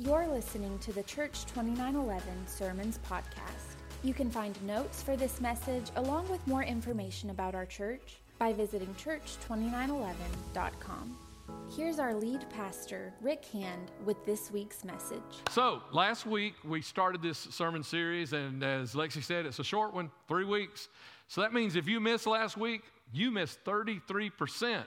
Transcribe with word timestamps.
You're 0.00 0.28
listening 0.28 0.78
to 0.80 0.92
the 0.92 1.02
Church 1.02 1.44
2911 1.46 2.22
Sermons 2.46 3.00
Podcast. 3.10 3.74
You 4.04 4.14
can 4.14 4.30
find 4.30 4.56
notes 4.62 5.02
for 5.02 5.16
this 5.16 5.40
message 5.40 5.90
along 5.96 6.28
with 6.28 6.46
more 6.46 6.62
information 6.62 7.30
about 7.30 7.56
our 7.56 7.66
church 7.66 8.18
by 8.38 8.52
visiting 8.52 8.94
church2911.com. 8.94 11.16
Here's 11.76 11.98
our 11.98 12.14
lead 12.14 12.48
pastor, 12.48 13.12
Rick 13.20 13.44
Hand, 13.46 13.90
with 14.04 14.24
this 14.24 14.52
week's 14.52 14.84
message. 14.84 15.18
So, 15.50 15.82
last 15.90 16.26
week 16.26 16.54
we 16.62 16.80
started 16.80 17.20
this 17.20 17.48
sermon 17.50 17.82
series, 17.82 18.34
and 18.34 18.62
as 18.62 18.94
Lexi 18.94 19.24
said, 19.24 19.46
it's 19.46 19.58
a 19.58 19.64
short 19.64 19.92
one, 19.92 20.12
three 20.28 20.44
weeks. 20.44 20.88
So 21.26 21.40
that 21.40 21.52
means 21.52 21.74
if 21.74 21.88
you 21.88 21.98
missed 21.98 22.28
last 22.28 22.56
week, 22.56 22.82
you 23.12 23.32
missed 23.32 23.64
33% 23.64 24.84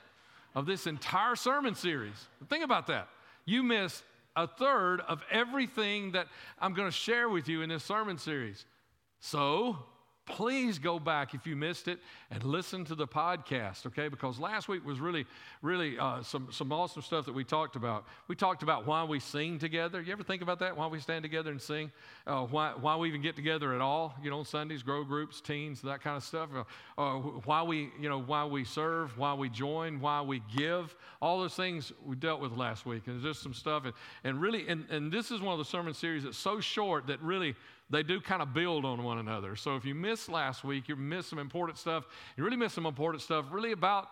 of 0.55 0.65
this 0.65 0.87
entire 0.87 1.35
sermon 1.35 1.75
series. 1.75 2.29
Think 2.47 2.63
about 2.63 2.87
that. 2.87 3.09
You 3.43 3.61
missed 3.61 4.05
a 4.35 4.47
third 4.47 5.01
of 5.01 5.21
everything 5.31 6.13
that 6.13 6.27
I'm 6.59 6.73
going 6.73 6.87
to 6.87 6.95
share 6.95 7.29
with 7.29 7.47
you 7.47 7.61
in 7.61 7.69
this 7.69 7.83
sermon 7.83 8.17
series. 8.17 8.65
So, 9.19 9.77
please 10.31 10.79
go 10.79 10.97
back 10.97 11.33
if 11.33 11.45
you 11.45 11.55
missed 11.55 11.87
it 11.87 11.99
and 12.31 12.43
listen 12.43 12.85
to 12.85 12.95
the 12.95 13.07
podcast 13.07 13.85
okay? 13.85 14.07
Because 14.07 14.39
last 14.39 14.67
week 14.67 14.85
was 14.85 14.99
really 14.99 15.25
really 15.61 15.99
uh, 15.99 16.23
some, 16.23 16.47
some 16.51 16.71
awesome 16.71 17.01
stuff 17.01 17.25
that 17.25 17.33
we 17.33 17.43
talked 17.43 17.75
about. 17.75 18.05
We 18.27 18.35
talked 18.35 18.63
about 18.63 18.87
why 18.87 19.03
we 19.03 19.19
sing 19.19 19.59
together. 19.59 20.01
You 20.01 20.11
ever 20.13 20.23
think 20.23 20.41
about 20.41 20.59
that? 20.59 20.75
Why 20.75 20.87
we 20.87 20.99
stand 20.99 21.23
together 21.23 21.51
and 21.51 21.61
sing? 21.61 21.91
Uh, 22.25 22.45
why, 22.45 22.73
why 22.79 22.95
we 22.95 23.09
even 23.09 23.21
get 23.21 23.35
together 23.35 23.73
at 23.73 23.81
all? 23.81 24.15
You 24.23 24.29
know 24.29 24.39
on 24.39 24.45
sundays 24.45 24.83
grow 24.83 25.03
groups 25.03 25.41
teens 25.41 25.81
that 25.81 26.01
kind 26.01 26.17
of 26.17 26.23
stuff. 26.23 26.49
Uh, 26.97 27.01
uh, 27.01 27.17
why 27.45 27.61
we 27.63 27.89
you 27.99 28.09
know 28.09 28.21
why 28.21 28.45
we 28.45 28.63
serve 28.63 29.17
why 29.17 29.33
we 29.33 29.49
join 29.49 29.99
why 29.99 30.21
we 30.21 30.41
give. 30.55 30.95
All 31.21 31.39
those 31.39 31.55
things 31.55 31.91
we 32.05 32.15
dealt 32.15 32.41
with 32.41 32.53
last 32.53 32.85
week. 32.85 33.03
And 33.07 33.21
just 33.21 33.43
some 33.43 33.53
stuff. 33.53 33.85
And, 33.85 33.93
and 34.23 34.41
really 34.41 34.67
and, 34.67 34.85
and 34.89 35.11
this 35.11 35.31
is 35.31 35.41
one 35.41 35.53
of 35.53 35.59
the 35.59 35.65
sermon 35.65 35.93
series 35.93 36.23
that's 36.23 36.37
so 36.37 36.59
short 36.59 37.07
that 37.07 37.21
really 37.21 37.55
they 37.91 38.03
do 38.03 38.21
kind 38.21 38.41
of 38.41 38.53
build 38.53 38.85
on 38.85 39.03
one 39.03 39.19
another. 39.19 39.55
So 39.55 39.75
if 39.75 39.85
you 39.85 39.93
missed 39.93 40.29
last 40.29 40.63
week, 40.63 40.87
you 40.87 40.95
missed 40.95 41.29
some 41.29 41.39
important 41.39 41.77
stuff. 41.77 42.05
You 42.37 42.43
really 42.43 42.57
missed 42.57 42.75
some 42.75 42.85
important 42.85 43.21
stuff, 43.21 43.45
really 43.51 43.73
about 43.73 44.07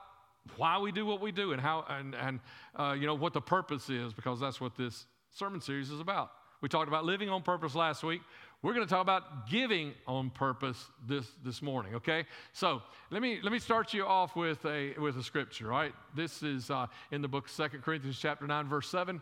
why 0.58 0.78
we 0.80 0.92
do 0.92 1.06
what 1.06 1.22
we 1.22 1.32
do 1.32 1.54
and 1.54 1.62
how 1.62 1.86
and, 1.88 2.16
and 2.16 2.40
uh, 2.76 2.96
you 2.98 3.08
know 3.08 3.16
what 3.16 3.34
the 3.34 3.42
purpose 3.42 3.90
is, 3.90 4.14
because 4.14 4.40
that's 4.40 4.60
what 4.60 4.76
this 4.76 5.06
sermon 5.32 5.62
series 5.62 5.90
is 5.90 6.00
about. 6.00 6.32
We 6.62 6.68
talked 6.68 6.90
about 6.90 7.06
living 7.06 7.30
on 7.30 7.42
purpose 7.42 7.74
last 7.74 8.04
week. 8.04 8.22
We're 8.62 8.74
going 8.74 8.86
to 8.86 8.90
talk 8.90 9.02
about 9.02 9.50
giving 9.50 9.94
on 10.06 10.30
purpose 10.32 10.84
this, 11.08 11.26
this 11.46 11.62
morning, 11.62 11.96
okay? 11.96 12.26
So 12.52 12.82
let 13.10 13.22
me, 13.22 13.40
let 13.42 13.54
me 13.54 13.60
start 13.60 13.94
you 13.94 14.06
off 14.06 14.36
with 14.36 14.66
a, 14.66 14.94
with 14.98 15.18
a 15.18 15.24
scripture, 15.24 15.68
right? 15.68 15.94
This 16.14 16.44
is 16.44 16.70
uh, 16.70 16.88
in 17.12 17.22
the 17.22 17.30
book 17.30 17.48
Second 17.48 17.84
Corinthians 17.84 18.20
chapter 18.20 18.46
9, 18.46 18.68
verse 18.68 18.90
7. 18.90 19.22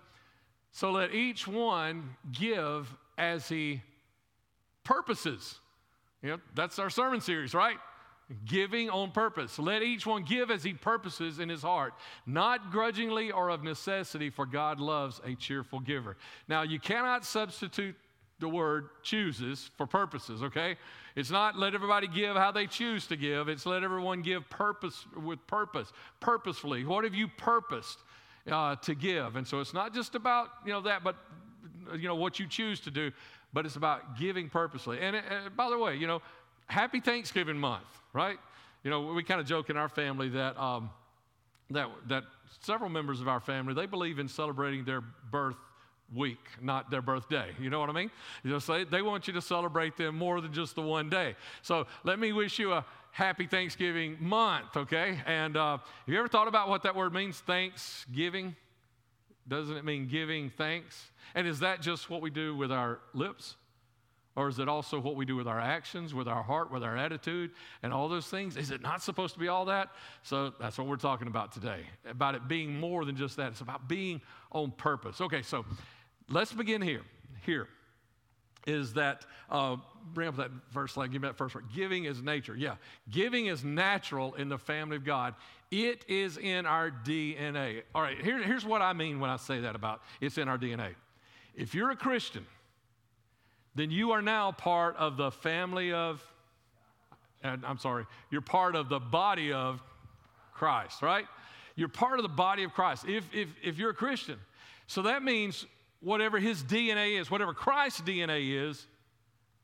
So 0.71 0.92
let 0.92 1.14
each 1.14 1.47
one 1.47 2.16
give 2.31 2.92
as 3.19 3.47
he 3.47 3.83
purposes. 4.88 5.59
You 6.23 6.30
know, 6.30 6.38
that's 6.55 6.80
our 6.80 6.89
sermon 6.89 7.21
series, 7.21 7.53
right? 7.53 7.77
Giving 8.45 8.89
on 8.89 9.11
purpose. 9.11 9.59
Let 9.59 9.83
each 9.83 10.05
one 10.05 10.23
give 10.23 10.49
as 10.49 10.63
he 10.63 10.73
purposes 10.73 11.39
in 11.39 11.49
his 11.49 11.61
heart, 11.61 11.93
not 12.25 12.71
grudgingly 12.71 13.31
or 13.31 13.49
of 13.49 13.63
necessity, 13.63 14.30
for 14.30 14.45
God 14.45 14.80
loves 14.80 15.21
a 15.25 15.35
cheerful 15.35 15.80
giver. 15.80 16.17
Now, 16.47 16.63
you 16.63 16.80
cannot 16.80 17.25
substitute 17.25 17.95
the 18.39 18.47
word 18.47 18.89
chooses 19.03 19.69
for 19.77 19.88
purposes, 19.88 20.43
okay? 20.43 20.77
It's 21.15 21.31
not 21.31 21.58
let 21.58 21.73
everybody 21.73 22.08
give 22.08 22.35
how 22.35 22.52
they 22.52 22.67
choose 22.67 23.08
to 23.08 23.15
give, 23.15 23.49
it's 23.49 23.65
let 23.65 23.83
everyone 23.83 24.21
give 24.21 24.47
purpose 24.49 25.05
with 25.15 25.45
purpose, 25.47 25.91
purposefully. 26.19 26.85
What 26.85 27.03
have 27.03 27.15
you 27.15 27.27
purposed 27.27 27.99
uh, 28.49 28.75
to 28.75 28.93
give? 28.93 29.35
And 29.35 29.47
so 29.47 29.59
it's 29.59 29.73
not 29.73 29.93
just 29.93 30.15
about, 30.15 30.49
you 30.65 30.71
know, 30.71 30.81
that, 30.81 31.03
but, 31.03 31.15
you 31.95 32.08
know, 32.08 32.15
what 32.15 32.39
you 32.39 32.47
choose 32.47 32.80
to 32.81 32.91
do, 32.91 33.11
but 33.53 33.65
it's 33.65 33.75
about 33.75 34.19
giving 34.19 34.49
purposely. 34.49 34.99
And, 34.99 35.15
and 35.15 35.55
by 35.55 35.69
the 35.69 35.77
way, 35.77 35.95
you 35.95 36.07
know, 36.07 36.21
happy 36.67 36.99
Thanksgiving 36.99 37.57
month, 37.57 37.85
right? 38.13 38.37
You 38.83 38.91
know, 38.91 39.13
we 39.13 39.23
kind 39.23 39.41
of 39.41 39.47
joke 39.47 39.69
in 39.69 39.77
our 39.77 39.89
family 39.89 40.30
that, 40.30 40.59
um, 40.59 40.89
that, 41.71 41.89
that 42.07 42.23
several 42.61 42.89
members 42.89 43.21
of 43.21 43.27
our 43.27 43.39
family, 43.39 43.73
they 43.73 43.86
believe 43.86 44.19
in 44.19 44.27
celebrating 44.27 44.86
their 44.86 45.02
birth 45.02 45.57
week, 46.15 46.39
not 46.61 46.89
their 46.89 47.02
birthday. 47.02 47.52
You 47.59 47.69
know 47.69 47.80
what 47.80 47.89
I 47.89 47.93
mean? 47.93 48.11
You 48.43 48.52
know, 48.52 48.86
they 48.86 49.02
want 49.02 49.27
you 49.27 49.33
to 49.33 49.41
celebrate 49.41 49.97
them 49.97 50.17
more 50.17 50.39
than 50.39 50.53
just 50.53 50.75
the 50.75 50.81
one 50.81 51.09
day. 51.09 51.36
So 51.61 51.86
let 52.03 52.19
me 52.19 52.31
wish 52.31 52.59
you 52.59 52.73
a 52.73 52.86
happy 53.11 53.47
Thanksgiving 53.47 54.15
month, 54.19 54.77
okay? 54.77 55.19
And 55.25 55.57
uh, 55.57 55.77
have 55.77 55.81
you 56.05 56.17
ever 56.19 56.27
thought 56.27 56.47
about 56.47 56.69
what 56.69 56.83
that 56.83 56.95
word 56.95 57.13
means, 57.13 57.39
Thanksgiving? 57.39 58.55
Doesn't 59.47 59.77
it 59.77 59.85
mean 59.85 60.08
giving 60.08 60.49
thanks? 60.49 61.11
And 61.35 61.47
is 61.47 61.59
that 61.59 61.81
just 61.81 62.09
what 62.09 62.21
we 62.21 62.30
do 62.30 62.55
with 62.55 62.71
our 62.71 62.99
lips? 63.13 63.55
Or 64.35 64.49
is 64.49 64.59
it 64.59 64.69
also 64.69 64.99
what 64.99 65.15
we 65.15 65.25
do 65.25 65.35
with 65.35 65.47
our 65.47 65.59
actions, 65.59 66.13
with 66.13 66.27
our 66.27 66.43
heart, 66.43 66.71
with 66.71 66.83
our 66.83 66.95
attitude, 66.95 67.52
and 67.81 67.91
all 67.91 68.07
those 68.07 68.27
things? 68.27 68.55
Is 68.55 68.69
it 68.69 68.81
not 68.81 69.02
supposed 69.02 69.33
to 69.33 69.39
be 69.39 69.47
all 69.47 69.65
that? 69.65 69.89
So 70.21 70.53
that's 70.59 70.77
what 70.77 70.86
we're 70.86 70.97
talking 70.97 71.27
about 71.27 71.52
today, 71.52 71.81
about 72.07 72.36
it 72.36 72.47
being 72.47 72.80
more 72.80 73.03
than 73.03 73.15
just 73.15 73.37
that. 73.37 73.53
It's 73.53 73.61
about 73.61 73.87
being 73.87 74.21
on 74.52 74.71
purpose. 74.71 75.21
Okay, 75.21 75.41
so 75.41 75.65
let's 76.30 76.53
begin 76.53 76.81
here. 76.81 77.02
Here 77.45 77.67
is 78.67 78.94
that, 78.94 79.26
uh, 79.50 79.78
bring 80.14 80.28
up 80.28 80.36
that 80.38 80.52
verse, 80.72 80.95
like 80.95 81.11
give 81.11 81.22
me 81.22 81.28
that 81.28 81.38
first 81.38 81.55
word. 81.55 81.66
Giving 81.73 82.04
is 82.04 82.22
nature. 82.22 82.55
Yeah, 82.55 82.76
giving 83.10 83.48
is 83.48 83.64
natural 83.64 84.36
in 84.36 84.50
the 84.50 84.58
family 84.58 84.98
of 84.98 85.05
God. 85.05 85.33
It 85.72 86.05
is 86.08 86.38
in 86.38 86.66
our 86.66 86.92
DNA. 86.92 87.82
All 87.95 88.02
right, 88.02 88.22
here, 88.22 88.42
here's 88.44 88.66
what 88.66 88.82
I 88.82 88.94
mean 88.94 89.20
when 89.20 89.30
I 89.30 89.38
say 89.38 89.61
that 89.61 89.76
about 89.76 90.02
it's 90.22 90.38
in 90.38 90.48
our 90.48 90.58
DNA. 90.58 90.94
If 91.55 91.73
you're 91.73 91.89
a 91.89 91.95
Christian, 91.95 92.45
then 93.73 93.89
you 93.89 94.11
are 94.11 94.22
now 94.22 94.52
part 94.52 94.95
of 94.98 95.17
the 95.17 95.32
family 95.32 95.94
of, 95.94 96.23
I'm 97.44 97.78
sorry, 97.78 98.05
you're 98.30 98.42
part 98.42 98.76
of 98.76 98.89
the 98.89 98.99
body 98.99 99.54
of 99.54 99.82
Christ, 100.54 101.02
right? 101.02 101.26
You're 101.76 101.88
part 101.88 102.20
of 102.20 102.23
the 102.23 102.30
body 102.30 102.64
of 102.64 102.73
Christ 102.73 103.05
if, 103.08 103.23
if, 103.34 103.49
if 103.64 103.78
you're 103.78 103.92
a 103.92 103.95
Christian. 103.95 104.39
So 104.88 105.04
that 105.04 105.22
means 105.22 105.66
whatever 106.02 106.39
his 106.39 106.63
DNA 106.63 107.19
is, 107.19 107.31
whatever 107.31 107.53
Christ's 107.53 108.02
DNA 108.02 108.69
is, 108.69 108.87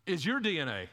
is 0.06 0.26
your 0.26 0.40
DNA 0.40 0.88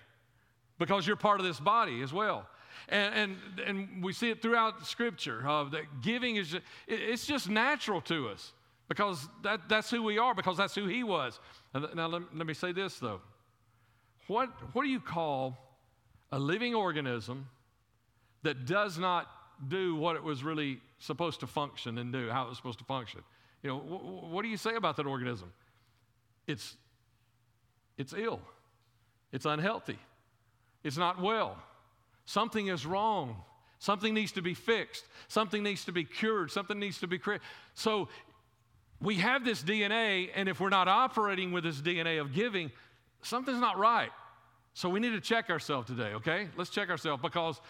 because 0.78 1.06
you're 1.06 1.16
part 1.16 1.40
of 1.40 1.46
this 1.46 1.60
body 1.60 2.02
as 2.02 2.12
well. 2.12 2.46
And, 2.88 3.14
and, 3.14 3.60
and 3.66 4.04
we 4.04 4.12
see 4.12 4.30
it 4.30 4.40
throughout 4.42 4.86
Scripture 4.86 5.46
uh, 5.46 5.64
that 5.64 6.02
giving 6.02 6.36
is 6.36 6.50
just, 6.50 6.64
it's 6.88 7.26
just 7.26 7.48
natural 7.48 8.00
to 8.02 8.28
us 8.28 8.52
because 8.88 9.28
that, 9.42 9.68
that's 9.68 9.90
who 9.90 10.02
we 10.02 10.18
are, 10.18 10.34
because 10.34 10.56
that's 10.56 10.74
who 10.74 10.86
he 10.86 11.04
was. 11.04 11.38
Now, 11.74 12.06
let, 12.06 12.22
let 12.34 12.46
me 12.46 12.54
say 12.54 12.72
this 12.72 12.98
though. 12.98 13.20
What, 14.26 14.48
what 14.74 14.82
do 14.82 14.88
you 14.88 15.00
call 15.00 15.56
a 16.32 16.38
living 16.38 16.74
organism 16.74 17.48
that 18.42 18.64
does 18.64 18.98
not 18.98 19.28
do 19.68 19.94
what 19.96 20.16
it 20.16 20.22
was 20.22 20.42
really 20.42 20.80
supposed 20.98 21.40
to 21.40 21.46
function 21.46 21.98
and 21.98 22.12
do, 22.12 22.30
how 22.30 22.46
it 22.46 22.48
was 22.48 22.56
supposed 22.56 22.78
to 22.78 22.84
function? 22.84 23.20
You 23.62 23.70
know, 23.70 23.78
wh- 23.78 24.30
what 24.30 24.42
do 24.42 24.48
you 24.48 24.56
say 24.56 24.74
about 24.74 24.96
that 24.96 25.06
organism? 25.06 25.52
It's, 26.46 26.76
it's 27.96 28.12
ill, 28.12 28.40
it's 29.32 29.44
unhealthy, 29.44 29.98
it's 30.82 30.96
not 30.96 31.20
well, 31.20 31.56
something 32.24 32.68
is 32.68 32.86
wrong. 32.86 33.36
Something 33.82 34.12
needs 34.12 34.32
to 34.32 34.42
be 34.42 34.52
fixed. 34.52 35.06
Something 35.28 35.62
needs 35.62 35.86
to 35.86 35.92
be 35.92 36.04
cured. 36.04 36.50
Something 36.50 36.78
needs 36.78 36.98
to 36.98 37.06
be 37.06 37.18
created. 37.18 37.42
So 37.72 38.10
we 39.00 39.14
have 39.14 39.42
this 39.42 39.62
DNA, 39.62 40.28
and 40.34 40.50
if 40.50 40.60
we're 40.60 40.68
not 40.68 40.86
operating 40.86 41.50
with 41.50 41.64
this 41.64 41.80
DNA 41.80 42.20
of 42.20 42.34
giving, 42.34 42.70
something's 43.22 43.60
not 43.60 43.78
right. 43.78 44.10
So 44.74 44.88
we 44.88 45.00
need 45.00 45.12
to 45.12 45.20
check 45.20 45.50
ourselves 45.50 45.86
today, 45.86 46.12
okay? 46.14 46.48
Let's 46.56 46.70
check 46.70 46.90
ourselves 46.90 47.22
because 47.22 47.60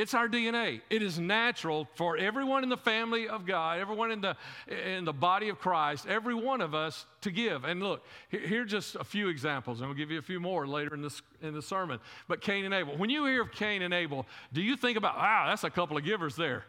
it's 0.00 0.14
our 0.14 0.28
DNA. 0.28 0.80
It 0.90 1.02
is 1.02 1.18
natural 1.18 1.88
for 1.94 2.16
everyone 2.16 2.62
in 2.62 2.68
the 2.68 2.76
family 2.76 3.28
of 3.28 3.46
God, 3.46 3.78
everyone 3.78 4.10
in 4.10 4.20
the, 4.20 4.36
in 4.68 5.04
the 5.04 5.12
body 5.12 5.48
of 5.48 5.58
Christ, 5.58 6.06
every 6.06 6.34
one 6.34 6.60
of 6.60 6.74
us 6.74 7.06
to 7.22 7.30
give. 7.30 7.64
And 7.64 7.82
look, 7.82 8.04
here, 8.30 8.62
are 8.62 8.64
just 8.64 8.94
a 8.96 9.04
few 9.04 9.28
examples, 9.28 9.80
and 9.80 9.88
I'll 9.88 9.94
give 9.94 10.10
you 10.10 10.18
a 10.18 10.22
few 10.22 10.40
more 10.40 10.66
later 10.66 10.94
in, 10.94 11.02
this, 11.02 11.22
in 11.42 11.54
the 11.54 11.62
sermon. 11.62 12.00
But 12.28 12.40
Cain 12.40 12.64
and 12.64 12.74
Abel. 12.74 12.96
When 12.96 13.10
you 13.10 13.24
hear 13.26 13.42
of 13.42 13.52
Cain 13.52 13.82
and 13.82 13.94
Abel, 13.94 14.26
do 14.52 14.62
you 14.62 14.76
think 14.76 14.96
about, 14.96 15.16
wow, 15.16 15.46
that's 15.48 15.64
a 15.64 15.70
couple 15.70 15.96
of 15.96 16.04
givers 16.04 16.36
there? 16.36 16.64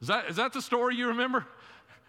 Is 0.00 0.08
that, 0.08 0.26
is 0.28 0.36
that 0.36 0.52
the 0.52 0.62
story 0.62 0.96
you 0.96 1.08
remember? 1.08 1.46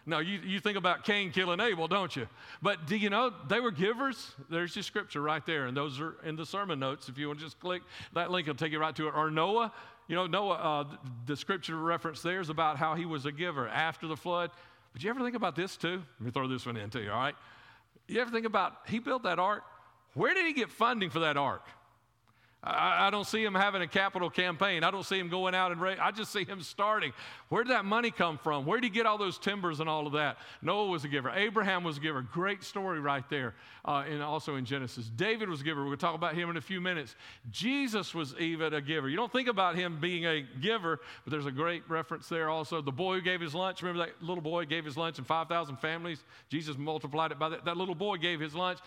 No, 0.06 0.20
you, 0.20 0.40
you 0.44 0.60
think 0.60 0.78
about 0.78 1.04
Cain 1.04 1.32
killing 1.32 1.60
Abel, 1.60 1.88
don't 1.88 2.16
you? 2.16 2.28
But 2.64 2.88
do 2.88 2.98
you 2.98 3.12
know 3.12 3.32
they 3.48 3.60
were 3.60 3.72
givers? 3.72 4.32
There's 4.50 4.76
your 4.76 4.82
scripture 4.82 5.22
right 5.22 5.46
there, 5.46 5.68
and 5.68 5.78
those 5.78 6.00
are 6.00 6.16
in 6.26 6.36
the 6.36 6.46
sermon 6.46 6.80
notes. 6.80 7.10
If 7.10 7.18
you 7.20 7.28
want 7.28 7.40
to 7.40 7.46
just 7.46 7.60
click 7.60 7.84
that 8.14 8.32
link, 8.32 8.48
it'll 8.48 8.58
take 8.58 8.72
you 8.72 8.80
right 8.80 8.96
to 8.96 9.08
it. 9.08 9.14
Or 9.16 9.30
Noah, 9.30 9.72
you 10.10 10.16
know, 10.16 10.26
Noah, 10.26 10.56
uh, 10.56 10.84
the 11.28 11.38
scripture 11.38 11.78
reference 11.78 12.24
there 12.24 12.42
is 12.42 12.50
about 12.50 12.78
how 12.78 12.96
he 12.96 13.06
was 13.06 13.28
a 13.28 13.32
giver 13.32 13.68
after 13.70 14.08
the 14.08 14.18
flood. 14.18 14.50
But 14.92 15.04
you 15.04 15.10
ever 15.12 15.20
think 15.20 15.36
about 15.36 15.56
this 15.56 15.78
too? 15.78 16.02
Let 16.20 16.26
me 16.26 16.32
throw 16.32 16.48
this 16.48 16.66
one 16.66 16.78
in 16.78 16.90
too, 16.90 17.08
all 17.12 17.20
right? 17.20 17.36
You 18.08 18.20
ever 18.20 18.32
think 18.32 18.48
about 18.48 18.74
he 18.88 18.98
built 18.98 19.22
that 19.24 19.38
ark? 19.38 19.64
Where 20.16 20.34
did 20.34 20.48
he 20.48 20.54
get 20.54 20.72
funding 20.72 21.12
for 21.12 21.20
that 21.20 21.38
ark? 21.38 21.64
I, 22.62 23.08
I 23.08 23.10
don't 23.10 23.26
see 23.26 23.44
him 23.44 23.56
having 23.56 23.82
a 23.82 23.88
capital 23.88 24.30
campaign. 24.30 24.84
I 24.84 24.92
don't 24.92 25.06
see 25.06 25.18
him 25.18 25.30
going 25.30 25.56
out 25.56 25.72
and 25.72 25.80
ra- 25.80 25.96
I 26.00 26.12
just 26.12 26.34
see 26.34 26.44
him 26.44 26.62
starting. 26.62 27.14
Where 27.48 27.64
did 27.64 27.72
that 27.72 27.86
money 27.86 28.12
come 28.12 28.38
from? 28.38 28.66
Where 28.66 28.80
did 28.82 28.88
he 28.88 28.90
get 28.90 29.06
all 29.06 29.18
those 29.18 29.38
timbers 29.38 29.80
and 29.80 29.90
all 29.90 30.06
of 30.06 30.14
that? 30.14 30.38
Noah 30.62 30.88
was 30.88 31.06
a 31.06 31.08
giver. 31.08 31.30
Abraham 31.30 31.86
was 31.86 31.98
a 31.98 32.00
giver. 32.02 32.22
Great 32.22 32.64
story 32.64 33.00
right 33.00 33.24
there, 33.30 33.56
uh, 33.86 34.04
and 34.10 34.22
also 34.22 34.56
in 34.56 34.66
Genesis. 34.66 35.10
David 35.16 35.48
was 35.48 35.62
a 35.62 35.64
giver. 35.64 35.80
We're 35.80 35.88
going 35.88 35.98
to 36.00 36.06
talk 36.06 36.16
about 36.16 36.36
him 36.36 36.50
in 36.50 36.58
a 36.58 36.62
few 36.62 36.82
minutes. 36.82 37.16
Jesus 37.50 38.14
was 38.14 38.36
even 38.38 38.74
a 38.74 38.82
giver. 38.82 39.08
You 39.08 39.16
don't 39.16 39.32
think 39.32 39.48
about 39.48 39.76
him 39.76 39.98
being 40.02 40.26
a 40.26 40.46
giver, 40.62 41.00
but 41.24 41.32
there's 41.32 41.46
a 41.46 41.52
great 41.52 41.84
reference 41.90 42.28
there 42.28 42.50
also. 42.50 42.82
The 42.82 42.92
boy 42.92 43.16
who 43.16 43.22
gave 43.22 43.40
his 43.40 43.56
lunch. 43.56 43.82
Remember 43.82 44.06
that 44.06 44.22
little 44.22 44.44
boy 44.44 44.66
gave 44.66 44.84
his 44.84 44.98
lunch 44.98 45.18
and 45.18 45.26
5,000 45.26 45.78
families? 45.78 46.26
Jesus 46.50 46.78
multiplied 46.78 47.32
it 47.32 47.40
by 47.40 47.48
that. 47.50 47.64
That 47.64 47.78
little 47.78 47.96
boy 47.96 48.18
gave 48.18 48.42
his 48.42 48.54
lunch. 48.54 48.80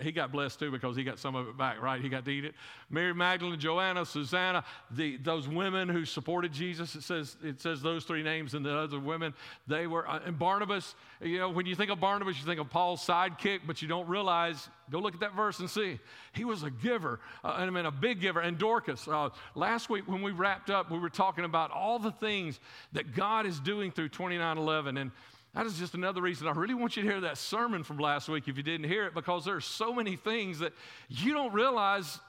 He 0.00 0.12
got 0.12 0.30
blessed 0.30 0.60
too 0.60 0.70
because 0.70 0.96
he 0.96 1.02
got 1.02 1.18
some 1.18 1.34
of 1.34 1.48
it 1.48 1.58
back, 1.58 1.82
right? 1.82 2.00
He 2.00 2.08
got 2.08 2.24
to 2.24 2.30
eat 2.30 2.44
it. 2.44 2.54
Mary 2.88 3.15
Magdalene, 3.16 3.58
Joanna, 3.58 4.04
Susanna, 4.04 4.64
the, 4.90 5.16
those 5.16 5.48
women 5.48 5.88
who 5.88 6.04
supported 6.04 6.52
Jesus, 6.52 6.94
it 6.94 7.02
says, 7.02 7.36
it 7.42 7.60
says 7.60 7.82
those 7.82 8.04
three 8.04 8.22
names 8.22 8.54
and 8.54 8.64
the 8.64 8.76
other 8.76 9.00
women, 9.00 9.34
they 9.66 9.86
were, 9.86 10.08
uh, 10.08 10.20
and 10.24 10.38
Barnabas, 10.38 10.94
you 11.20 11.38
know, 11.38 11.48
when 11.48 11.66
you 11.66 11.74
think 11.74 11.90
of 11.90 11.98
Barnabas, 12.00 12.38
you 12.38 12.44
think 12.44 12.60
of 12.60 12.70
Paul's 12.70 13.04
sidekick, 13.04 13.60
but 13.66 13.82
you 13.82 13.88
don't 13.88 14.08
realize, 14.08 14.68
go 14.90 14.98
look 14.98 15.14
at 15.14 15.20
that 15.20 15.34
verse 15.34 15.58
and 15.58 15.68
see, 15.68 15.98
he 16.32 16.44
was 16.44 16.62
a 16.62 16.70
giver, 16.70 17.20
uh, 17.44 17.48
I 17.48 17.68
mean, 17.70 17.86
a 17.86 17.90
big 17.90 18.20
giver. 18.20 18.40
And 18.40 18.58
Dorcas, 18.58 19.08
uh, 19.08 19.30
last 19.54 19.88
week 19.90 20.06
when 20.06 20.22
we 20.22 20.32
wrapped 20.32 20.70
up, 20.70 20.90
we 20.90 20.98
were 20.98 21.10
talking 21.10 21.44
about 21.44 21.70
all 21.70 21.98
the 21.98 22.12
things 22.12 22.60
that 22.92 23.14
God 23.14 23.46
is 23.46 23.58
doing 23.60 23.90
through 23.90 24.10
2911. 24.10 24.98
And 24.98 25.10
that 25.56 25.64
is 25.64 25.78
just 25.78 25.94
another 25.94 26.20
reason 26.20 26.46
I 26.46 26.52
really 26.52 26.74
want 26.74 26.98
you 26.98 27.02
to 27.02 27.08
hear 27.08 27.20
that 27.22 27.38
sermon 27.38 27.82
from 27.82 27.96
last 27.96 28.28
week 28.28 28.46
if 28.46 28.58
you 28.58 28.62
didn't 28.62 28.90
hear 28.90 29.06
it, 29.06 29.14
because 29.14 29.46
there 29.46 29.56
are 29.56 29.60
so 29.62 29.94
many 29.94 30.14
things 30.14 30.58
that 30.58 30.74
you 31.08 31.32
don't 31.32 31.54
realize 31.54 32.20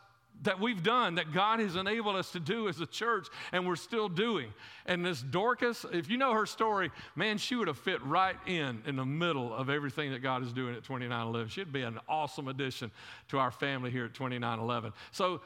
that 0.43 0.59
we've 0.59 0.83
done, 0.83 1.15
that 1.15 1.33
God 1.33 1.59
has 1.59 1.75
enabled 1.75 2.15
us 2.15 2.31
to 2.31 2.39
do 2.39 2.67
as 2.67 2.79
a 2.79 2.85
church, 2.85 3.27
and 3.51 3.67
we're 3.67 3.75
still 3.75 4.09
doing. 4.09 4.53
And 4.85 5.05
this 5.05 5.21
Dorcas, 5.21 5.85
if 5.91 6.09
you 6.09 6.17
know 6.17 6.33
her 6.33 6.45
story, 6.45 6.91
man, 7.15 7.37
she 7.37 7.55
would 7.55 7.67
have 7.67 7.77
fit 7.77 8.03
right 8.03 8.35
in 8.45 8.81
in 8.85 8.95
the 8.95 9.05
middle 9.05 9.53
of 9.53 9.69
everything 9.69 10.11
that 10.11 10.19
God 10.19 10.43
is 10.43 10.53
doing 10.53 10.75
at 10.75 10.83
2911. 10.83 11.49
She'd 11.49 11.73
be 11.73 11.81
an 11.81 11.99
awesome 12.07 12.47
addition 12.47 12.91
to 13.29 13.39
our 13.39 13.51
family 13.51 13.91
here 13.91 14.05
at 14.05 14.13
2911. 14.13 14.93
So 15.11 15.41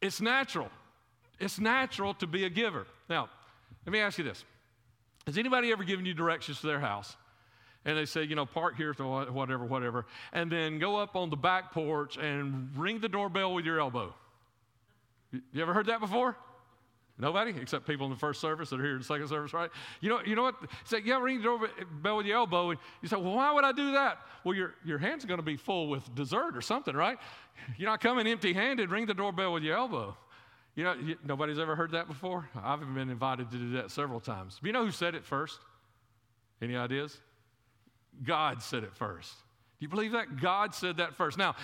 it's 0.00 0.20
natural. 0.20 0.70
It's 1.40 1.58
natural 1.58 2.14
to 2.14 2.26
be 2.26 2.44
a 2.44 2.50
giver. 2.50 2.86
Now, 3.08 3.28
let 3.86 3.92
me 3.92 4.00
ask 4.00 4.18
you 4.18 4.24
this 4.24 4.44
Has 5.26 5.38
anybody 5.38 5.72
ever 5.72 5.84
given 5.84 6.06
you 6.06 6.14
directions 6.14 6.60
to 6.60 6.66
their 6.66 6.80
house? 6.80 7.16
And 7.88 7.96
they 7.96 8.04
say, 8.04 8.22
you 8.22 8.34
know, 8.34 8.44
park 8.44 8.76
here, 8.76 8.92
whatever, 8.92 9.64
whatever, 9.64 10.04
and 10.34 10.52
then 10.52 10.78
go 10.78 10.96
up 10.96 11.16
on 11.16 11.30
the 11.30 11.36
back 11.36 11.72
porch 11.72 12.18
and 12.18 12.70
ring 12.76 13.00
the 13.00 13.08
doorbell 13.08 13.54
with 13.54 13.64
your 13.64 13.80
elbow. 13.80 14.14
You 15.32 15.62
ever 15.62 15.72
heard 15.72 15.86
that 15.86 15.98
before? 15.98 16.36
Nobody 17.18 17.54
except 17.58 17.86
people 17.86 18.04
in 18.04 18.12
the 18.12 18.18
first 18.18 18.42
service 18.42 18.68
that 18.68 18.78
are 18.78 18.82
here 18.82 18.92
in 18.92 18.98
the 18.98 19.04
second 19.04 19.28
service, 19.28 19.54
right? 19.54 19.70
You 20.02 20.10
know, 20.10 20.20
you 20.24 20.36
know 20.36 20.42
what? 20.42 20.56
Say, 20.84 20.98
yeah, 21.02 21.18
ring 21.18 21.38
the 21.38 21.44
doorbell 21.44 22.18
with 22.18 22.26
your 22.26 22.36
elbow, 22.36 22.70
and 22.70 22.78
you 23.00 23.08
say, 23.08 23.16
well, 23.16 23.34
why 23.34 23.52
would 23.54 23.64
I 23.64 23.72
do 23.72 23.92
that? 23.92 24.18
Well, 24.44 24.54
your 24.54 24.74
your 24.84 24.98
hand's 24.98 25.24
going 25.24 25.38
to 25.38 25.42
be 25.42 25.56
full 25.56 25.88
with 25.88 26.14
dessert 26.14 26.58
or 26.58 26.60
something, 26.60 26.94
right? 26.94 27.18
You're 27.78 27.88
not 27.88 28.02
coming 28.02 28.26
empty-handed. 28.26 28.90
Ring 28.90 29.06
the 29.06 29.14
doorbell 29.14 29.54
with 29.54 29.62
your 29.62 29.78
elbow. 29.78 30.14
You 30.74 30.84
know, 30.84 30.92
you, 30.92 31.16
nobody's 31.24 31.58
ever 31.58 31.74
heard 31.74 31.92
that 31.92 32.06
before. 32.06 32.50
I've 32.54 32.80
been 32.80 33.08
invited 33.08 33.50
to 33.50 33.56
do 33.56 33.72
that 33.72 33.90
several 33.90 34.20
times. 34.20 34.58
But 34.60 34.66
you 34.66 34.72
know 34.74 34.84
who 34.84 34.92
said 34.92 35.14
it 35.14 35.24
first? 35.24 35.58
Any 36.60 36.76
ideas? 36.76 37.18
God 38.24 38.62
said 38.62 38.84
it 38.84 38.94
first. 38.94 39.32
Do 39.78 39.84
you 39.84 39.88
believe 39.88 40.12
that? 40.12 40.40
God 40.40 40.74
said 40.74 40.96
that 40.96 41.14
first. 41.14 41.38
Now, 41.38 41.54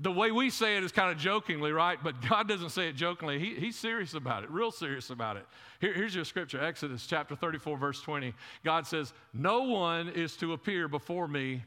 the 0.00 0.12
way 0.12 0.30
we 0.30 0.50
say 0.50 0.76
it 0.76 0.84
is 0.84 0.92
kind 0.92 1.10
of 1.10 1.18
jokingly, 1.18 1.72
right? 1.72 1.98
But 2.02 2.20
God 2.28 2.48
doesn't 2.48 2.70
say 2.70 2.88
it 2.88 2.96
jokingly. 2.96 3.38
He, 3.38 3.54
he's 3.54 3.76
serious 3.76 4.14
about 4.14 4.44
it, 4.44 4.50
real 4.50 4.70
serious 4.70 5.10
about 5.10 5.36
it. 5.36 5.46
Here, 5.80 5.92
here's 5.92 6.14
your 6.14 6.24
scripture 6.24 6.62
Exodus 6.62 7.06
chapter 7.06 7.34
34, 7.34 7.76
verse 7.76 8.00
20. 8.00 8.32
God 8.64 8.86
says, 8.86 9.12
No 9.32 9.62
one 9.62 10.08
is 10.08 10.36
to 10.36 10.52
appear 10.52 10.88
before 10.88 11.26
me 11.28 11.64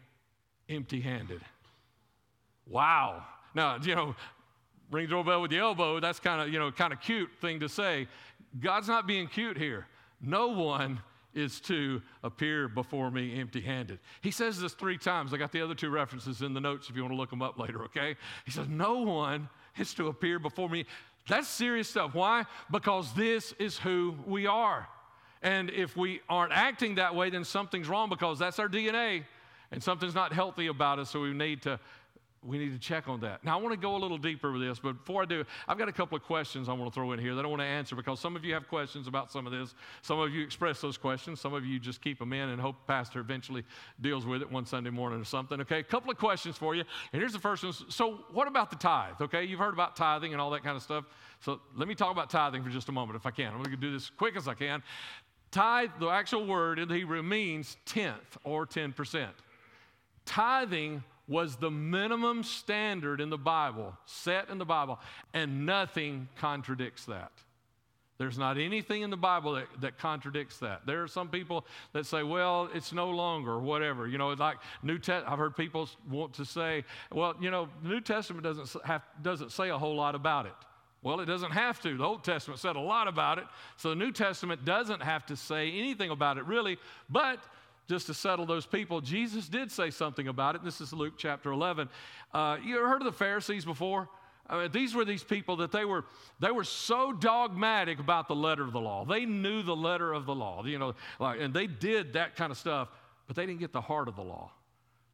empty 0.70 1.02
handed. 1.02 1.42
Wow. 2.66 3.24
Now, 3.54 3.78
you 3.82 3.96
know, 3.96 4.16
ring 4.90 5.06
the 5.06 5.12
doorbell 5.12 5.42
with 5.42 5.52
the 5.52 5.58
elbow, 5.58 6.00
that's 6.00 6.20
kind 6.20 6.42
of, 6.42 6.50
you 6.50 6.60
know, 6.60 6.72
kind 6.72 6.94
of 6.94 7.02
cute 7.02 7.30
thing 7.42 7.60
to 7.60 7.70
say. 7.70 8.08
God's 8.60 8.88
not 8.88 9.06
being 9.06 9.28
cute 9.28 9.58
here. 9.58 9.88
No 10.22 10.48
one 10.48 11.02
is 11.34 11.60
to 11.62 12.02
appear 12.24 12.68
before 12.68 13.12
me 13.12 13.40
empty 13.40 13.62
handed. 13.62 14.00
He 14.22 14.32
says 14.32 14.60
this 14.60 14.74
three 14.74 14.98
times. 14.98 15.34
I 15.34 15.38
got 15.38 15.52
the 15.52 15.62
other 15.62 15.76
two 15.76 15.90
references 15.90 16.42
in 16.42 16.54
the 16.54 16.62
notes 16.62 16.90
if 16.90 16.96
you 16.96 17.02
want 17.02 17.14
to 17.14 17.18
look 17.18 17.30
them 17.30 17.42
up 17.42 17.58
later, 17.58 17.84
okay? 17.86 18.16
He 18.46 18.52
says, 18.52 18.68
No 18.68 19.00
one 19.00 19.50
is 19.78 19.94
to 19.96 20.08
appear 20.08 20.40
before 20.40 20.70
me. 20.70 20.86
That's 21.28 21.48
serious 21.48 21.90
stuff. 21.90 22.14
Why? 22.14 22.46
Because 22.72 23.14
this 23.14 23.54
is 23.54 23.78
who 23.78 24.16
we 24.26 24.46
are. 24.46 24.88
And 25.42 25.70
if 25.72 25.98
we 25.98 26.22
aren't 26.30 26.54
acting 26.54 26.96
that 26.96 27.16
way, 27.16 27.30
then 27.30 27.44
something's 27.44 27.88
wrong 27.88 28.10
because 28.10 28.40
that's 28.40 28.60
our 28.60 28.70
DNA 28.70 29.24
and 29.74 29.82
something's 29.82 30.16
not 30.16 30.32
healthy 30.32 30.68
about 30.68 31.00
us. 31.00 31.10
So 31.10 31.22
we 31.22 31.34
need 31.34 31.64
to 31.64 31.80
we 32.46 32.58
need 32.58 32.72
to 32.72 32.80
check 32.80 33.08
on 33.08 33.20
that. 33.22 33.44
Now, 33.44 33.58
I 33.58 33.62
want 33.62 33.74
to 33.74 33.80
go 33.80 33.96
a 33.96 33.98
little 33.98 34.18
deeper 34.18 34.52
with 34.52 34.62
this, 34.62 34.80
but 34.80 34.94
before 34.94 35.24
I 35.24 35.26
do, 35.26 35.46
I've 35.68 35.78
got 35.78 35.88
a 35.88 35.94
couple 35.94 36.16
of 36.16 36.24
questions 36.24 36.70
I 36.70 36.74
want 36.74 36.92
to 36.92 36.94
throw 36.94 37.12
in 37.14 37.20
here 37.20 37.36
that 37.36 37.46
I 37.46 37.48
want 37.48 37.62
to 37.62 37.66
answer 37.66 37.96
because 37.96 38.20
some 38.20 38.36
of 38.36 38.44
you 38.44 38.54
have 38.54 38.68
questions 38.68 39.08
about 39.08 39.32
some 39.32 39.46
of 39.46 39.54
this. 39.54 39.76
Some 40.02 40.20
of 40.20 40.34
you 40.34 40.44
express 40.44 40.82
those 40.82 40.98
questions. 40.98 41.40
Some 41.40 41.54
of 41.54 41.66
you 41.66 41.80
just 41.80 42.02
keep 42.02 42.20
them 42.20 42.34
in 42.34 42.50
and 42.50 42.62
hope 42.62 42.76
Pastor 42.88 43.20
eventually 43.20 43.64
deals 44.02 44.26
with 44.26 44.42
it 44.42 44.52
one 44.52 44.66
Sunday 44.66 44.90
morning 44.90 45.22
or 45.22 45.26
something. 45.26 45.62
Okay, 45.62 45.80
a 45.80 45.84
couple 45.84 46.12
of 46.12 46.18
questions 46.18 46.58
for 46.58 46.76
you. 46.76 46.84
And 47.12 47.22
here's 47.22 47.34
the 47.34 47.40
first 47.40 47.64
one. 47.64 47.74
So, 47.90 48.26
what 48.32 48.48
about 48.48 48.70
the 48.70 48.78
tithe? 48.78 49.22
Okay, 49.22 49.44
you've 49.44 49.60
heard 49.60 49.74
about 49.74 49.96
tithing 49.96 50.34
and 50.34 50.42
all 50.42 50.52
that 50.52 50.64
kind 50.64 50.76
of 50.76 50.84
stuff. 50.84 51.06
So, 51.40 51.62
let 51.76 51.88
me 51.88 51.96
talk 51.96 52.12
about 52.12 52.30
tithing 52.30 52.64
for 52.64 52.70
just 52.70 52.90
a 52.90 52.92
moment 52.92 53.16
if 53.16 53.26
I 53.26 53.32
can. 53.32 53.48
I'm 53.48 53.58
going 53.58 53.72
to 53.72 53.78
do 53.78 53.92
this 53.92 54.04
as 54.04 54.10
quick 54.10 54.36
as 54.36 54.48
I 54.48 54.54
can. 54.54 54.84
Tithe, 55.54 55.92
the 56.00 56.08
actual 56.08 56.48
word 56.48 56.80
in 56.80 56.88
the 56.88 56.96
Hebrew, 56.96 57.22
means 57.22 57.78
tenth 57.86 58.38
or 58.44 58.66
10%. 58.66 59.28
Tithing 60.26 61.04
was 61.28 61.56
the 61.56 61.72
minimum 61.72 62.44
standard 62.44 63.22
in 63.22 63.30
the 63.30 63.38
Bible, 63.38 63.98
set 64.06 64.50
in 64.50 64.58
the 64.58 64.66
Bible, 64.66 65.00
and 65.34 65.66
nothing 65.66 66.28
contradicts 66.38 67.06
that. 67.06 67.32
There's 68.20 68.38
not 68.38 68.58
anything 68.58 69.02
in 69.02 69.10
the 69.10 69.18
Bible 69.18 69.54
that, 69.54 69.68
that 69.82 69.98
contradicts 69.98 70.60
that. 70.60 70.86
There 70.86 71.02
are 71.02 71.08
some 71.08 71.30
people 71.30 71.66
that 71.94 72.06
say, 72.06 72.22
well, 72.24 72.70
it's 72.74 72.94
no 72.94 73.10
longer, 73.10 73.60
whatever. 73.60 74.08
You 74.08 74.18
know, 74.18 74.30
like 74.30 74.58
New 74.84 75.00
Testament, 75.00 75.32
I've 75.32 75.40
heard 75.40 75.58
people 75.58 75.90
want 76.10 76.34
to 76.34 76.46
say, 76.46 76.86
well, 77.12 77.36
you 77.42 77.50
know, 77.50 77.68
the 77.82 77.90
New 77.90 78.02
Testament 78.02 78.44
doesn't, 78.44 78.86
have, 78.86 79.02
doesn't 79.22 79.52
say 79.52 79.70
a 79.70 79.78
whole 79.78 79.96
lot 79.96 80.14
about 80.14 80.46
it. 80.46 80.54
Well, 81.02 81.20
it 81.20 81.26
doesn't 81.26 81.52
have 81.52 81.82
to. 81.82 81.98
The 81.98 82.04
Old 82.04 82.24
Testament 82.24 82.60
said 82.62 82.76
a 82.76 82.80
lot 82.80 83.08
about 83.08 83.40
it. 83.40 83.46
So 83.76 83.90
the 83.90 83.96
New 83.96 84.12
Testament 84.12 84.64
doesn't 84.64 85.02
have 85.02 85.26
to 85.26 85.36
say 85.36 85.72
anything 85.72 86.12
about 86.12 86.38
it, 86.38 86.46
really. 86.46 86.78
But 87.10 87.40
just 87.90 88.08
to 88.08 88.14
settle 88.14 88.46
those 88.46 88.66
people, 88.66 89.02
Jesus 89.02 89.48
did 89.48 89.72
say 89.72 89.90
something 89.90 90.28
about 90.28 90.56
it. 90.56 90.64
This 90.64 90.82
is 90.82 90.94
Luke 90.94 91.14
chapter 91.18 91.52
11. 91.52 91.90
Uh, 92.34 92.58
you 92.64 92.78
ever 92.78 92.88
heard 92.88 93.02
of 93.02 93.06
the 93.06 93.12
Pharisees 93.12 93.66
before? 93.66 94.10
I 94.48 94.62
mean, 94.62 94.72
these 94.72 94.94
were 94.94 95.06
these 95.06 95.24
people 95.24 95.58
that 95.58 95.72
they 95.72 95.86
were 95.86 96.04
they 96.40 96.52
were 96.52 96.66
so 96.66 97.14
dogmatic 97.14 98.00
about 98.00 98.28
the 98.28 98.36
letter 98.36 98.64
of 98.64 98.74
the 98.74 98.82
law. 98.82 99.06
They 99.06 99.26
knew 99.26 99.64
the 99.64 99.76
letter 99.76 100.12
of 100.12 100.26
the 100.26 100.36
law, 100.36 100.66
you 100.66 100.80
know, 100.80 100.96
like, 101.20 101.40
and 101.40 101.54
they 101.54 101.66
did 101.68 102.14
that 102.14 102.36
kind 102.36 102.52
of 102.52 102.58
stuff, 102.58 102.90
but 103.28 103.36
they 103.36 103.46
didn't 103.46 103.62
get 103.62 103.72
the 103.72 103.82
heart 103.82 104.08
of 104.08 104.16
the 104.16 104.22
law. 104.22 104.52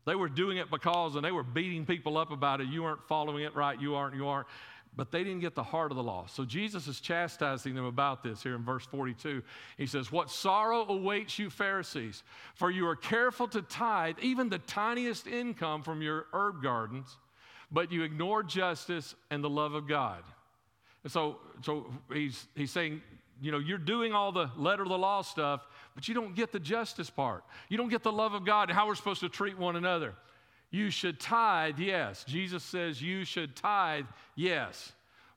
They 0.05 0.15
were 0.15 0.29
doing 0.29 0.57
it 0.57 0.71
because, 0.71 1.15
and 1.15 1.23
they 1.23 1.31
were 1.31 1.43
beating 1.43 1.85
people 1.85 2.17
up 2.17 2.31
about 2.31 2.61
it. 2.61 2.67
You 2.67 2.85
aren't 2.85 3.03
following 3.07 3.43
it 3.43 3.55
right. 3.55 3.79
You 3.79 3.95
aren't. 3.95 4.15
You 4.15 4.27
aren't 4.27 4.47
but 4.95 5.11
they 5.11 5.23
didn't 5.23 5.39
get 5.39 5.55
the 5.55 5.63
heart 5.63 5.91
of 5.91 5.97
the 5.97 6.03
law. 6.03 6.25
So 6.27 6.45
Jesus 6.45 6.87
is 6.87 6.99
chastising 6.99 7.75
them 7.75 7.85
about 7.85 8.23
this 8.23 8.43
here 8.43 8.55
in 8.55 8.63
verse 8.63 8.85
42. 8.85 9.41
He 9.77 9.85
says, 9.85 10.11
What 10.11 10.29
sorrow 10.29 10.85
awaits 10.89 11.39
you, 11.39 11.49
Pharisees, 11.49 12.23
for 12.55 12.69
you 12.71 12.87
are 12.87 12.95
careful 12.95 13.47
to 13.49 13.61
tithe 13.61 14.17
even 14.21 14.49
the 14.49 14.59
tiniest 14.59 15.27
income 15.27 15.83
from 15.83 16.01
your 16.01 16.25
herb 16.33 16.61
gardens, 16.61 17.17
but 17.71 17.91
you 17.91 18.03
ignore 18.03 18.43
justice 18.43 19.15
and 19.29 19.43
the 19.43 19.49
love 19.49 19.73
of 19.73 19.87
God. 19.87 20.23
And 21.03 21.11
so, 21.11 21.37
so 21.61 21.91
he's, 22.11 22.47
he's 22.55 22.71
saying, 22.71 23.01
you 23.41 23.51
know, 23.51 23.59
you're 23.59 23.77
doing 23.77 24.13
all 24.13 24.31
the 24.31 24.49
letter 24.57 24.83
of 24.83 24.89
the 24.89 24.97
law 24.97 25.21
stuff, 25.21 25.65
but 25.95 26.07
you 26.07 26.13
don't 26.13 26.35
get 26.35 26.51
the 26.51 26.59
justice 26.59 27.09
part. 27.09 27.43
You 27.69 27.77
don't 27.77 27.89
get 27.89 28.03
the 28.03 28.11
love 28.11 28.33
of 28.33 28.45
God 28.45 28.69
and 28.69 28.77
how 28.77 28.87
we're 28.87 28.95
supposed 28.95 29.21
to 29.21 29.29
treat 29.29 29.57
one 29.57 29.75
another. 29.75 30.15
You 30.71 30.89
should 30.89 31.19
tithe, 31.19 31.79
yes. 31.79 32.23
Jesus 32.25 32.63
says 32.63 33.01
you 33.01 33.25
should 33.25 33.55
tithe, 33.55 34.05
yes. 34.35 34.91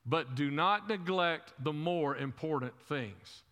But 0.05 0.35
do 0.35 0.51
not 0.51 0.87
neglect 0.87 1.53
the 1.63 1.73
more 1.73 2.15
important 2.17 2.73
things. 2.87 3.43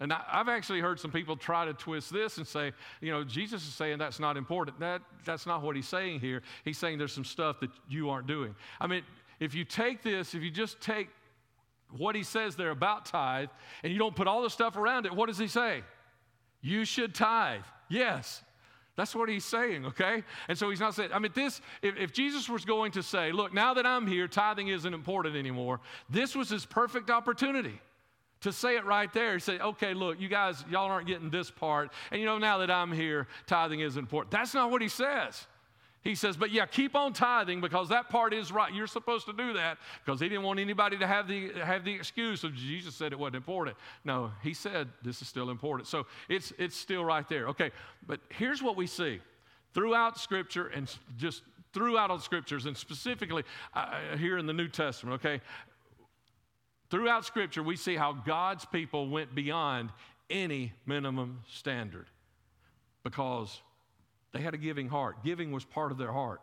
And 0.00 0.12
I, 0.12 0.22
have 0.28 0.48
actually 0.48 0.80
heard 0.80 0.98
some 0.98 1.12
people 1.12 1.36
try 1.36 1.64
to 1.64 1.72
twist 1.72 2.12
this 2.12 2.38
and 2.38 2.46
say, 2.46 2.72
you 3.00 3.12
know, 3.12 3.22
Jesus 3.22 3.66
is 3.66 3.74
saying 3.74 3.98
that's 3.98 4.18
not 4.18 4.36
important. 4.36 4.80
That, 4.80 5.02
that's 5.24 5.46
not 5.46 5.62
what 5.62 5.76
he's 5.76 5.86
saying 5.86 6.20
here. 6.20 6.42
He's 6.64 6.78
saying 6.78 6.98
there's 6.98 7.12
some 7.12 7.24
stuff 7.24 7.60
that 7.60 7.70
you 7.88 8.10
aren't 8.10 8.26
doing. 8.26 8.56
I 8.80 8.88
mean, 8.88 9.02
if 9.38 9.54
you 9.54 9.64
take 9.64 10.02
this, 10.02 10.34
if 10.34 10.42
you 10.42 10.50
just 10.50 10.80
take 10.80 11.08
what 11.96 12.16
he 12.16 12.24
says 12.24 12.56
there 12.56 12.70
about 12.70 13.06
tithe 13.06 13.50
and 13.84 13.92
you 13.92 13.98
don't 13.98 14.16
put 14.16 14.26
all 14.26 14.42
the 14.42 14.50
stuff 14.50 14.76
around 14.76 15.06
it, 15.06 15.14
what 15.14 15.26
does 15.26 15.38
he 15.38 15.46
say? 15.46 15.82
You 16.60 16.84
should 16.84 17.14
tithe. 17.14 17.62
Yes. 17.88 18.42
That's 18.96 19.14
what 19.14 19.28
he's 19.28 19.44
saying, 19.44 19.86
okay? 19.86 20.22
And 20.48 20.56
so 20.56 20.70
he's 20.70 20.78
not 20.78 20.94
saying, 20.94 21.10
I 21.12 21.18
mean, 21.18 21.32
this, 21.34 21.60
if, 21.82 21.96
if, 21.96 22.12
Jesus 22.12 22.48
was 22.48 22.64
going 22.64 22.92
to 22.92 23.02
say, 23.02 23.32
look, 23.32 23.52
now 23.52 23.74
that 23.74 23.84
I'm 23.84 24.06
here, 24.06 24.28
tithing 24.28 24.68
isn't 24.68 24.94
important 24.94 25.34
anymore, 25.34 25.80
this 26.08 26.36
was 26.36 26.48
his 26.48 26.64
perfect 26.64 27.10
opportunity 27.10 27.80
to 28.42 28.52
say 28.52 28.76
it 28.76 28.84
right 28.84 29.12
there. 29.12 29.34
He 29.34 29.40
said, 29.40 29.60
okay, 29.60 29.94
look, 29.94 30.20
you 30.20 30.28
guys, 30.28 30.64
y'all 30.70 30.90
aren't 30.90 31.08
getting 31.08 31.30
this 31.30 31.50
part. 31.50 31.90
And 32.12 32.20
you 32.20 32.26
know, 32.26 32.38
now 32.38 32.58
that 32.58 32.70
I'm 32.70 32.92
here, 32.92 33.26
tithing 33.46 33.80
isn't 33.80 33.98
important. 33.98 34.30
That's 34.30 34.54
not 34.54 34.70
what 34.70 34.80
he 34.80 34.88
says. 34.88 35.46
He 36.04 36.14
says, 36.14 36.36
but 36.36 36.50
yeah, 36.50 36.66
keep 36.66 36.94
on 36.94 37.14
tithing 37.14 37.62
because 37.62 37.88
that 37.88 38.10
part 38.10 38.34
is 38.34 38.52
right. 38.52 38.72
You're 38.72 38.86
supposed 38.86 39.24
to 39.24 39.32
do 39.32 39.54
that 39.54 39.78
because 40.04 40.20
he 40.20 40.28
didn't 40.28 40.44
want 40.44 40.60
anybody 40.60 40.98
to 40.98 41.06
have 41.06 41.26
the, 41.26 41.50
have 41.54 41.82
the 41.82 41.94
excuse 41.94 42.44
of 42.44 42.54
Jesus 42.54 42.94
said 42.94 43.12
it 43.12 43.18
wasn't 43.18 43.36
important. 43.36 43.78
No, 44.04 44.30
he 44.42 44.52
said 44.52 44.88
this 45.02 45.22
is 45.22 45.28
still 45.28 45.48
important. 45.48 45.88
So 45.88 46.06
it's, 46.28 46.52
it's 46.58 46.76
still 46.76 47.04
right 47.06 47.26
there. 47.26 47.48
Okay, 47.48 47.70
but 48.06 48.20
here's 48.28 48.62
what 48.62 48.76
we 48.76 48.86
see 48.86 49.18
throughout 49.72 50.18
Scripture 50.20 50.68
and 50.68 50.94
just 51.16 51.42
throughout 51.72 52.10
all 52.10 52.18
the 52.18 52.22
Scriptures 52.22 52.66
and 52.66 52.76
specifically 52.76 53.42
uh, 53.72 54.16
here 54.18 54.36
in 54.36 54.46
the 54.46 54.52
New 54.52 54.68
Testament, 54.68 55.14
okay? 55.24 55.40
Throughout 56.90 57.24
Scripture, 57.24 57.62
we 57.62 57.76
see 57.76 57.96
how 57.96 58.12
God's 58.12 58.66
people 58.66 59.08
went 59.08 59.34
beyond 59.34 59.88
any 60.28 60.74
minimum 60.84 61.40
standard 61.48 62.06
because 63.02 63.62
they 64.34 64.40
had 64.40 64.52
a 64.52 64.58
giving 64.58 64.88
heart. 64.88 65.24
Giving 65.24 65.52
was 65.52 65.64
part 65.64 65.92
of 65.92 65.96
their 65.96 66.12
heart. 66.12 66.40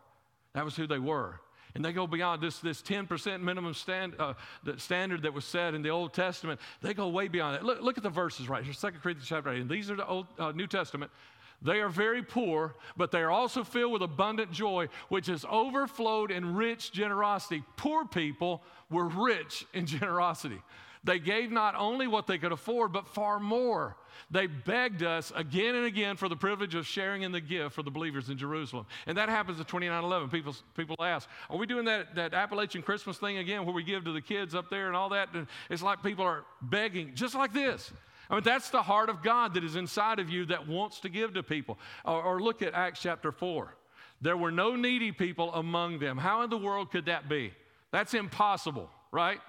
That 0.56 0.66
was 0.66 0.76
who 0.76 0.88
they 0.88 0.98
were. 0.98 1.40
And 1.76 1.86
they 1.86 1.94
go 1.94 2.08
beyond 2.08 2.42
this, 2.42 2.60
this 2.60 2.82
10% 2.82 3.42
minimum 3.42 3.74
stand, 3.74 4.16
uh, 4.18 4.34
standard 4.78 5.22
that 5.24 5.34
was 5.34 5.46
set 5.46 5.74
in 5.74 5.82
the 5.82 5.90
Old 5.90 6.14
Testament. 6.14 6.60
They 6.82 6.94
go 6.94 7.08
way 7.10 7.28
beyond 7.28 7.56
that. 7.56 7.64
Look, 7.64 7.82
look 7.82 7.98
at 7.98 8.04
the 8.04 8.10
verses 8.10 8.50
right 8.50 8.64
here, 8.64 8.74
2 8.74 8.88
Corinthians 9.00 9.28
chapter 9.28 9.52
8. 9.52 9.62
And 9.62 9.70
these 9.70 9.92
are 9.92 9.96
the 9.96 10.08
Old, 10.08 10.28
uh, 10.40 10.52
New 10.52 10.68
Testament. 10.68 11.12
They 11.62 11.80
are 11.80 11.90
very 11.90 12.24
poor, 12.24 12.76
but 12.98 13.12
they 13.12 13.22
are 13.22 13.30
also 13.30 13.64
filled 13.64 13.94
with 13.94 14.02
abundant 14.02 14.52
joy, 14.52 14.88
which 15.10 15.28
has 15.28 15.46
overflowed 15.50 16.32
in 16.32 16.56
rich 16.56 16.92
generosity. 16.92 17.64
Poor 17.78 18.06
people 18.06 18.64
were 18.90 19.08
rich 19.08 19.66
in 19.74 19.86
generosity. 19.86 20.62
They 21.04 21.18
gave 21.18 21.52
not 21.52 21.76
only 21.76 22.06
what 22.08 22.28
they 22.28 22.38
could 22.38 22.52
afford, 22.52 22.94
but 22.94 23.08
far 23.08 23.40
more. 23.40 23.98
They 24.30 24.46
begged 24.46 25.02
us 25.02 25.32
again 25.36 25.76
and 25.76 25.86
again 25.86 26.16
for 26.16 26.30
the 26.30 26.36
privilege 26.36 26.76
of 26.76 26.86
sharing 26.86 27.24
in 27.24 27.32
the 27.32 27.42
gift 27.42 27.74
for 27.74 27.82
the 27.82 27.90
believers 27.90 28.30
in 28.30 28.38
Jerusalem. 28.38 28.86
And 29.08 29.18
that 29.18 29.28
happens 29.28 29.60
at 29.60 29.68
2911. 29.68 30.30
People, 30.30 30.56
people 30.76 30.96
ask, 31.04 31.28
Are 31.50 31.58
we 31.58 31.66
doing 31.66 31.86
that, 31.86 32.16
that 32.16 32.34
Appalachian 32.34 32.84
Christmas 32.84 33.18
thing 33.18 33.38
again 33.38 33.66
where 33.66 33.74
we 33.74 33.84
give 33.84 34.04
to 34.06 34.12
the 34.12 34.22
kids 34.22 34.54
up 34.54 34.70
there 34.70 34.88
and 34.88 34.96
all 34.96 35.10
that? 35.10 35.30
And 35.34 35.48
it's 35.70 35.82
like 35.82 36.04
people 36.04 36.24
are 36.24 36.44
begging, 36.62 37.16
just 37.16 37.34
like 37.34 37.52
this. 37.52 37.92
I 38.30 38.36
mean, 38.36 38.44
that's 38.44 38.70
the 38.70 38.84
heart 38.84 39.10
of 39.10 39.24
God 39.24 39.56
that 39.56 39.64
is 39.64 39.76
inside 39.76 40.20
of 40.20 40.30
you 40.30 40.46
that 40.46 40.68
wants 40.68 41.00
to 41.02 41.10
give 41.10 41.34
to 41.34 41.44
people. 41.44 41.80
Or, 42.06 42.22
or 42.22 42.42
look 42.42 42.62
at 42.62 42.74
Acts 42.74 43.02
chapter 43.02 43.32
4. 43.32 43.76
There 44.22 44.38
were 44.38 44.52
no 44.52 44.76
needy 44.76 45.12
people 45.12 45.52
among 45.54 45.98
them. 45.98 46.18
How 46.18 46.44
in 46.44 46.50
the 46.52 46.58
world 46.58 46.92
could 46.92 47.08
that 47.08 47.28
be? 47.28 47.54
That's 47.92 48.14
impossible, 48.14 48.90
right? 49.12 49.40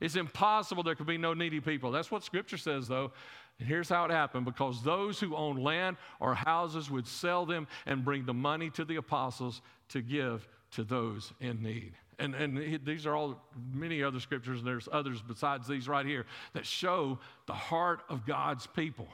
It's 0.00 0.16
impossible 0.16 0.82
there 0.82 0.94
could 0.94 1.06
be 1.06 1.18
no 1.18 1.34
needy 1.34 1.60
people. 1.60 1.90
That's 1.90 2.10
what 2.10 2.22
Scripture 2.22 2.58
says, 2.58 2.86
though. 2.88 3.12
And 3.58 3.68
here's 3.68 3.88
how 3.88 4.04
it 4.04 4.10
happened 4.10 4.44
because 4.44 4.82
those 4.82 5.18
who 5.18 5.34
own 5.34 5.56
land 5.56 5.96
or 6.20 6.34
houses 6.34 6.90
would 6.90 7.06
sell 7.06 7.46
them 7.46 7.66
and 7.86 8.04
bring 8.04 8.26
the 8.26 8.34
money 8.34 8.68
to 8.70 8.84
the 8.84 8.96
apostles 8.96 9.62
to 9.88 10.02
give 10.02 10.46
to 10.72 10.84
those 10.84 11.32
in 11.40 11.62
need. 11.62 11.92
And, 12.18 12.34
and 12.34 12.80
these 12.84 13.06
are 13.06 13.14
all 13.14 13.42
many 13.72 14.02
other 14.02 14.20
scriptures, 14.20 14.60
and 14.60 14.66
there's 14.66 14.88
others 14.90 15.22
besides 15.26 15.68
these 15.68 15.88
right 15.88 16.06
here 16.06 16.24
that 16.54 16.64
show 16.64 17.18
the 17.46 17.52
heart 17.52 18.00
of 18.08 18.26
God's 18.26 18.66
people 18.66 19.08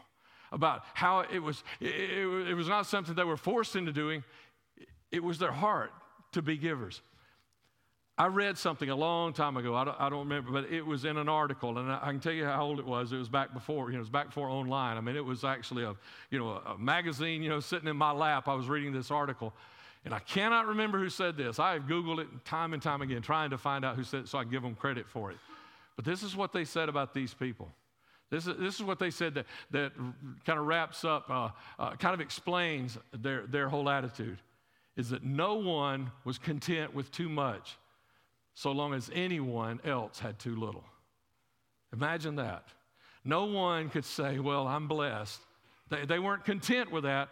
about 0.52 0.82
how 0.94 1.20
it 1.20 1.40
was, 1.40 1.64
it, 1.80 2.48
it 2.48 2.54
was 2.54 2.68
not 2.68 2.86
something 2.86 3.14
they 3.14 3.24
were 3.24 3.36
forced 3.36 3.74
into 3.74 3.92
doing, 3.92 4.22
it 5.10 5.22
was 5.22 5.38
their 5.38 5.52
heart 5.52 5.90
to 6.32 6.42
be 6.42 6.56
givers. 6.56 7.00
I 8.22 8.26
read 8.26 8.56
something 8.56 8.88
a 8.88 8.94
long 8.94 9.32
time 9.32 9.56
ago. 9.56 9.74
I 9.74 9.82
don't, 9.82 10.00
I 10.00 10.08
don't, 10.08 10.20
remember, 10.20 10.52
but 10.52 10.70
it 10.70 10.86
was 10.86 11.04
in 11.04 11.16
an 11.16 11.28
article, 11.28 11.76
and 11.78 11.90
I 11.90 12.06
can 12.06 12.20
tell 12.20 12.32
you 12.32 12.44
how 12.44 12.62
old 12.62 12.78
it 12.78 12.86
was. 12.86 13.10
It 13.10 13.16
was 13.16 13.28
back 13.28 13.52
before, 13.52 13.88
you 13.88 13.94
know, 13.94 13.98
it 13.98 14.02
was 14.02 14.10
back 14.10 14.26
before 14.26 14.48
online. 14.48 14.96
I 14.96 15.00
mean, 15.00 15.16
it 15.16 15.24
was 15.24 15.42
actually 15.42 15.82
a, 15.82 15.96
you 16.30 16.38
know, 16.38 16.50
a 16.64 16.78
magazine, 16.78 17.42
you 17.42 17.48
know, 17.48 17.58
sitting 17.58 17.88
in 17.88 17.96
my 17.96 18.12
lap. 18.12 18.46
I 18.46 18.54
was 18.54 18.68
reading 18.68 18.92
this 18.92 19.10
article, 19.10 19.52
and 20.04 20.14
I 20.14 20.20
cannot 20.20 20.68
remember 20.68 21.00
who 21.00 21.08
said 21.08 21.36
this. 21.36 21.58
I 21.58 21.72
have 21.72 21.88
Googled 21.88 22.20
it 22.20 22.28
time 22.44 22.74
and 22.74 22.80
time 22.80 23.02
again, 23.02 23.22
trying 23.22 23.50
to 23.50 23.58
find 23.58 23.84
out 23.84 23.96
who 23.96 24.04
said 24.04 24.20
it 24.20 24.28
so 24.28 24.38
I 24.38 24.44
give 24.44 24.62
them 24.62 24.76
credit 24.76 25.08
for 25.08 25.32
it. 25.32 25.38
But 25.96 26.04
this 26.04 26.22
is 26.22 26.36
what 26.36 26.52
they 26.52 26.64
said 26.64 26.88
about 26.88 27.14
these 27.14 27.34
people. 27.34 27.72
This 28.30 28.46
is, 28.46 28.56
this 28.56 28.76
is 28.76 28.84
what 28.84 29.00
they 29.00 29.10
said 29.10 29.34
that, 29.34 29.46
that 29.72 29.94
kind 30.46 30.60
of 30.60 30.66
wraps 30.66 31.04
up, 31.04 31.28
uh, 31.28 31.48
uh, 31.76 31.96
kind 31.96 32.14
of 32.14 32.20
explains 32.20 32.98
their, 33.12 33.48
their 33.48 33.68
whole 33.68 33.90
attitude 33.90 34.38
is 34.96 35.10
that 35.10 35.24
no 35.24 35.54
one 35.54 36.12
was 36.24 36.38
content 36.38 36.94
with 36.94 37.10
too 37.10 37.28
much 37.28 37.78
so 38.54 38.72
long 38.72 38.94
as 38.94 39.10
anyone 39.14 39.80
else 39.84 40.18
had 40.18 40.38
too 40.38 40.56
little. 40.56 40.84
Imagine 41.92 42.36
that. 42.36 42.64
No 43.24 43.44
one 43.44 43.88
could 43.88 44.04
say, 44.04 44.38
Well, 44.38 44.66
I'm 44.66 44.88
blessed. 44.88 45.40
They, 45.88 46.04
they 46.04 46.18
weren't 46.18 46.44
content 46.44 46.90
with 46.90 47.04
that 47.04 47.28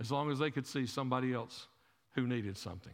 as 0.00 0.10
long 0.10 0.30
as 0.30 0.38
they 0.38 0.50
could 0.50 0.66
see 0.66 0.86
somebody 0.86 1.32
else 1.32 1.66
who 2.14 2.26
needed 2.26 2.56
something. 2.56 2.92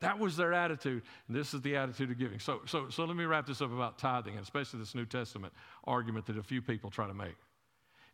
That 0.00 0.18
was 0.18 0.36
their 0.36 0.52
attitude, 0.52 1.02
and 1.26 1.36
this 1.36 1.54
is 1.54 1.62
the 1.62 1.76
attitude 1.76 2.10
of 2.10 2.18
giving. 2.18 2.38
So, 2.38 2.60
so, 2.66 2.88
so 2.90 3.04
let 3.04 3.16
me 3.16 3.24
wrap 3.24 3.46
this 3.46 3.62
up 3.62 3.72
about 3.72 3.98
tithing, 3.98 4.34
and 4.34 4.42
especially 4.42 4.78
this 4.78 4.94
New 4.94 5.06
Testament 5.06 5.54
argument 5.84 6.26
that 6.26 6.36
a 6.36 6.42
few 6.42 6.60
people 6.60 6.90
try 6.90 7.06
to 7.06 7.14
make. 7.14 7.36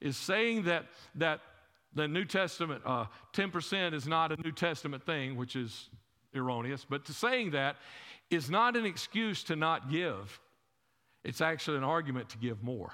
Is 0.01 0.17
saying 0.17 0.65
that, 0.65 0.87
that 1.17 1.41
the 1.95 2.07
New 2.07 2.25
Testament, 2.25 2.83
uh, 2.87 3.07
10% 3.33 3.95
is 3.95 4.07
not 4.07 4.33
a 4.33 4.41
New 4.43 4.53
Testament 4.53 5.05
thing, 5.05 5.37
which 5.37 5.57
is 5.57 5.91
erroneous, 6.35 6.87
but 6.89 7.05
to 7.07 7.13
saying 7.13 7.51
that 7.51 7.77
is 8.33 8.51
not 8.51 8.77
an 8.77 8.87
excuse 8.87 9.43
to 9.45 9.57
not 9.57 9.91
give, 9.91 10.41
it's 11.25 11.41
actually 11.41 11.77
an 11.77 11.85
argument 11.85 12.29
to 12.31 12.39
give 12.39 12.63
more. 12.63 12.93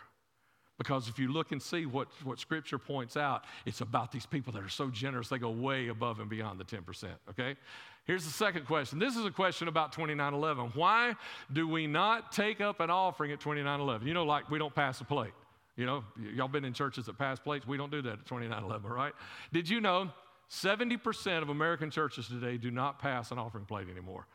Because 0.78 1.08
if 1.08 1.18
you 1.18 1.32
look 1.32 1.50
and 1.50 1.60
see 1.60 1.86
what, 1.86 2.06
what 2.22 2.38
Scripture 2.38 2.78
points 2.78 3.16
out, 3.16 3.44
it's 3.66 3.80
about 3.80 4.12
these 4.12 4.26
people 4.26 4.52
that 4.52 4.62
are 4.62 4.68
so 4.68 4.88
generous, 4.90 5.28
they 5.28 5.38
go 5.38 5.50
way 5.50 5.88
above 5.88 6.20
and 6.20 6.30
beyond 6.30 6.60
the 6.60 6.64
10%. 6.64 7.08
Okay? 7.30 7.56
Here's 8.04 8.24
the 8.24 8.30
second 8.30 8.64
question. 8.66 9.00
This 9.00 9.16
is 9.16 9.24
a 9.24 9.30
question 9.30 9.66
about 9.66 9.92
2911. 9.92 10.72
Why 10.74 11.16
do 11.52 11.66
we 11.66 11.88
not 11.88 12.30
take 12.30 12.60
up 12.60 12.78
an 12.78 12.90
offering 12.90 13.32
at 13.32 13.40
2911? 13.40 14.06
You 14.06 14.14
know, 14.14 14.24
like 14.24 14.48
we 14.50 14.58
don't 14.58 14.74
pass 14.74 15.00
a 15.00 15.04
plate. 15.04 15.34
You 15.76 15.84
know, 15.84 16.04
y- 16.16 16.30
y'all 16.36 16.48
been 16.48 16.64
in 16.64 16.72
churches 16.72 17.06
that 17.06 17.18
pass 17.18 17.40
plates. 17.40 17.66
We 17.66 17.76
don't 17.76 17.90
do 17.90 18.00
that 18.02 18.12
at 18.12 18.26
2911, 18.26 18.90
right? 18.90 19.12
Did 19.52 19.68
you 19.68 19.80
know 19.80 20.10
70% 20.48 21.42
of 21.42 21.48
American 21.48 21.90
churches 21.90 22.28
today 22.28 22.56
do 22.56 22.70
not 22.70 23.00
pass 23.00 23.32
an 23.32 23.38
offering 23.38 23.64
plate 23.64 23.88
anymore? 23.90 24.26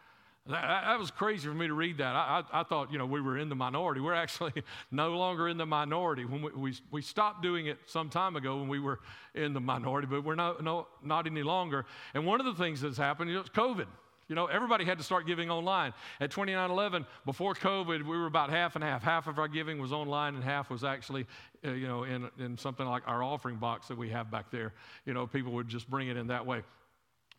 That, 0.48 0.84
that, 0.86 1.00
was 1.00 1.10
crazy 1.10 1.48
for 1.48 1.54
me 1.54 1.68
to 1.68 1.74
read 1.74 2.00
that. 2.00 2.16
I, 2.16 2.44
I, 2.52 2.60
I, 2.60 2.64
thought, 2.64 2.92
you 2.92 2.98
know, 2.98 3.06
we 3.06 3.22
were 3.22 3.38
in 3.38 3.48
the 3.48 3.56
minority. 3.56 4.02
We're 4.02 4.14
actually 4.14 4.52
no 4.92 5.12
longer 5.12 5.48
in 5.48 5.58
the 5.58 5.66
minority. 5.66 6.26
When 6.26 6.42
we, 6.42 6.52
we, 6.52 6.74
we, 6.92 7.02
stopped 7.02 7.42
doing 7.42 7.68
it 7.68 7.78
some 7.86 8.10
time 8.10 8.36
ago 8.36 8.58
when 8.58 8.68
we 8.68 8.80
were 8.80 9.00
in 9.36 9.54
the 9.54 9.62
minority, 9.62 10.06
but 10.06 10.26
we're 10.26 10.36
not, 10.36 10.62
no, 10.62 10.88
not 11.02 11.28
any 11.28 11.44
longer. 11.44 11.86
And 12.14 12.26
one 12.26 12.42
of 12.42 12.46
the 12.46 12.62
things 12.62 12.82
that's 12.82 12.98
happened 12.98 13.32
is 13.32 13.44
COVID. 13.50 13.88
You 14.28 14.36
know, 14.36 14.48
everybody 14.48 14.84
had 14.84 14.98
to 14.98 15.04
start 15.04 15.28
giving 15.28 15.50
online. 15.50 15.94
At 16.20 16.32
2911, 16.32 17.06
before 17.26 17.54
COVID, 17.54 18.04
we 18.04 18.18
were 18.18 18.26
about 18.26 18.50
half 18.50 18.76
and 18.76 18.84
half. 18.84 19.02
Half 19.02 19.28
of 19.28 19.40
our 19.40 19.48
giving 19.48 19.80
was 19.80 19.94
online, 19.94 20.36
and 20.36 20.44
half 20.44 20.70
was 20.70 20.84
actually, 20.84 21.26
uh, 21.66 21.72
you 21.72 21.88
know, 21.88 22.04
in, 22.04 22.30
in 22.40 22.58
something 22.58 22.86
like 22.86 23.04
our 23.06 23.24
offering 23.24 23.58
box 23.58 23.88
that 23.88 23.98
we 23.98 24.10
have 24.10 24.30
back 24.32 24.52
there. 24.52 24.74
You 25.06 25.14
know, 25.14 25.26
people 25.26 25.54
would 25.54 25.68
just 25.70 25.90
bring 25.90 26.10
it 26.10 26.18
in 26.18 26.28
that 26.28 26.46
way. 26.46 26.64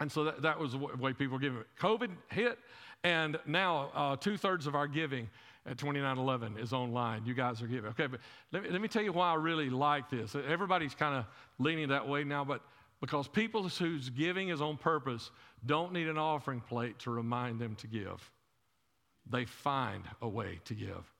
And 0.00 0.10
so 0.10 0.24
that, 0.24 0.42
that 0.42 0.58
was 0.58 0.72
the 0.72 0.78
way 0.78 1.12
people 1.12 1.34
were 1.34 1.40
giving. 1.40 1.62
COVID 1.80 2.10
hit, 2.30 2.58
and 3.04 3.38
now, 3.46 3.90
uh, 3.94 4.16
two 4.16 4.36
thirds 4.36 4.66
of 4.66 4.74
our 4.74 4.88
giving 4.88 5.28
at 5.66 5.78
2911 5.78 6.58
is 6.58 6.72
online. 6.72 7.24
You 7.24 7.34
guys 7.34 7.62
are 7.62 7.66
giving. 7.66 7.90
Okay, 7.90 8.06
but 8.06 8.20
let 8.50 8.62
me, 8.62 8.70
let 8.70 8.80
me 8.80 8.88
tell 8.88 9.02
you 9.02 9.12
why 9.12 9.30
I 9.30 9.34
really 9.34 9.70
like 9.70 10.10
this. 10.10 10.34
Everybody's 10.34 10.94
kind 10.94 11.14
of 11.14 11.26
leaning 11.58 11.88
that 11.88 12.08
way 12.08 12.24
now, 12.24 12.44
but 12.44 12.62
because 13.00 13.28
people 13.28 13.68
whose 13.68 14.08
giving 14.10 14.48
is 14.48 14.62
on 14.62 14.78
purpose 14.78 15.30
don't 15.66 15.92
need 15.92 16.08
an 16.08 16.18
offering 16.18 16.60
plate 16.60 16.98
to 17.00 17.10
remind 17.10 17.60
them 17.60 17.76
to 17.76 17.86
give, 17.86 18.30
they 19.30 19.44
find 19.44 20.04
a 20.22 20.28
way 20.28 20.60
to 20.64 20.74
give. 20.74 21.13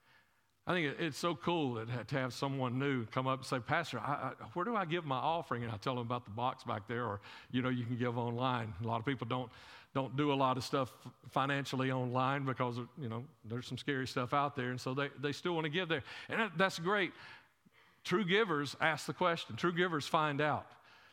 I 0.67 0.73
think 0.73 0.95
it's 0.99 1.17
so 1.17 1.35
cool 1.35 1.85
to 1.85 2.17
have 2.17 2.33
someone 2.33 2.79
new 2.79 3.05
come 3.07 3.27
up 3.27 3.39
and 3.39 3.45
say, 3.45 3.59
Pastor, 3.59 3.99
I, 3.99 4.31
I, 4.41 4.45
where 4.53 4.65
do 4.65 4.75
I 4.75 4.85
give 4.85 5.05
my 5.05 5.17
offering? 5.17 5.63
And 5.63 5.71
I 5.71 5.77
tell 5.77 5.93
them 5.93 6.05
about 6.05 6.25
the 6.25 6.31
box 6.31 6.63
back 6.63 6.87
there, 6.87 7.05
or, 7.05 7.21
you 7.51 7.61
know, 7.61 7.69
you 7.69 7.85
can 7.85 7.97
give 7.97 8.17
online. 8.17 8.73
A 8.83 8.87
lot 8.87 8.99
of 8.99 9.05
people 9.05 9.27
don't 9.27 9.51
don't 9.93 10.17
do 10.17 10.33
a 10.33 10.35
lot 10.35 10.57
of 10.57 10.63
stuff 10.63 10.91
financially 11.29 11.89
online 11.89 12.43
because 12.43 12.77
you 12.99 13.07
know 13.07 13.23
there's 13.45 13.65
some 13.65 13.77
scary 13.77 14.05
stuff 14.05 14.33
out 14.33 14.53
there 14.53 14.71
and 14.71 14.81
so 14.81 14.93
they, 14.93 15.07
they 15.21 15.31
still 15.31 15.53
want 15.53 15.63
to 15.63 15.69
give 15.69 15.87
there. 15.87 16.03
And 16.27 16.51
that's 16.57 16.77
great. 16.79 17.13
True 18.03 18.25
givers 18.25 18.75
ask 18.81 19.05
the 19.05 19.13
question. 19.13 19.55
True 19.55 19.71
givers 19.71 20.05
find 20.05 20.41
out. 20.41 20.67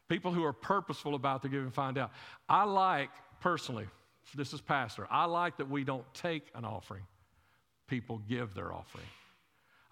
People 0.09 0.33
who 0.33 0.43
are 0.45 0.53
purposeful 0.53 1.15
about 1.15 1.43
their 1.43 1.51
giving 1.51 1.71
find 1.71 1.97
out. 1.97 2.11
I 2.49 2.65
like 2.65 3.11
personally 3.41 3.87
this 4.35 4.53
is 4.53 4.61
pastor 4.61 5.07
i 5.11 5.25
like 5.25 5.57
that 5.57 5.69
we 5.69 5.85
don't 5.85 6.05
take 6.15 6.45
an 6.55 6.65
offering. 6.65 7.03
People 7.87 8.21
give 8.29 8.53
their 8.55 8.73
offering 8.73 9.07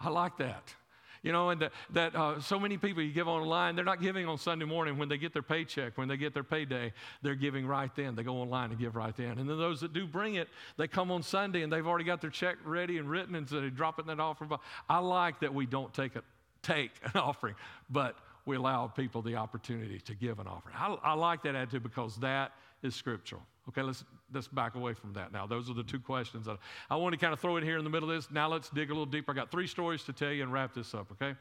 i 0.00 0.08
like 0.08 0.36
that 0.38 0.74
You 1.22 1.32
know, 1.32 1.50
and 1.50 1.60
that, 1.60 1.72
that 1.90 2.16
uh, 2.16 2.40
so 2.40 2.58
many 2.58 2.78
people 2.78 3.02
you 3.02 3.12
give 3.12 3.28
online, 3.28 3.76
they're 3.76 3.84
not 3.84 4.00
giving 4.00 4.26
on 4.26 4.38
Sunday 4.38 4.64
morning 4.64 4.96
when 4.96 5.08
they 5.08 5.18
get 5.18 5.34
their 5.34 5.42
paycheck, 5.42 5.98
when 5.98 6.08
they 6.08 6.16
get 6.16 6.32
their 6.32 6.44
payday, 6.44 6.92
they're 7.20 7.34
giving 7.34 7.66
right 7.66 7.94
then. 7.94 8.14
They 8.14 8.22
go 8.22 8.36
online 8.36 8.70
and 8.70 8.78
give 8.78 8.96
right 8.96 9.14
then. 9.14 9.38
And 9.38 9.48
then 9.48 9.58
those 9.58 9.82
that 9.82 9.92
do 9.92 10.06
bring 10.06 10.36
it, 10.36 10.48
they 10.78 10.88
come 10.88 11.10
on 11.10 11.22
Sunday 11.22 11.62
and 11.62 11.70
they've 11.70 11.86
already 11.86 12.06
got 12.06 12.22
their 12.22 12.30
check 12.30 12.56
ready 12.64 12.96
and 12.96 13.08
written, 13.10 13.34
and 13.34 13.46
so 13.46 13.60
they 13.60 13.68
drop 13.68 13.98
it 13.98 14.02
in 14.02 14.06
that 14.08 14.20
offering. 14.20 14.50
I 14.88 14.98
like 14.98 15.40
that 15.40 15.52
we 15.52 15.66
don't 15.66 15.92
take, 15.92 16.16
a, 16.16 16.22
take 16.62 16.92
an 17.02 17.20
offering, 17.20 17.54
but 17.90 18.16
we 18.46 18.56
allow 18.56 18.86
people 18.86 19.20
the 19.20 19.36
opportunity 19.36 20.00
to 20.00 20.14
give 20.14 20.38
an 20.38 20.46
offering. 20.46 20.74
I, 20.78 20.96
I 21.02 21.12
like 21.12 21.42
that 21.42 21.54
attitude 21.54 21.82
because 21.82 22.16
that 22.16 22.52
is 22.82 22.94
scriptural. 22.94 23.42
Okay, 23.68 23.82
let's, 23.82 24.04
let's 24.32 24.48
back 24.48 24.74
away 24.74 24.94
from 24.94 25.12
that 25.14 25.32
now. 25.32 25.46
Those 25.46 25.70
are 25.70 25.74
the 25.74 25.82
two 25.82 26.00
questions 26.00 26.46
that 26.46 26.58
I 26.88 26.96
want 26.96 27.12
to 27.12 27.18
kind 27.18 27.32
of 27.32 27.40
throw 27.40 27.56
in 27.56 27.64
here 27.64 27.78
in 27.78 27.84
the 27.84 27.90
middle 27.90 28.10
of 28.10 28.16
this. 28.16 28.30
Now 28.30 28.48
let's 28.48 28.70
dig 28.70 28.90
a 28.90 28.92
little 28.92 29.06
deeper. 29.06 29.32
I 29.32 29.34
got 29.34 29.50
three 29.50 29.66
stories 29.66 30.02
to 30.04 30.12
tell 30.12 30.32
you 30.32 30.42
and 30.42 30.52
wrap 30.52 30.74
this 30.74 30.94
up, 30.94 31.10
okay? 31.12 31.36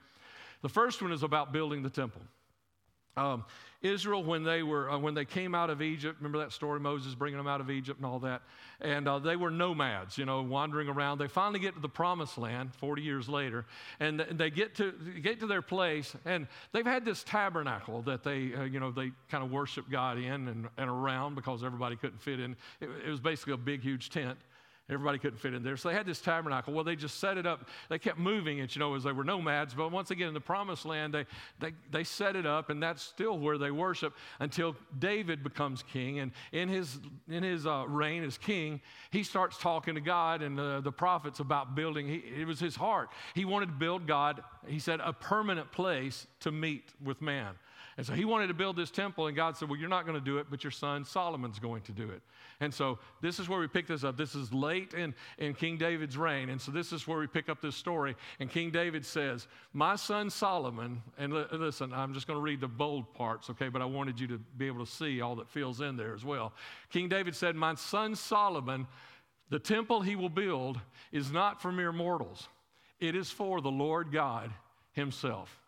The 0.61 0.69
first 0.69 1.01
one 1.01 1.11
is 1.11 1.23
about 1.23 1.53
building 1.53 1.83
the 1.83 1.89
temple. 1.89 2.21
Um, 3.17 3.45
Israel, 3.81 4.23
when 4.23 4.43
they 4.43 4.61
were 4.61 4.91
uh, 4.91 4.97
when 4.97 5.13
they 5.13 5.23
came 5.23 5.55
out 5.55 5.69
of 5.69 5.81
Egypt, 5.81 6.17
remember 6.19 6.39
that 6.39 6.51
story, 6.51 6.81
Moses 6.81 7.15
bringing 7.15 7.37
them 7.37 7.47
out 7.47 7.61
of 7.61 7.71
Egypt 7.71 7.97
and 7.97 8.05
all 8.05 8.19
that, 8.19 8.41
and 8.81 9.07
uh, 9.07 9.19
they 9.19 9.37
were 9.37 9.49
nomads, 9.49 10.17
you 10.17 10.25
know, 10.25 10.41
wandering 10.41 10.89
around. 10.89 11.17
They 11.17 11.29
finally 11.29 11.59
get 11.59 11.75
to 11.75 11.79
the 11.79 11.87
Promised 11.87 12.37
Land 12.37 12.75
40 12.75 13.01
years 13.01 13.29
later, 13.29 13.65
and 14.01 14.19
they 14.31 14.49
get 14.49 14.75
to 14.75 14.91
get 15.21 15.39
to 15.39 15.47
their 15.47 15.61
place, 15.61 16.13
and 16.25 16.47
they've 16.73 16.85
had 16.85 17.05
this 17.05 17.23
tabernacle 17.23 18.01
that 18.01 18.21
they, 18.21 18.53
uh, 18.53 18.63
you 18.63 18.81
know, 18.81 18.91
they 18.91 19.11
kind 19.29 19.45
of 19.45 19.51
worship 19.51 19.89
God 19.89 20.17
in 20.17 20.49
and, 20.49 20.67
and 20.77 20.89
around 20.89 21.35
because 21.35 21.63
everybody 21.63 21.95
couldn't 21.95 22.21
fit 22.21 22.41
in. 22.41 22.57
It, 22.81 22.89
it 23.07 23.09
was 23.09 23.21
basically 23.21 23.53
a 23.53 23.57
big, 23.57 23.81
huge 23.81 24.09
tent. 24.09 24.37
Everybody 24.89 25.19
couldn't 25.19 25.37
fit 25.37 25.53
in 25.53 25.61
there. 25.61 25.77
So 25.77 25.89
they 25.89 25.95
had 25.95 26.05
this 26.05 26.19
tabernacle. 26.19 26.73
Well, 26.73 26.83
they 26.83 26.95
just 26.95 27.19
set 27.19 27.37
it 27.37 27.45
up. 27.45 27.67
They 27.89 27.99
kept 27.99 28.17
moving 28.17 28.57
it, 28.57 28.75
you 28.75 28.79
know, 28.79 28.95
as 28.95 29.03
they 29.03 29.11
were 29.11 29.23
nomads. 29.23 29.75
But 29.75 29.91
once 29.91 30.09
get 30.09 30.27
in 30.27 30.33
the 30.33 30.41
promised 30.41 30.85
land, 30.85 31.13
they, 31.13 31.25
they, 31.59 31.73
they 31.91 32.03
set 32.03 32.35
it 32.35 32.45
up, 32.45 32.69
and 32.69 32.81
that's 32.81 33.03
still 33.03 33.37
where 33.37 33.57
they 33.57 33.69
worship 33.69 34.13
until 34.39 34.75
David 34.97 35.43
becomes 35.43 35.83
king. 35.83 36.19
And 36.19 36.31
in 36.51 36.69
his, 36.69 36.97
in 37.29 37.43
his 37.43 37.67
uh, 37.67 37.85
reign 37.87 38.23
as 38.23 38.37
king, 38.37 38.81
he 39.11 39.23
starts 39.23 39.57
talking 39.57 39.95
to 39.95 40.01
God 40.01 40.41
and 40.41 40.59
uh, 40.59 40.81
the 40.81 40.91
prophets 40.91 41.39
about 41.39 41.75
building. 41.75 42.07
He, 42.07 42.23
it 42.39 42.47
was 42.47 42.59
his 42.59 42.75
heart. 42.75 43.09
He 43.35 43.45
wanted 43.45 43.67
to 43.67 43.73
build 43.73 44.07
God, 44.07 44.43
he 44.67 44.79
said, 44.79 44.99
a 45.03 45.13
permanent 45.13 45.71
place 45.71 46.25
to 46.41 46.51
meet 46.51 46.93
with 47.03 47.21
man. 47.21 47.53
And 47.99 48.05
so 48.05 48.13
he 48.13 48.23
wanted 48.23 48.47
to 48.47 48.53
build 48.53 48.77
this 48.77 48.91
temple, 48.91 49.27
and 49.27 49.35
God 49.35 49.57
said, 49.57 49.67
Well, 49.67 49.77
you're 49.77 49.89
not 49.89 50.05
going 50.05 50.17
to 50.17 50.23
do 50.23 50.37
it, 50.37 50.47
but 50.49 50.63
your 50.63 50.71
son 50.71 51.03
Solomon's 51.03 51.59
going 51.59 51.81
to 51.81 51.91
do 51.91 52.09
it. 52.11 52.21
And 52.61 52.73
so 52.73 52.97
this 53.19 53.39
is 53.39 53.49
where 53.49 53.59
we 53.59 53.67
pick 53.67 53.87
this 53.87 54.05
up. 54.05 54.15
This 54.15 54.35
is 54.35 54.53
late 54.53 54.93
in, 54.93 55.13
in 55.37 55.53
King 55.53 55.77
David's 55.77 56.15
reign. 56.15 56.47
And 56.47 56.61
so 56.61 56.71
this 56.71 56.93
is 56.93 57.05
where 57.09 57.19
we 57.19 57.27
pick 57.27 57.49
up 57.49 57.59
this 57.59 57.75
story. 57.75 58.15
And 58.39 58.49
King 58.49 58.71
David 58.71 59.05
says, 59.05 59.49
My 59.73 59.97
son 59.97 60.29
Solomon, 60.29 61.01
and 61.17 61.33
li- 61.33 61.43
listen, 61.51 61.91
I'm 61.91 62.13
just 62.13 62.25
going 62.25 62.37
to 62.37 62.41
read 62.41 62.61
the 62.61 62.69
bold 62.69 63.13
parts, 63.13 63.49
okay, 63.49 63.67
but 63.67 63.81
I 63.81 63.85
wanted 63.85 64.17
you 64.17 64.27
to 64.27 64.37
be 64.37 64.67
able 64.67 64.85
to 64.85 64.89
see 64.89 65.19
all 65.19 65.35
that 65.35 65.49
fills 65.49 65.81
in 65.81 65.97
there 65.97 66.13
as 66.13 66.23
well. 66.23 66.53
King 66.89 67.09
David 67.09 67.35
said, 67.35 67.57
My 67.57 67.75
son 67.75 68.15
Solomon, 68.15 68.87
the 69.49 69.59
temple 69.59 69.99
he 69.99 70.15
will 70.15 70.29
build 70.29 70.79
is 71.11 71.33
not 71.33 71.61
for 71.61 71.69
mere 71.69 71.91
mortals, 71.91 72.47
it 73.01 73.13
is 73.13 73.29
for 73.29 73.59
the 73.59 73.67
Lord 73.67 74.13
God 74.13 74.51
himself. 74.93 75.58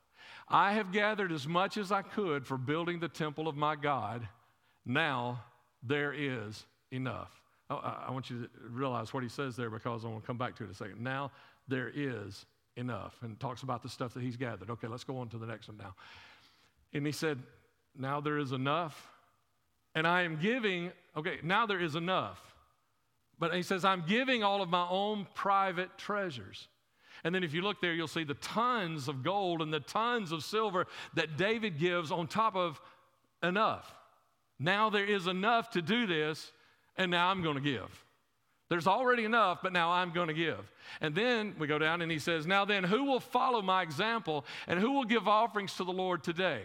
I 0.52 0.74
have 0.74 0.92
gathered 0.92 1.32
as 1.32 1.48
much 1.48 1.78
as 1.78 1.92
I 1.92 2.02
could 2.02 2.46
for 2.46 2.58
building 2.58 3.00
the 3.00 3.08
temple 3.08 3.48
of 3.48 3.56
my 3.56 3.76
God. 3.76 4.28
Now 4.86 5.44
there 5.82 6.14
is 6.14 6.66
enough. 6.92 7.32
Oh, 7.70 7.78
I 7.78 8.12
want 8.12 8.30
you 8.30 8.42
to 8.42 8.50
realize 8.70 9.14
what 9.14 9.24
he 9.24 9.30
says 9.30 9.56
there 9.56 9.70
because 9.70 10.04
I 10.04 10.10
want 10.10 10.24
to 10.24 10.28
come 10.28 10.38
back 10.38 10.58
to 10.58 10.64
it 10.64 10.66
in 10.66 10.72
a 10.72 10.76
second. 10.76 11.02
Now 11.02 11.32
there 11.70 11.90
is 11.94 12.46
enough. 12.76 13.16
And 13.22 13.40
talks 13.40 13.64
about 13.64 13.82
the 13.82 13.90
stuff 13.90 14.14
that 14.14 14.24
he's 14.24 14.36
gathered. 14.36 14.70
Okay, 14.70 14.88
let's 14.88 15.06
go 15.06 15.18
on 15.20 15.30
to 15.30 15.38
the 15.38 15.46
next 15.46 15.70
one 15.70 15.78
now. 15.78 15.96
And 16.94 17.06
he 17.06 17.14
said, 17.14 17.40
Now 17.98 18.20
there 18.20 18.38
is 18.38 18.52
enough. 18.52 19.10
And 19.96 20.06
I 20.06 20.24
am 20.24 20.38
giving, 20.38 20.92
okay, 21.16 21.40
now 21.44 21.66
there 21.66 21.80
is 21.80 21.96
enough. 21.96 22.40
But 23.40 23.54
he 23.54 23.64
says, 23.64 23.84
I'm 23.84 24.04
giving 24.08 24.44
all 24.44 24.62
of 24.62 24.70
my 24.70 24.88
own 24.90 25.28
private 25.34 25.98
treasures. 25.98 26.68
And 27.24 27.34
then 27.34 27.44
if 27.44 27.54
you 27.54 27.62
look 27.62 27.82
there, 27.82 27.94
you'll 27.94 28.08
see 28.08 28.24
the 28.24 28.34
tons 28.36 29.08
of 29.08 29.24
gold 29.24 29.62
and 29.62 29.72
the 29.72 29.80
tons 29.80 30.32
of 30.32 30.44
silver 30.44 30.88
that 31.14 31.38
David 31.38 31.78
gives 31.78 32.12
on 32.12 32.28
top 32.28 32.56
of 32.56 32.82
enough. 33.44 33.94
Now 34.60 34.90
there 34.90 35.06
is 35.06 35.28
enough 35.28 35.72
to 35.72 35.82
do 35.82 36.06
this, 36.06 36.52
and 36.98 37.10
now 37.12 37.30
I'm 37.30 37.42
going 37.42 37.56
to 37.56 37.62
give. 37.62 38.06
There's 38.70 38.88
already 38.88 39.26
enough, 39.26 39.60
but 39.62 39.74
now 39.74 39.92
I'm 39.92 40.14
going 40.14 40.30
to 40.30 40.34
give. 40.34 40.72
And 41.02 41.14
then 41.14 41.56
we 41.60 41.68
go 41.68 41.78
down 41.78 42.02
and 42.02 42.10
he 42.10 42.20
says, 42.20 42.48
Now 42.48 42.64
then, 42.64 42.86
who 42.86 43.04
will 43.04 43.20
follow 43.20 43.62
my 43.62 43.82
example 43.82 44.46
and 44.66 44.80
who 44.80 44.94
will 44.94 45.04
give 45.04 45.28
offerings 45.28 45.76
to 45.76 45.84
the 45.84 45.92
Lord 45.92 46.24
today? 46.24 46.62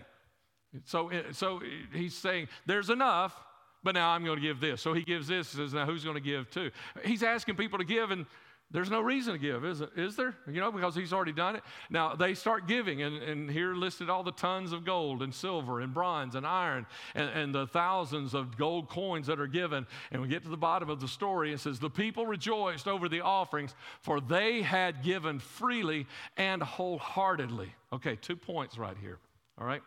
So, 0.85 1.11
so 1.33 1.61
he's 1.92 2.14
saying, 2.14 2.46
There's 2.64 2.90
enough, 2.90 3.35
but 3.83 3.94
now 3.96 4.11
I'm 4.11 4.24
going 4.24 4.37
to 4.37 4.42
give 4.42 4.61
this. 4.61 4.83
So 4.83 4.92
he 4.92 5.02
gives 5.02 5.26
this, 5.26 5.48
says, 5.48 5.74
Now 5.74 5.85
who's 5.85 6.04
going 6.04 6.14
to 6.14 6.20
give 6.20 6.48
too? 6.48 6.70
He's 7.04 7.24
asking 7.24 7.57
people 7.57 7.78
to 7.80 7.85
give, 7.85 8.12
and 8.12 8.26
there's 8.72 8.90
no 8.90 9.00
reason 9.00 9.35
to 9.35 9.38
give, 9.38 9.64
is, 9.64 9.81
is 9.94 10.16
there? 10.16 10.35
You 10.50 10.61
know, 10.61 10.72
because 10.72 10.96
he's 10.96 11.12
already 11.12 11.33
done 11.33 11.55
it. 11.55 11.62
Now, 11.88 12.16
they 12.16 12.35
start 12.35 12.66
giving, 12.66 13.00
and, 13.00 13.22
and 13.22 13.48
here 13.48 13.74
listed 13.74 14.11
all 14.11 14.24
the 14.24 14.33
tons 14.33 14.72
of 14.72 14.85
gold 14.85 15.22
and 15.22 15.33
silver 15.33 15.81
and 15.81 15.94
bronze 15.94 16.35
and 16.35 16.44
iron 16.44 16.85
and, 17.14 17.31
and 17.31 17.55
the 17.55 17.68
thousands 17.68 18.35
of 18.35 18.57
gold 18.57 18.88
coins 18.88 19.29
that 19.29 19.38
are 19.38 19.46
given. 19.46 19.87
And 20.11 20.20
we 20.20 20.26
get 20.26 20.42
to 20.42 20.48
the 20.48 20.57
bottom 20.57 20.90
of 20.90 21.00
the 21.00 21.07
story. 21.07 21.52
It 21.52 21.61
says, 21.61 21.79
The 21.79 21.88
people 21.88 22.26
rejoiced 22.26 22.88
over 22.88 23.09
the 23.09 23.20
offerings, 23.20 23.72
for 24.02 24.20
they 24.20 24.62
had 24.62 25.05
given 25.05 25.38
freely 25.38 26.09
and 26.37 26.61
wholeheartedly. 26.61 27.72
Okay, 27.92 28.16
two 28.16 28.37
points 28.37 28.79
right 28.79 28.96
here. 29.00 29.18
All 29.61 29.66
right? 29.66 29.83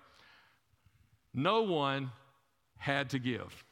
No 1.33 1.63
one 1.63 2.11
had 2.77 3.09
to 3.09 3.19
give. 3.19 3.65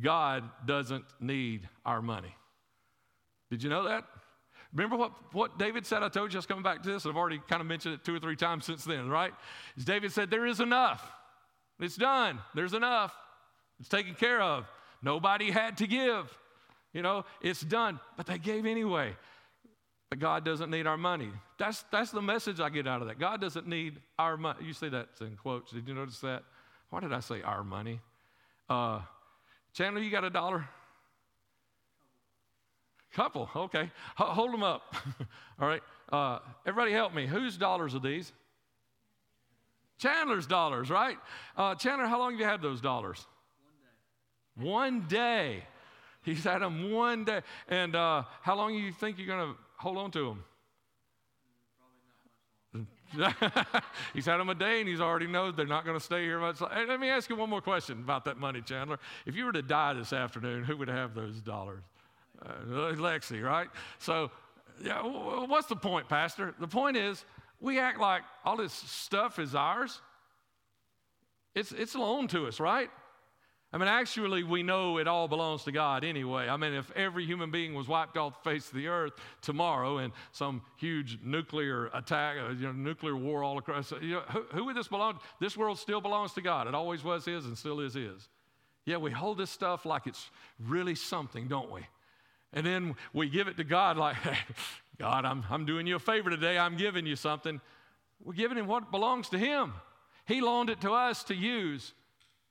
God 0.00 0.48
doesn't 0.64 1.04
need 1.20 1.68
our 1.84 2.00
money. 2.00 2.34
Did 3.50 3.62
you 3.62 3.70
know 3.70 3.84
that? 3.84 4.04
Remember 4.74 4.96
what, 4.96 5.12
what 5.32 5.58
David 5.58 5.86
said? 5.86 6.02
I 6.02 6.08
told 6.08 6.32
you 6.32 6.36
I 6.36 6.40
was 6.40 6.46
coming 6.46 6.62
back 6.62 6.82
to 6.82 6.92
this. 6.92 7.06
I've 7.06 7.16
already 7.16 7.40
kind 7.48 7.60
of 7.60 7.66
mentioned 7.66 7.94
it 7.94 8.04
two 8.04 8.14
or 8.14 8.18
three 8.18 8.36
times 8.36 8.66
since 8.66 8.84
then, 8.84 9.08
right? 9.08 9.32
As 9.76 9.84
David 9.84 10.12
said, 10.12 10.30
There 10.30 10.46
is 10.46 10.60
enough. 10.60 11.10
It's 11.80 11.96
done. 11.96 12.40
There's 12.54 12.74
enough. 12.74 13.14
It's 13.80 13.88
taken 13.88 14.14
care 14.14 14.42
of. 14.42 14.66
Nobody 15.02 15.50
had 15.50 15.78
to 15.78 15.86
give. 15.86 16.36
You 16.92 17.02
know, 17.02 17.24
it's 17.40 17.60
done. 17.60 18.00
But 18.16 18.26
they 18.26 18.38
gave 18.38 18.66
anyway. 18.66 19.16
But 20.10 20.18
God 20.18 20.44
doesn't 20.44 20.70
need 20.70 20.86
our 20.86 20.96
money. 20.96 21.30
That's, 21.58 21.84
that's 21.92 22.10
the 22.10 22.22
message 22.22 22.60
I 22.60 22.70
get 22.70 22.86
out 22.86 23.02
of 23.02 23.08
that. 23.08 23.18
God 23.18 23.40
doesn't 23.40 23.66
need 23.66 24.00
our 24.18 24.36
money. 24.36 24.64
You 24.64 24.72
say 24.72 24.88
that 24.88 25.08
in 25.20 25.36
quotes. 25.36 25.72
Did 25.72 25.86
you 25.86 25.94
notice 25.94 26.18
that? 26.20 26.44
Why 26.90 27.00
did 27.00 27.12
I 27.12 27.20
say 27.20 27.42
our 27.42 27.62
money? 27.62 28.00
Uh, 28.68 29.00
Chandler, 29.74 30.00
you 30.00 30.10
got 30.10 30.24
a 30.24 30.30
dollar? 30.30 30.68
Couple, 33.12 33.48
okay. 33.56 33.82
H- 33.82 33.90
hold 34.16 34.52
them 34.52 34.62
up. 34.62 34.94
All 35.60 35.68
right. 35.68 35.82
Uh, 36.12 36.38
everybody 36.66 36.92
help 36.92 37.14
me. 37.14 37.26
Whose 37.26 37.56
dollars 37.56 37.94
are 37.94 38.00
these? 38.00 38.32
Chandler's 39.98 40.46
dollars, 40.46 40.90
right? 40.90 41.18
Uh, 41.56 41.74
Chandler, 41.74 42.06
how 42.06 42.18
long 42.18 42.32
have 42.32 42.40
you 42.40 42.46
had 42.46 42.62
those 42.62 42.80
dollars? 42.80 43.26
One 44.56 44.64
day. 44.64 44.70
One 44.70 45.08
day. 45.08 45.64
He's 46.22 46.44
had 46.44 46.60
them 46.60 46.92
one 46.92 47.24
day. 47.24 47.40
And 47.68 47.96
uh, 47.96 48.24
how 48.42 48.56
long 48.56 48.72
do 48.72 48.78
you 48.78 48.92
think 48.92 49.18
you're 49.18 49.26
going 49.26 49.52
to 49.52 49.58
hold 49.76 49.96
on 49.96 50.10
to 50.12 50.24
them? 50.26 50.44
he's 54.12 54.26
had 54.26 54.36
them 54.36 54.50
a 54.50 54.54
day 54.54 54.80
and 54.80 54.88
he's 54.88 55.00
already 55.00 55.26
knows 55.26 55.54
they're 55.56 55.66
not 55.66 55.86
going 55.86 55.98
to 55.98 56.04
stay 56.04 56.24
here 56.24 56.38
much. 56.38 56.58
Hey, 56.58 56.84
let 56.86 57.00
me 57.00 57.08
ask 57.08 57.30
you 57.30 57.36
one 57.36 57.48
more 57.48 57.62
question 57.62 57.98
about 58.00 58.26
that 58.26 58.38
money, 58.38 58.60
Chandler. 58.60 58.98
If 59.24 59.34
you 59.34 59.46
were 59.46 59.52
to 59.52 59.62
die 59.62 59.94
this 59.94 60.12
afternoon, 60.12 60.64
who 60.64 60.76
would 60.76 60.88
have 60.88 61.14
those 61.14 61.40
dollars? 61.40 61.82
Uh, 62.44 62.92
Lexi, 62.94 63.42
right? 63.42 63.68
So, 63.98 64.30
yeah, 64.82 65.02
what's 65.02 65.66
the 65.66 65.76
point, 65.76 66.08
Pastor? 66.08 66.54
The 66.60 66.68
point 66.68 66.96
is, 66.96 67.24
we 67.60 67.78
act 67.78 67.98
like 67.98 68.22
all 68.44 68.56
this 68.56 68.72
stuff 68.72 69.38
is 69.38 69.54
ours. 69.54 70.00
It's, 71.54 71.72
it's 71.72 71.94
loaned 71.94 72.30
to 72.30 72.46
us, 72.46 72.60
right? 72.60 72.90
I 73.70 73.76
mean, 73.76 73.88
actually, 73.88 74.44
we 74.44 74.62
know 74.62 74.96
it 74.96 75.06
all 75.06 75.28
belongs 75.28 75.64
to 75.64 75.72
God 75.72 76.02
anyway. 76.02 76.48
I 76.48 76.56
mean, 76.56 76.72
if 76.72 76.90
every 76.92 77.26
human 77.26 77.50
being 77.50 77.74
was 77.74 77.86
wiped 77.86 78.16
off 78.16 78.42
the 78.42 78.50
face 78.50 78.68
of 78.68 78.74
the 78.74 78.86
earth 78.86 79.12
tomorrow 79.42 79.98
in 79.98 80.12
some 80.32 80.62
huge 80.78 81.18
nuclear 81.22 81.90
attack, 81.92 82.36
uh, 82.38 82.52
you 82.52 82.66
know, 82.66 82.72
nuclear 82.72 83.14
war 83.14 83.44
all 83.44 83.58
across, 83.58 83.92
you 84.00 84.14
know, 84.14 84.22
who, 84.30 84.44
who 84.54 84.64
would 84.64 84.76
this 84.76 84.88
belong 84.88 85.14
to? 85.14 85.20
This 85.38 85.54
world 85.54 85.78
still 85.78 86.00
belongs 86.00 86.32
to 86.34 86.40
God. 86.40 86.66
It 86.66 86.74
always 86.74 87.04
was 87.04 87.26
His 87.26 87.44
and 87.44 87.58
still 87.58 87.80
is 87.80 87.92
His. 87.92 88.28
Yeah, 88.86 88.96
we 88.96 89.10
hold 89.10 89.36
this 89.36 89.50
stuff 89.50 89.84
like 89.84 90.06
it's 90.06 90.30
really 90.58 90.94
something, 90.94 91.46
don't 91.46 91.70
we? 91.70 91.82
And 92.52 92.64
then 92.64 92.94
we 93.12 93.28
give 93.28 93.48
it 93.48 93.56
to 93.58 93.64
God 93.64 93.96
like, 93.96 94.16
hey, 94.16 94.38
God, 94.98 95.24
I'm, 95.24 95.44
I'm 95.50 95.64
doing 95.64 95.86
you 95.86 95.96
a 95.96 96.00
favor 96.00 96.30
today. 96.30 96.58
I'm 96.58 96.76
giving 96.76 97.06
you 97.06 97.16
something. 97.16 97.60
We're 98.24 98.32
giving 98.32 98.58
him 98.58 98.66
what 98.66 98.90
belongs 98.90 99.28
to 99.30 99.38
him. 99.38 99.74
He 100.26 100.40
loaned 100.40 100.70
it 100.70 100.80
to 100.82 100.92
us 100.92 101.24
to 101.24 101.34
use, 101.34 101.94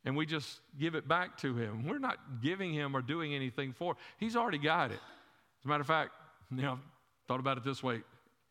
and 0.06 0.16
we 0.16 0.26
just 0.26 0.62
give 0.80 0.96
it 0.96 1.08
back 1.08 1.38
to 1.40 1.56
him. 1.56 1.86
We're 1.86 2.00
not 2.00 2.18
giving 2.42 2.74
him 2.74 2.96
or 2.96 3.02
doing 3.02 3.34
anything 3.34 3.74
for 3.74 3.94
it. 3.94 3.98
He's 4.18 4.36
already 4.36 4.58
got 4.58 4.92
it. 4.92 5.00
As 5.00 5.66
a 5.66 5.68
matter 5.68 5.82
of 5.82 5.88
fact, 5.88 6.12
you 6.52 6.62
know, 6.62 6.80
thought 7.28 7.40
about 7.40 7.58
it 7.58 7.64
this 7.64 7.84
way. 7.84 8.02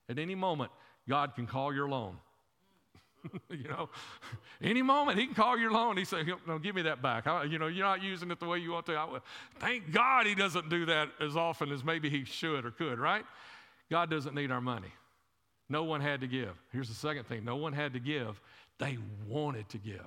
At 0.08 0.18
any 0.18 0.34
moment, 0.34 0.70
God 1.08 1.34
can 1.34 1.46
call 1.46 1.74
your 1.74 1.88
loan. 1.88 2.18
you 3.50 3.68
know, 3.68 3.88
any 4.62 4.82
moment 4.82 5.18
he 5.18 5.26
can 5.26 5.34
call 5.34 5.58
your 5.58 5.70
loan. 5.70 5.96
He 5.96 6.04
say, 6.04 6.24
"No, 6.46 6.58
give 6.58 6.74
me 6.74 6.82
that 6.82 7.02
back." 7.02 7.26
I, 7.26 7.44
you 7.44 7.58
know, 7.58 7.66
you're 7.66 7.86
not 7.86 8.02
using 8.02 8.30
it 8.30 8.40
the 8.40 8.46
way 8.46 8.58
you 8.58 8.72
want 8.72 8.86
to. 8.86 8.96
I, 8.96 9.18
thank 9.58 9.92
God 9.92 10.26
he 10.26 10.34
doesn't 10.34 10.68
do 10.68 10.86
that 10.86 11.08
as 11.20 11.36
often 11.36 11.72
as 11.72 11.84
maybe 11.84 12.10
he 12.10 12.24
should 12.24 12.64
or 12.64 12.70
could. 12.70 12.98
Right? 12.98 13.24
God 13.90 14.10
doesn't 14.10 14.34
need 14.34 14.50
our 14.50 14.60
money. 14.60 14.92
No 15.68 15.84
one 15.84 16.00
had 16.00 16.20
to 16.20 16.26
give. 16.26 16.60
Here's 16.72 16.88
the 16.88 16.94
second 16.94 17.24
thing: 17.24 17.44
no 17.44 17.56
one 17.56 17.72
had 17.72 17.92
to 17.94 18.00
give. 18.00 18.40
They 18.78 18.98
wanted 19.26 19.68
to 19.70 19.78
give. 19.78 20.06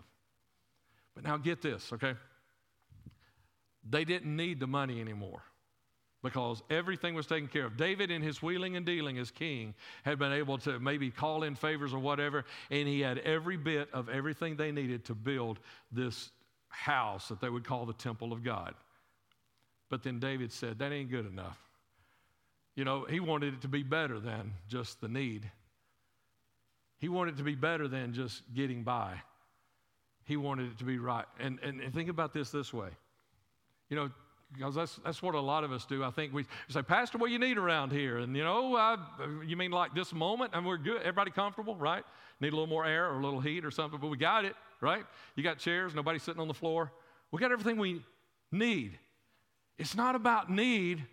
But 1.16 1.24
now 1.24 1.38
get 1.38 1.62
this, 1.62 1.92
okay? 1.94 2.14
They 3.90 4.06
didn't 4.06 4.36
need 4.36 4.60
the 4.60 4.68
money 4.68 5.02
anymore 5.02 5.42
because 6.22 6.62
everything 6.70 7.16
was 7.16 7.26
taken 7.26 7.48
care 7.48 7.66
of. 7.66 7.78
David, 7.78 8.12
in 8.12 8.22
his 8.22 8.42
wheeling 8.42 8.76
and 8.76 8.86
dealing 8.86 9.18
as 9.18 9.32
king, 9.32 9.74
had 10.04 10.20
been 10.20 10.34
able 10.34 10.58
to 10.60 10.80
maybe 10.80 11.10
call 11.10 11.44
in 11.44 11.56
favors 11.56 11.94
or 11.94 12.00
whatever, 12.00 12.46
and 12.70 12.88
he 12.88 13.00
had 13.00 13.20
every 13.20 13.58
bit 13.58 13.90
of 13.94 14.10
everything 14.10 14.56
they 14.56 14.72
needed 14.72 15.06
to 15.06 15.16
build 15.16 15.60
this 15.92 16.32
house 16.68 17.30
that 17.30 17.40
they 17.40 17.50
would 17.50 17.64
call 17.64 17.86
the 17.86 17.94
temple 17.94 18.34
of 18.34 18.44
God. 18.44 18.74
But 19.90 20.04
then 20.04 20.20
David 20.20 20.52
said, 20.52 20.80
That 20.80 20.92
ain't 20.92 21.10
good 21.10 21.26
enough. 21.26 21.58
You 22.76 22.86
know, 22.86 23.06
he 23.06 23.20
wanted 23.20 23.56
it 23.56 23.62
to 23.62 23.68
be 23.68 23.84
better 23.84 24.20
than 24.20 24.54
just 24.68 25.02
the 25.02 25.08
need. 25.08 25.50
He 27.00 27.10
wanted 27.10 27.36
it 27.36 27.38
to 27.38 27.44
be 27.44 27.56
better 27.56 27.88
than 27.88 28.14
just 28.14 28.44
getting 28.54 28.84
by. 28.84 29.22
He 30.26 30.38
wanted 30.38 30.72
it 30.72 30.78
to 30.80 30.84
be 30.84 31.00
right. 31.00 31.26
And, 31.40 31.60
and, 31.64 31.82
and 31.82 31.94
think 31.94 32.10
about 32.10 32.34
this 32.34 32.52
this 32.52 32.74
way. 32.74 32.90
You 33.90 33.96
know, 33.96 34.10
because 34.54 34.76
that's, 34.76 35.00
that's 35.06 35.22
what 35.22 35.36
a 35.36 35.40
lot 35.40 35.64
of 35.64 35.72
us 35.72 35.86
do. 35.86 36.04
I 36.04 36.12
think 36.12 36.34
we 36.34 36.46
say, 36.70 36.82
Pastor, 36.82 37.18
what 37.18 37.30
you 37.32 37.40
need 37.40 37.58
around 37.58 37.92
here? 37.92 38.18
And 38.18 38.36
you 38.36 38.44
know, 38.44 38.76
uh, 38.76 38.98
you 39.46 39.56
mean 39.56 39.72
like 39.72 39.94
this 39.94 40.14
moment? 40.14 40.52
And 40.54 40.66
we're 40.66 40.78
good. 40.78 41.02
Everybody 41.02 41.32
comfortable, 41.32 41.76
right? 41.76 42.04
Need 42.42 42.50
a 42.50 42.56
little 42.56 42.68
more 42.68 42.86
air 42.86 43.10
or 43.10 43.20
a 43.20 43.24
little 43.24 43.42
heat 43.42 43.64
or 43.64 43.72
something, 43.72 44.00
but 44.00 44.08
we 44.08 44.18
got 44.18 44.46
it, 44.46 44.56
right? 44.82 45.04
You 45.36 45.44
got 45.44 45.60
chairs, 45.60 45.94
nobody 45.94 46.20
sitting 46.20 46.42
on 46.42 46.48
the 46.48 46.54
floor. 46.54 46.92
We 47.32 47.40
got 47.40 47.52
everything 47.52 47.78
we 47.78 48.02
need. 48.52 48.98
It's 49.78 49.96
not 49.96 50.16
about 50.16 50.50
need, 50.50 51.06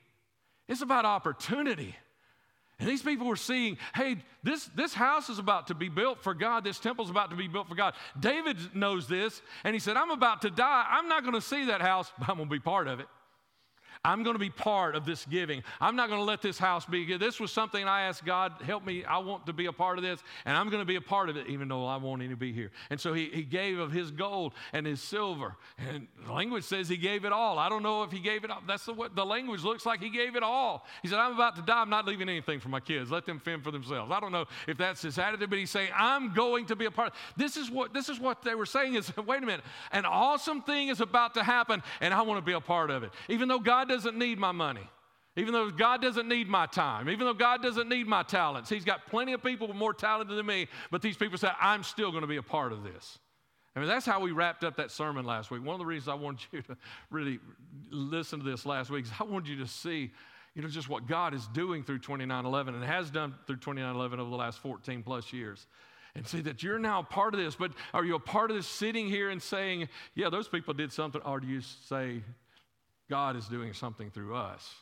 it's 0.67 0.83
about 0.83 1.05
opportunity. 1.05 1.95
And 2.79 2.89
these 2.89 3.01
people 3.01 3.27
were 3.27 3.37
seeing, 3.37 3.79
hey, 3.95 4.17
this, 4.43 4.69
this 4.75 4.93
house 4.93 5.31
is 5.31 5.39
about 5.39 5.69
to 5.69 5.75
be 5.75 5.89
built 5.89 6.23
for 6.23 6.35
God. 6.35 6.63
This 6.63 6.79
temple 6.79 7.07
is 7.07 7.11
about 7.11 7.31
to 7.31 7.37
be 7.37 7.49
built 7.49 7.69
for 7.69 7.75
God. 7.75 7.95
David 8.21 8.59
knows 8.75 9.09
this, 9.09 9.41
and 9.65 9.75
he 9.75 9.81
said, 9.81 9.97
I'm 9.97 10.11
about 10.11 10.43
to 10.43 10.51
die. 10.51 10.85
I'm 10.91 11.09
not 11.09 11.23
going 11.23 11.35
to 11.35 11.41
see 11.41 11.67
that 11.67 11.81
house, 11.81 12.13
but 12.19 12.29
I'm 12.29 12.37
going 12.37 12.49
to 12.49 12.55
be 12.55 12.61
part 12.61 12.87
of 12.87 13.01
it. 13.01 13.07
I'm 14.07 14.23
going 14.23 14.35
to 14.35 14.41
be 14.41 14.51
part 14.51 14.95
of 14.95 15.05
this 15.05 15.25
giving. 15.25 15.65
I'm 15.81 15.97
not 15.97 16.09
going 16.09 16.21
to 16.21 16.25
let 16.25 16.41
this 16.41 16.59
house 16.59 16.87
be. 16.87 17.17
This 17.17 17.41
was 17.41 17.51
something 17.51 17.85
I 17.85 18.03
asked 18.03 18.25
God, 18.25 18.53
help 18.65 18.87
me. 18.87 19.05
I 19.05 19.19
want 19.19 19.47
to 19.47 19.53
be 19.53 19.67
a 19.67 19.73
part 19.73 19.99
of 19.99 20.05
this, 20.05 20.21
and 20.45 20.57
I'm 20.57 20.71
going 20.71 20.81
to 20.81 20.87
be 20.87 20.95
a 20.95 21.01
part 21.01 21.29
of 21.29 21.37
it, 21.37 21.49
even 21.49 21.67
though 21.67 21.85
I 21.85 21.97
won't 21.97 22.23
even 22.23 22.37
be 22.37 22.53
here. 22.53 22.71
And 22.89 23.01
so 23.01 23.13
he, 23.13 23.27
he 23.27 23.43
gave 23.43 23.81
of 23.81 23.91
his 23.91 24.13
gold 24.13 24.55
and 24.73 24.87
his 24.87 25.03
silver. 25.03 25.57
And 25.77 26.07
the 26.25 26.33
language 26.33 26.63
says 26.63 26.89
he 26.89 26.97
gave 26.97 27.25
it 27.25 27.33
all. 27.33 27.59
I 27.59 27.69
don't 27.69 27.83
know 27.83 28.05
if 28.05 28.13
he 28.13 28.21
gave 28.21 28.45
it 28.45 28.51
all. 28.51 28.63
That's 28.65 28.85
the, 28.85 28.93
what 28.93 29.17
the 29.17 29.27
language 29.27 29.65
looks 29.65 29.85
like. 29.85 30.01
He 30.01 30.09
gave 30.09 30.37
it 30.37 30.45
all. 30.45 30.87
He 31.03 31.09
said, 31.09 31.19
I'm 31.19 31.35
about 31.35 31.57
to 31.57 31.63
die. 31.63 31.81
I'm 31.81 31.91
not 31.91 32.07
leaving 32.07 32.29
anything 32.29 32.61
for 32.61 32.69
my 32.69 32.81
kids. 32.81 33.11
Let 33.11 33.27
them 33.27 33.41
fend 33.41 33.65
for 33.65 33.73
themselves. 33.73 34.13
I 34.13 34.21
don't 34.21 34.31
know 34.31 34.45
if 34.69 34.79
that's 34.79 35.03
his 35.03 35.19
attitude, 35.19 35.51
but 35.51 35.59
he's 35.59 35.71
saying, 35.71 35.91
I'm 35.97 36.33
going 36.33 36.67
to 36.67 36.77
be 36.77 36.85
a 36.85 36.93
part. 36.93 37.13
This 37.37 37.57
is 37.57 37.73
what, 37.73 37.93
this 37.93 38.09
is 38.09 38.21
what 38.21 38.43
they 38.43 38.55
were 38.55 38.67
saying 38.67 38.95
is, 38.95 39.15
wait 39.27 39.43
a 39.43 39.47
minute, 39.47 39.65
an 39.91 40.05
awesome 40.05 40.63
thing 40.63 40.89
is 40.89 41.01
about 41.01 41.35
to 41.35 41.43
happen, 41.43 41.83
and 42.01 42.15
I 42.15 42.23
want 42.23 42.39
to 42.39 42.47
be 42.47 42.53
a 42.53 42.61
part 42.61 42.93
of 42.93 43.03
it. 43.03 43.11
Even 43.29 43.49
though 43.49 43.59
God 43.59 43.96
doesn't 43.97 44.19
need 44.19 44.39
my 44.39 44.53
money. 44.53 44.89
Even 45.39 45.53
though 45.53 45.71
God 45.71 46.01
doesn't 46.01 46.29
need 46.29 46.49
my 46.49 46.67
time, 46.67 47.11
even 47.11 47.27
though 47.27 47.35
God 47.35 47.63
doesn't 47.63 47.89
need 47.89 48.07
my 48.07 48.23
talents, 48.23 48.71
He's 48.71 48.85
got 48.85 49.07
plenty 49.07 49.35
of 49.35 49.43
people 49.43 49.73
more 49.75 49.93
talented 49.93 50.37
than 50.37 50.47
me, 50.47 50.67
but 50.91 51.03
these 51.03 51.17
people 51.17 51.37
say, 51.37 51.51
I'm 51.61 51.83
still 51.83 52.11
going 52.11 52.23
to 52.23 52.27
be 52.27 52.39
a 52.39 52.43
part 52.43 52.73
of 52.73 52.83
this. 52.83 53.19
I 53.75 53.81
mean, 53.81 53.89
that's 53.89 54.07
how 54.07 54.21
we 54.21 54.33
wrapped 54.33 54.65
up 54.65 54.77
that 54.79 54.91
sermon 54.91 55.27
last 55.27 55.51
week. 55.51 55.63
One 55.63 55.75
of 55.75 55.79
the 55.79 55.85
reasons 55.85 56.09
I 56.09 56.15
wanted 56.15 56.47
you 56.51 56.63
to 56.63 56.77
really 57.11 57.39
listen 57.91 58.39
to 58.39 58.45
this 58.47 58.65
last 58.65 58.89
week 58.89 59.05
is 59.05 59.13
I 59.21 59.25
wanted 59.25 59.49
you 59.49 59.59
to 59.59 59.67
see, 59.67 60.11
you 60.55 60.63
know, 60.63 60.69
just 60.69 60.89
what 60.89 61.07
God 61.07 61.35
is 61.35 61.47
doing 61.49 61.85
through 61.85 61.99
2911 61.99 62.75
and 62.75 62.83
has 62.83 63.11
done 63.11 63.35
through 63.47 63.57
2911 63.57 64.19
over 64.19 64.31
the 64.31 64.37
last 64.37 64.61
14 64.61 65.03
plus 65.03 65.31
years. 65.35 65.67
And 66.15 66.27
see 66.27 66.41
that 66.41 66.63
you're 66.63 66.79
now 66.79 67.03
part 67.03 67.35
of 67.35 67.41
this, 67.41 67.55
but 67.55 67.73
are 67.93 68.03
you 68.03 68.15
a 68.15 68.19
part 68.19 68.51
of 68.51 68.57
this 68.57 68.67
sitting 68.67 69.07
here 69.07 69.29
and 69.29 69.43
saying, 69.43 69.91
yeah, 70.15 70.31
those 70.31 70.49
people 70.49 70.73
did 70.73 70.91
something? 70.91 71.21
Or 71.21 71.41
do 71.41 71.47
you 71.47 71.61
say, 71.61 72.23
God 73.09 73.37
is 73.37 73.47
doing 73.47 73.73
something 73.73 74.11
through 74.11 74.35
us. 74.35 74.75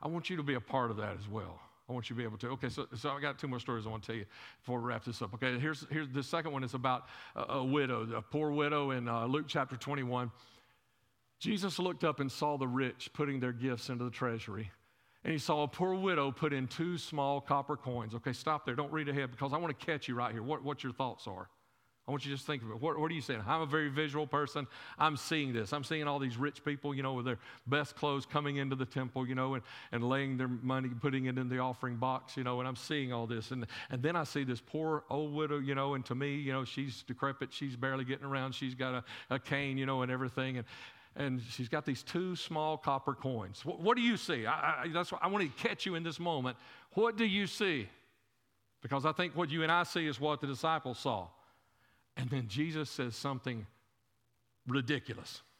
I 0.00 0.08
want 0.08 0.30
you 0.30 0.36
to 0.36 0.42
be 0.42 0.54
a 0.54 0.60
part 0.60 0.90
of 0.90 0.96
that 0.96 1.16
as 1.18 1.28
well. 1.28 1.60
I 1.88 1.92
want 1.92 2.08
you 2.08 2.16
to 2.16 2.18
be 2.18 2.24
able 2.24 2.38
to. 2.38 2.48
Okay, 2.50 2.68
so, 2.68 2.86
so 2.96 3.10
I 3.10 3.20
got 3.20 3.38
two 3.38 3.48
more 3.48 3.60
stories 3.60 3.86
I 3.86 3.90
want 3.90 4.02
to 4.04 4.06
tell 4.08 4.16
you 4.16 4.24
before 4.60 4.80
we 4.80 4.86
wrap 4.86 5.04
this 5.04 5.20
up. 5.20 5.34
Okay, 5.34 5.58
here's, 5.58 5.86
here's 5.90 6.08
the 6.08 6.22
second 6.22 6.52
one 6.52 6.64
is 6.64 6.74
about 6.74 7.06
a, 7.36 7.54
a 7.54 7.64
widow, 7.64 8.08
a 8.16 8.22
poor 8.22 8.50
widow 8.50 8.92
in 8.92 9.08
uh, 9.08 9.26
Luke 9.26 9.46
chapter 9.48 9.76
21. 9.76 10.30
Jesus 11.38 11.78
looked 11.78 12.04
up 12.04 12.20
and 12.20 12.30
saw 12.30 12.56
the 12.56 12.68
rich 12.68 13.10
putting 13.12 13.40
their 13.40 13.52
gifts 13.52 13.88
into 13.88 14.04
the 14.04 14.10
treasury. 14.10 14.70
And 15.24 15.32
he 15.32 15.38
saw 15.38 15.62
a 15.62 15.68
poor 15.68 15.94
widow 15.94 16.32
put 16.32 16.52
in 16.52 16.66
two 16.66 16.98
small 16.98 17.40
copper 17.40 17.76
coins. 17.76 18.14
Okay, 18.14 18.32
stop 18.32 18.64
there. 18.64 18.74
Don't 18.74 18.92
read 18.92 19.08
ahead 19.08 19.30
because 19.30 19.52
I 19.52 19.58
want 19.58 19.78
to 19.78 19.86
catch 19.86 20.08
you 20.08 20.14
right 20.14 20.32
here. 20.32 20.42
What, 20.42 20.64
what 20.64 20.82
your 20.82 20.92
thoughts 20.92 21.26
are. 21.26 21.48
I 22.06 22.10
want 22.10 22.24
you 22.24 22.32
to 22.32 22.36
just 22.36 22.46
think 22.48 22.64
of 22.64 22.70
it. 22.70 22.80
What, 22.80 22.98
what, 22.98 23.12
are 23.12 23.14
you 23.14 23.20
saying? 23.20 23.42
I'm 23.46 23.60
a 23.60 23.66
very 23.66 23.88
visual 23.88 24.26
person. 24.26 24.66
I'm 24.98 25.16
seeing 25.16 25.52
this. 25.52 25.72
I'm 25.72 25.84
seeing 25.84 26.08
all 26.08 26.18
these 26.18 26.36
rich 26.36 26.64
people, 26.64 26.92
you 26.92 27.02
know, 27.02 27.12
with 27.12 27.26
their 27.26 27.38
best 27.68 27.94
clothes 27.94 28.26
coming 28.26 28.56
into 28.56 28.74
the 28.74 28.84
temple, 28.84 29.24
you 29.26 29.36
know, 29.36 29.54
and, 29.54 29.62
and 29.92 30.08
laying 30.08 30.36
their 30.36 30.48
money, 30.48 30.88
putting 31.00 31.26
it 31.26 31.38
in 31.38 31.48
the 31.48 31.60
offering 31.60 31.96
box, 31.96 32.36
you 32.36 32.42
know, 32.42 32.58
and 32.58 32.66
I'm 32.66 32.74
seeing 32.74 33.12
all 33.12 33.28
this. 33.28 33.52
And, 33.52 33.66
and 33.90 34.02
then 34.02 34.16
I 34.16 34.24
see 34.24 34.42
this 34.42 34.60
poor 34.60 35.04
old 35.10 35.32
widow, 35.32 35.60
you 35.60 35.76
know, 35.76 35.94
and 35.94 36.04
to 36.06 36.16
me, 36.16 36.34
you 36.34 36.52
know, 36.52 36.64
she's 36.64 37.04
decrepit. 37.04 37.52
She's 37.52 37.76
barely 37.76 38.04
getting 38.04 38.26
around. 38.26 38.56
She's 38.56 38.74
got 38.74 38.94
a, 38.94 39.04
a 39.30 39.38
cane, 39.38 39.78
you 39.78 39.86
know, 39.86 40.02
and 40.02 40.10
everything. 40.10 40.56
And, 40.56 40.66
and 41.14 41.40
she's 41.50 41.68
got 41.68 41.86
these 41.86 42.02
two 42.02 42.34
small 42.34 42.76
copper 42.76 43.14
coins. 43.14 43.64
What, 43.64 43.80
what 43.80 43.96
do 43.96 44.02
you 44.02 44.16
see? 44.16 44.44
I, 44.44 44.82
I, 44.82 44.88
that's 44.92 45.12
what 45.12 45.22
I 45.22 45.28
want 45.28 45.44
to 45.44 45.68
catch 45.68 45.86
you 45.86 45.94
in 45.94 46.02
this 46.02 46.18
moment. 46.18 46.56
What 46.94 47.16
do 47.16 47.24
you 47.24 47.46
see? 47.46 47.88
Because 48.80 49.06
I 49.06 49.12
think 49.12 49.36
what 49.36 49.50
you 49.52 49.62
and 49.62 49.70
I 49.70 49.84
see 49.84 50.08
is 50.08 50.18
what 50.18 50.40
the 50.40 50.48
disciples 50.48 50.98
saw. 50.98 51.28
And 52.16 52.28
then 52.30 52.48
Jesus 52.48 52.90
says 52.90 53.16
something 53.16 53.66
ridiculous. 54.66 55.42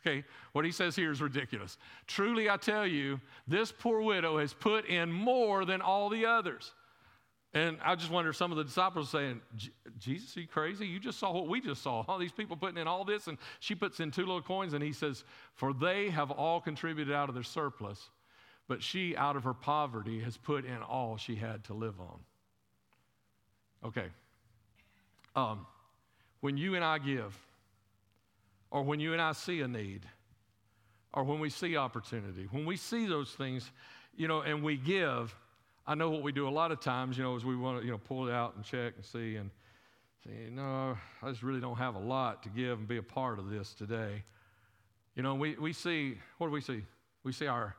Okay, 0.00 0.24
what 0.52 0.64
he 0.64 0.72
says 0.72 0.96
here 0.96 1.10
is 1.10 1.20
ridiculous. 1.20 1.76
Truly, 2.06 2.48
I 2.48 2.56
tell 2.56 2.86
you, 2.86 3.20
this 3.46 3.70
poor 3.70 4.00
widow 4.00 4.38
has 4.38 4.54
put 4.54 4.86
in 4.86 5.12
more 5.12 5.66
than 5.66 5.82
all 5.82 6.08
the 6.08 6.24
others. 6.24 6.72
And 7.54 7.78
I 7.84 7.94
just 7.94 8.10
wonder, 8.10 8.30
if 8.30 8.36
some 8.36 8.50
of 8.50 8.58
the 8.58 8.64
disciples 8.64 9.08
are 9.08 9.18
saying, 9.18 9.40
Jesus, 9.98 10.36
are 10.36 10.40
you 10.40 10.48
crazy? 10.48 10.86
You 10.86 10.98
just 10.98 11.20
saw 11.20 11.32
what 11.32 11.46
we 11.48 11.60
just 11.60 11.82
saw. 11.82 12.02
All 12.08 12.18
these 12.18 12.32
people 12.32 12.56
putting 12.56 12.78
in 12.78 12.88
all 12.88 13.04
this, 13.04 13.28
and 13.28 13.38
she 13.60 13.76
puts 13.76 14.00
in 14.00 14.10
two 14.10 14.22
little 14.22 14.42
coins, 14.42 14.72
and 14.72 14.82
he 14.82 14.92
says, 14.92 15.22
For 15.54 15.72
they 15.72 16.10
have 16.10 16.32
all 16.32 16.60
contributed 16.60 17.14
out 17.14 17.28
of 17.28 17.34
their 17.36 17.44
surplus, 17.44 18.10
but 18.66 18.82
she, 18.82 19.16
out 19.16 19.36
of 19.36 19.44
her 19.44 19.54
poverty, 19.54 20.20
has 20.20 20.36
put 20.36 20.64
in 20.64 20.82
all 20.82 21.16
she 21.16 21.36
had 21.36 21.62
to 21.64 21.74
live 21.74 22.00
on. 22.00 22.18
Okay. 23.84 24.06
Um, 25.36 25.66
when 26.44 26.58
you 26.58 26.74
and 26.74 26.84
I 26.84 26.98
give, 26.98 27.34
or 28.70 28.82
when 28.82 29.00
you 29.00 29.14
and 29.14 29.22
I 29.22 29.32
see 29.32 29.62
a 29.62 29.66
need, 29.66 30.02
or 31.14 31.24
when 31.24 31.40
we 31.40 31.48
see 31.48 31.74
opportunity, 31.74 32.48
when 32.50 32.66
we 32.66 32.76
see 32.76 33.06
those 33.06 33.30
things, 33.30 33.72
you 34.14 34.28
know, 34.28 34.42
and 34.42 34.62
we 34.62 34.76
give, 34.76 35.34
I 35.86 35.94
know 35.94 36.10
what 36.10 36.22
we 36.22 36.32
do 36.32 36.46
a 36.46 36.50
lot 36.50 36.70
of 36.70 36.80
times, 36.80 37.16
you 37.16 37.24
know, 37.24 37.34
is 37.34 37.46
we 37.46 37.56
want 37.56 37.80
to, 37.80 37.86
you 37.86 37.92
know, 37.92 37.96
pull 37.96 38.28
it 38.28 38.32
out 38.34 38.56
and 38.56 38.62
check 38.62 38.92
and 38.96 39.04
see 39.06 39.36
and 39.36 39.50
say, 40.22 40.50
no, 40.50 40.98
I 41.22 41.30
just 41.30 41.42
really 41.42 41.60
don't 41.60 41.78
have 41.78 41.94
a 41.94 41.98
lot 41.98 42.42
to 42.42 42.50
give 42.50 42.78
and 42.78 42.86
be 42.86 42.98
a 42.98 43.02
part 43.02 43.38
of 43.38 43.48
this 43.48 43.72
today. 43.72 44.22
You 45.16 45.22
know, 45.22 45.36
we, 45.36 45.54
we 45.54 45.72
see, 45.72 46.18
what 46.36 46.48
do 46.48 46.52
we 46.52 46.60
see? 46.60 46.82
We 47.22 47.32
see 47.32 47.46
our 47.46 47.74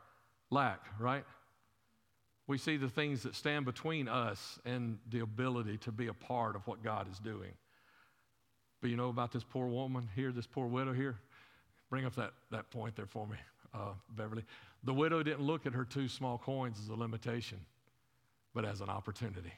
lack, 0.50 0.84
right? 1.00 1.24
We 2.48 2.58
see 2.58 2.78
the 2.78 2.90
things 2.90 3.22
that 3.22 3.36
stand 3.36 3.66
between 3.66 4.08
us 4.08 4.58
and 4.66 4.98
the 5.12 5.20
ability 5.20 5.78
to 5.84 5.92
be 5.92 6.08
a 6.08 6.16
part 6.16 6.56
of 6.56 6.66
what 6.66 6.82
God 6.82 7.08
is 7.12 7.20
doing. 7.20 7.52
But 8.82 8.90
you 8.90 8.98
know 8.98 9.10
about 9.10 9.32
this 9.32 9.44
poor 9.44 9.68
woman 9.68 10.08
here, 10.16 10.32
this 10.32 10.48
poor 10.48 10.68
widow 10.68 10.94
here? 10.94 11.18
Bring 11.90 12.06
up 12.06 12.16
that, 12.16 12.34
that 12.52 12.70
point 12.72 12.96
there 12.96 13.06
for 13.06 13.28
me, 13.28 13.38
uh, 13.74 13.94
Beverly. 14.16 14.44
The 14.84 14.94
widow 14.94 15.24
didn't 15.24 15.42
look 15.42 15.66
at 15.66 15.74
her 15.74 15.86
two 15.86 16.08
small 16.08 16.38
coins 16.38 16.80
as 16.82 16.90
a 16.90 16.96
limitation, 16.96 17.60
but 18.54 18.66
as 18.66 18.82
an 18.82 18.90
opportunity. 18.90 19.54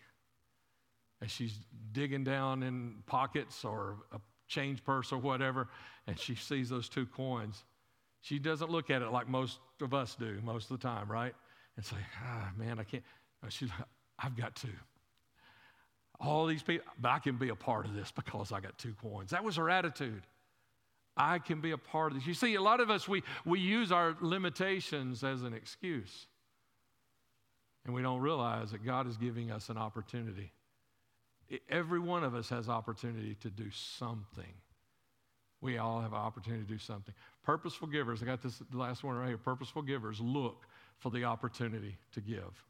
And 1.19 1.29
she's 1.29 1.57
digging 1.93 2.23
down 2.23 2.63
in 2.63 3.03
pockets 3.05 3.65
or 3.65 3.97
a 4.13 4.19
change 4.47 4.83
purse 4.83 5.11
or 5.11 5.17
whatever, 5.17 5.67
and 6.05 6.17
she 6.17 6.35
sees 6.35 6.69
those 6.69 6.87
two 6.87 7.05
coins. 7.05 7.63
She 8.21 8.39
doesn't 8.39 8.69
look 8.69 8.89
at 8.89 9.01
it 9.01 9.11
like 9.11 9.27
most 9.27 9.59
of 9.81 9.93
us 9.93 10.15
do 10.15 10.39
most 10.43 10.69
of 10.69 10.79
the 10.79 10.87
time, 10.87 11.09
right? 11.11 11.33
And 11.75 11.85
say, 11.85 11.97
ah, 12.23 12.51
man, 12.57 12.79
I 12.79 12.83
can't. 12.83 13.03
She's, 13.49 13.69
I've 14.19 14.35
got 14.35 14.55
two 14.55 14.69
all 16.19 16.45
these 16.45 16.63
people, 16.63 16.85
but 16.99 17.09
I 17.09 17.19
can 17.19 17.37
be 17.37 17.49
a 17.49 17.55
part 17.55 17.85
of 17.85 17.93
this 17.93 18.11
because 18.11 18.51
I 18.51 18.59
got 18.59 18.77
two 18.77 18.93
coins. 19.01 19.31
That 19.31 19.43
was 19.43 19.55
her 19.57 19.69
attitude. 19.69 20.23
I 21.15 21.39
can 21.39 21.61
be 21.61 21.71
a 21.71 21.77
part 21.77 22.11
of 22.11 22.17
this. 22.17 22.27
You 22.27 22.33
see, 22.33 22.55
a 22.55 22.61
lot 22.61 22.79
of 22.79 22.89
us, 22.89 23.07
we, 23.07 23.23
we 23.45 23.59
use 23.59 23.91
our 23.91 24.15
limitations 24.21 25.23
as 25.23 25.43
an 25.43 25.53
excuse. 25.53 26.27
And 27.85 27.95
we 27.95 28.01
don't 28.01 28.19
realize 28.19 28.71
that 28.71 28.85
God 28.85 29.07
is 29.07 29.17
giving 29.17 29.49
us 29.49 29.69
an 29.69 29.77
opportunity. 29.77 30.51
Every 31.69 31.99
one 31.99 32.23
of 32.23 32.35
us 32.35 32.49
has 32.49 32.67
opportunity 32.67 33.35
to 33.35 33.49
do 33.49 33.71
something. 33.71 34.53
We 35.61 35.77
all 35.77 36.01
have 36.01 36.11
an 36.11 36.19
opportunity 36.19 36.63
to 36.63 36.69
do 36.69 36.77
something. 36.77 37.15
Purposeful 37.43 37.87
givers, 37.87 38.21
I 38.21 38.25
got 38.25 38.41
this 38.41 38.61
last 38.73 39.03
one 39.03 39.15
right 39.15 39.29
here. 39.29 39.37
Purposeful 39.37 39.81
givers 39.81 40.19
look 40.19 40.65
for 40.97 41.09
the 41.09 41.23
opportunity 41.23 41.97
to 42.11 42.21
give. 42.21 42.63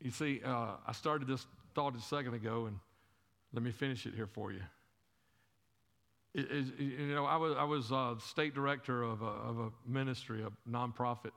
You 0.00 0.10
see, 0.10 0.40
uh, 0.44 0.72
I 0.86 0.92
started 0.92 1.28
this 1.28 1.46
thought 1.74 1.96
a 1.96 2.00
second 2.00 2.34
ago, 2.34 2.66
and 2.66 2.78
let 3.52 3.62
me 3.62 3.70
finish 3.70 4.06
it 4.06 4.14
here 4.14 4.26
for 4.26 4.52
you. 4.52 4.60
It, 6.34 6.46
it, 6.50 6.80
you 6.80 7.14
know, 7.14 7.24
I 7.24 7.36
was, 7.36 7.56
I 7.56 7.64
was 7.64 7.92
uh, 7.92 8.18
state 8.18 8.54
director 8.54 9.02
of 9.02 9.22
a, 9.22 9.26
of 9.26 9.58
a 9.58 9.70
ministry, 9.86 10.42
a 10.42 10.50
nonprofit, 10.68 11.30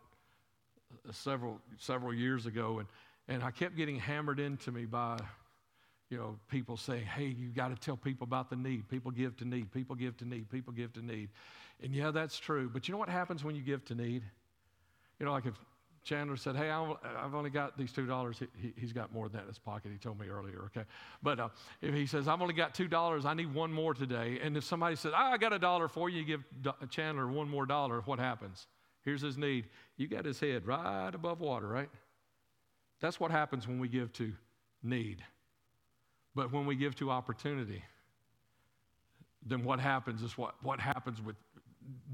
uh, 0.92 1.12
several, 1.12 1.60
several 1.78 2.14
years 2.14 2.46
ago, 2.46 2.80
and, 2.80 2.88
and 3.28 3.44
I 3.44 3.52
kept 3.52 3.78
getting 3.78 4.00
hammered 4.00 4.40
into 4.40 4.72
me 4.72 4.86
by 4.86 5.20
you 6.10 6.18
know, 6.18 6.38
people 6.50 6.78
saying, 6.78 7.06
hey, 7.06 7.26
you 7.26 7.50
got 7.50 7.70
to 7.70 7.76
tell 7.76 7.98
people 7.98 8.24
about 8.24 8.50
the 8.50 8.56
need. 8.56 8.88
People 8.88 9.12
give 9.12 9.36
to 9.38 9.46
need. 9.46 9.72
People 9.72 9.96
give 9.96 10.16
to 10.18 10.26
need. 10.26 10.50
People 10.50 10.72
give 10.72 10.94
to 10.94 11.06
need. 11.06 11.30
And 11.84 11.94
yeah, 11.94 12.12
that's 12.12 12.40
true. 12.40 12.70
But 12.72 12.88
you 12.88 12.94
know 12.94 12.98
what 12.98 13.10
happens 13.10 13.44
when 13.44 13.56
you 13.56 13.62
give 13.62 13.84
to 13.86 13.96
need? 13.96 14.24
You 15.20 15.26
know, 15.26 15.34
like 15.34 15.46
if 15.46 15.56
Chandler 16.08 16.38
said, 16.38 16.56
hey, 16.56 16.70
I've 16.70 17.36
only 17.36 17.50
got 17.50 17.78
these 17.78 17.92
$2, 17.92 18.48
he, 18.62 18.74
has 18.80 18.94
got 18.94 19.14
more 19.14 19.28
than 19.28 19.34
that 19.34 19.42
in 19.42 19.48
his 19.50 19.60
pocket. 19.60 19.92
He 19.92 19.98
told 19.98 20.18
me 20.18 20.28
earlier, 20.28 20.64
okay? 20.68 20.86
But 21.22 21.40
uh, 21.40 21.50
if 21.82 21.94
he 21.94 22.06
says, 22.06 22.30
I've 22.30 22.42
only 22.42 22.54
got 22.54 22.74
$2, 22.74 23.26
I 23.26 23.34
need 23.34 23.54
one 23.54 23.74
more 23.74 23.94
today. 23.94 24.40
And 24.42 24.56
if 24.56 24.64
somebody 24.64 24.96
says, 24.96 25.12
oh, 25.14 25.22
I 25.22 25.38
got 25.38 25.52
a 25.52 25.60
dollar 25.60 25.90
for 25.90 26.10
you, 26.10 26.20
you 26.20 26.26
give 26.26 26.44
Chandler 26.90 27.28
one 27.28 27.50
more 27.50 27.66
dollar, 27.66 28.02
what 28.06 28.20
happens? 28.20 28.68
Here's 29.04 29.22
his 29.22 29.38
need. 29.38 29.66
You 29.98 30.08
got 30.08 30.24
his 30.24 30.40
head 30.40 30.66
right 30.66 31.14
above 31.14 31.42
water, 31.42 31.68
right? 31.68 31.90
That's 33.02 33.20
what 33.20 33.30
happens 33.30 33.68
when 33.68 33.78
we 33.78 33.90
give 33.90 34.14
to 34.14 34.32
need. 34.82 35.22
But 36.36 36.54
when 36.54 36.66
we 36.66 36.78
give 36.78 36.96
to 36.96 37.12
opportunity, 37.12 37.84
then 39.46 39.66
what 39.66 39.82
happens 39.82 40.24
is 40.24 40.38
what, 40.38 40.56
what 40.64 40.80
happens 40.80 41.22
with 41.22 41.36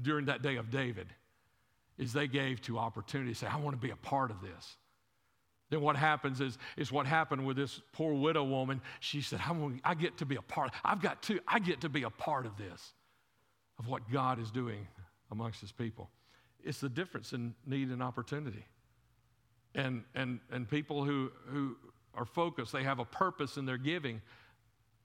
during 0.02 0.26
that 0.26 0.42
day 0.42 0.56
of 0.56 0.70
David 0.70 1.06
is 1.98 2.12
they 2.12 2.26
gave 2.26 2.60
to 2.62 2.78
opportunity, 2.78 3.32
to 3.32 3.38
say, 3.38 3.46
I 3.46 3.56
want 3.56 3.76
to 3.76 3.80
be 3.80 3.90
a 3.90 3.96
part 3.96 4.30
of 4.30 4.40
this. 4.40 4.76
Then 5.70 5.80
what 5.80 5.96
happens 5.96 6.40
is, 6.40 6.58
is 6.76 6.92
what 6.92 7.06
happened 7.06 7.46
with 7.46 7.56
this 7.56 7.80
poor 7.92 8.14
widow 8.14 8.44
woman. 8.44 8.80
She 9.00 9.20
said, 9.20 9.40
I, 9.46 9.52
want, 9.52 9.80
I 9.84 9.94
get 9.94 10.18
to 10.18 10.26
be 10.26 10.36
a 10.36 10.42
part. 10.42 10.72
I've 10.84 11.00
got 11.00 11.22
to, 11.24 11.40
I 11.48 11.58
get 11.58 11.80
to 11.82 11.88
be 11.88 12.02
a 12.02 12.10
part 12.10 12.46
of 12.46 12.56
this, 12.56 12.92
of 13.78 13.88
what 13.88 14.10
God 14.10 14.38
is 14.38 14.50
doing 14.50 14.86
amongst 15.30 15.60
his 15.60 15.72
people. 15.72 16.10
It's 16.62 16.80
the 16.80 16.88
difference 16.88 17.32
in 17.32 17.54
need 17.66 17.88
and 17.88 18.02
opportunity. 18.02 18.64
And, 19.74 20.04
and, 20.14 20.40
and 20.50 20.68
people 20.68 21.04
who, 21.04 21.30
who, 21.46 21.76
are 22.16 22.24
focused, 22.24 22.72
they 22.72 22.84
have 22.84 23.00
a 23.00 23.04
purpose 23.04 23.56
in 23.56 23.66
their 23.66 23.76
giving. 23.76 24.22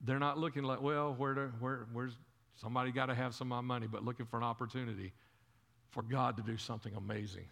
They're 0.01 0.19
not 0.19 0.37
looking 0.37 0.63
like, 0.63 0.81
well, 0.81 1.13
where 1.15 1.33
to, 1.33 1.51
where, 1.59 1.87
where's 1.91 2.13
somebody 2.55 2.91
got 2.91 3.07
to 3.07 3.15
have 3.15 3.33
some 3.33 3.51
of 3.51 3.63
my 3.63 3.67
money, 3.73 3.87
but 3.87 4.05
looking 4.05 4.25
for 4.25 4.37
an 4.37 4.43
opportunity 4.43 5.11
for 5.91 6.03
God 6.03 6.37
to 6.37 6.43
do 6.43 6.57
something 6.57 6.93
amazing 6.95 7.45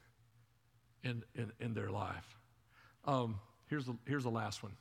in, 1.03 1.23
in, 1.35 1.51
in 1.59 1.73
their 1.73 1.89
life. 1.89 2.37
Um, 3.05 3.39
here's, 3.69 3.85
the, 3.85 3.95
here's 4.05 4.23
the 4.23 4.29
last 4.29 4.63
one. 4.63 4.73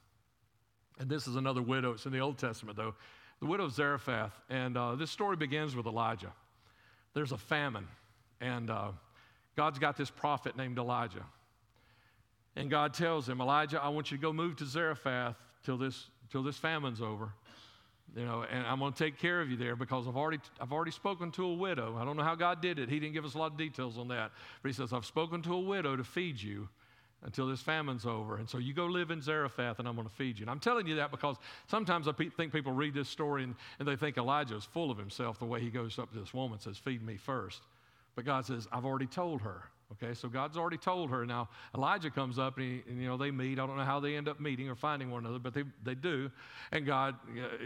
And 0.99 1.09
this 1.09 1.27
is 1.27 1.37
another 1.37 1.63
widow. 1.63 1.93
It's 1.93 2.07
in 2.07 2.13
the 2.13 2.21
Old 2.21 2.39
Testament, 2.39 2.77
though. 2.77 2.95
The 3.41 3.47
widow 3.47 3.65
of 3.65 3.73
Zarephath. 3.73 4.33
And 4.49 4.77
uh, 4.77 4.95
this 4.95 5.11
story 5.11 5.37
begins 5.37 5.77
with 5.77 5.87
Elijah. 5.87 6.33
There's 7.15 7.33
a 7.33 7.39
famine, 7.39 7.89
and 8.43 8.69
uh, 8.69 8.89
God's 9.57 9.79
got 9.79 9.97
this 9.97 10.11
prophet 10.11 10.55
named 10.55 10.77
Elijah. 10.79 11.25
And 12.57 12.71
God 12.71 12.93
tells 12.93 13.27
him, 13.29 13.41
Elijah, 13.41 13.83
I 13.83 13.89
want 13.89 14.11
you 14.11 14.19
to 14.19 14.23
go 14.23 14.33
move 14.33 14.57
to 14.57 14.67
Zarephath 14.67 15.37
till 15.65 15.79
this, 15.79 16.09
till 16.31 16.43
this 16.43 16.57
famine's 16.57 17.01
over. 17.01 17.31
You 18.15 18.25
know, 18.25 18.45
and 18.51 18.67
I'm 18.67 18.79
going 18.79 18.93
to 18.93 18.99
take 18.99 19.19
care 19.19 19.41
of 19.41 19.51
you 19.51 19.57
there 19.57 19.77
because 19.77 20.07
I've 20.07 20.17
already, 20.17 20.39
I've 20.61 20.73
already 20.73 20.91
spoken 20.91 21.31
to 21.33 21.45
a 21.45 21.55
widow. 21.55 21.97
I 21.99 22.05
don't 22.05 22.17
know 22.17 22.23
how 22.23 22.35
God 22.35 22.63
did 22.63 22.79
it. 22.79 22.89
He 22.89 22.99
didn't 22.99 23.15
give 23.15 23.25
us 23.25 23.35
a 23.35 23.39
lot 23.39 23.53
of 23.53 23.59
details 23.59 23.99
on 23.99 24.09
that. 24.09 24.31
But 24.63 24.69
he 24.69 24.73
says, 24.73 24.93
I've 24.93 25.05
spoken 25.05 25.43
to 25.43 25.55
a 25.55 25.61
widow 25.61 25.97
to 25.97 26.05
feed 26.05 26.41
you 26.41 26.69
until 27.23 27.47
this 27.47 27.61
famine's 27.61 28.07
over. 28.07 28.37
And 28.37 28.49
so 28.49 28.59
you 28.59 28.73
go 28.73 28.87
live 28.87 29.11
in 29.11 29.21
Zarephath 29.21 29.79
and 29.79 29.89
I'm 29.89 29.97
going 29.97 30.09
to 30.09 30.15
feed 30.15 30.39
you. 30.39 30.45
And 30.45 30.51
I'm 30.51 30.61
telling 30.61 30.87
you 30.87 30.97
that 30.97 31.11
because 31.11 31.37
sometimes 31.67 32.09
I 32.09 32.13
pe- 32.13 32.29
think 32.29 32.53
people 32.53 32.73
read 32.73 32.95
this 32.95 33.09
story 33.09 33.43
and, 33.43 33.55
and 33.79 33.89
they 33.89 33.97
think 33.97 34.17
Elijah 34.17 34.57
is 34.57 34.65
full 34.65 34.91
of 34.91 34.99
himself 34.99 35.39
the 35.39 35.45
way 35.45 35.61
he 35.61 35.69
goes 35.69 35.99
up 35.99 36.13
to 36.13 36.19
this 36.19 36.33
woman 36.33 36.55
and 36.55 36.63
says, 36.63 36.79
Feed 36.79 37.03
me 37.03 37.17
first. 37.17 37.63
But 38.15 38.25
God 38.25 38.47
says, 38.47 38.69
I've 38.73 38.85
already 38.85 39.07
told 39.07 39.43
her. 39.43 39.65
Okay, 39.93 40.15
so 40.15 40.29
God's 40.29 40.57
already 40.57 40.79
told 40.79 41.11
her. 41.11 41.25
Now, 41.25 41.49
Elijah 41.73 42.11
comes 42.11 42.41
up 42.41 42.59
and, 42.59 42.67
he, 42.67 42.91
and, 42.91 43.01
you 43.01 43.07
know, 43.07 43.17
they 43.17 43.31
meet. 43.31 43.61
I 43.61 43.67
don't 43.67 43.77
know 43.77 43.85
how 43.85 44.01
they 44.01 44.17
end 44.17 44.29
up 44.29 44.41
meeting 44.41 44.69
or 44.69 44.75
finding 44.75 45.13
one 45.13 45.25
another, 45.25 45.39
but 45.39 45.55
they, 45.55 45.63
they 45.85 45.95
do. 45.95 46.29
And 46.73 46.85
God, 46.85 47.15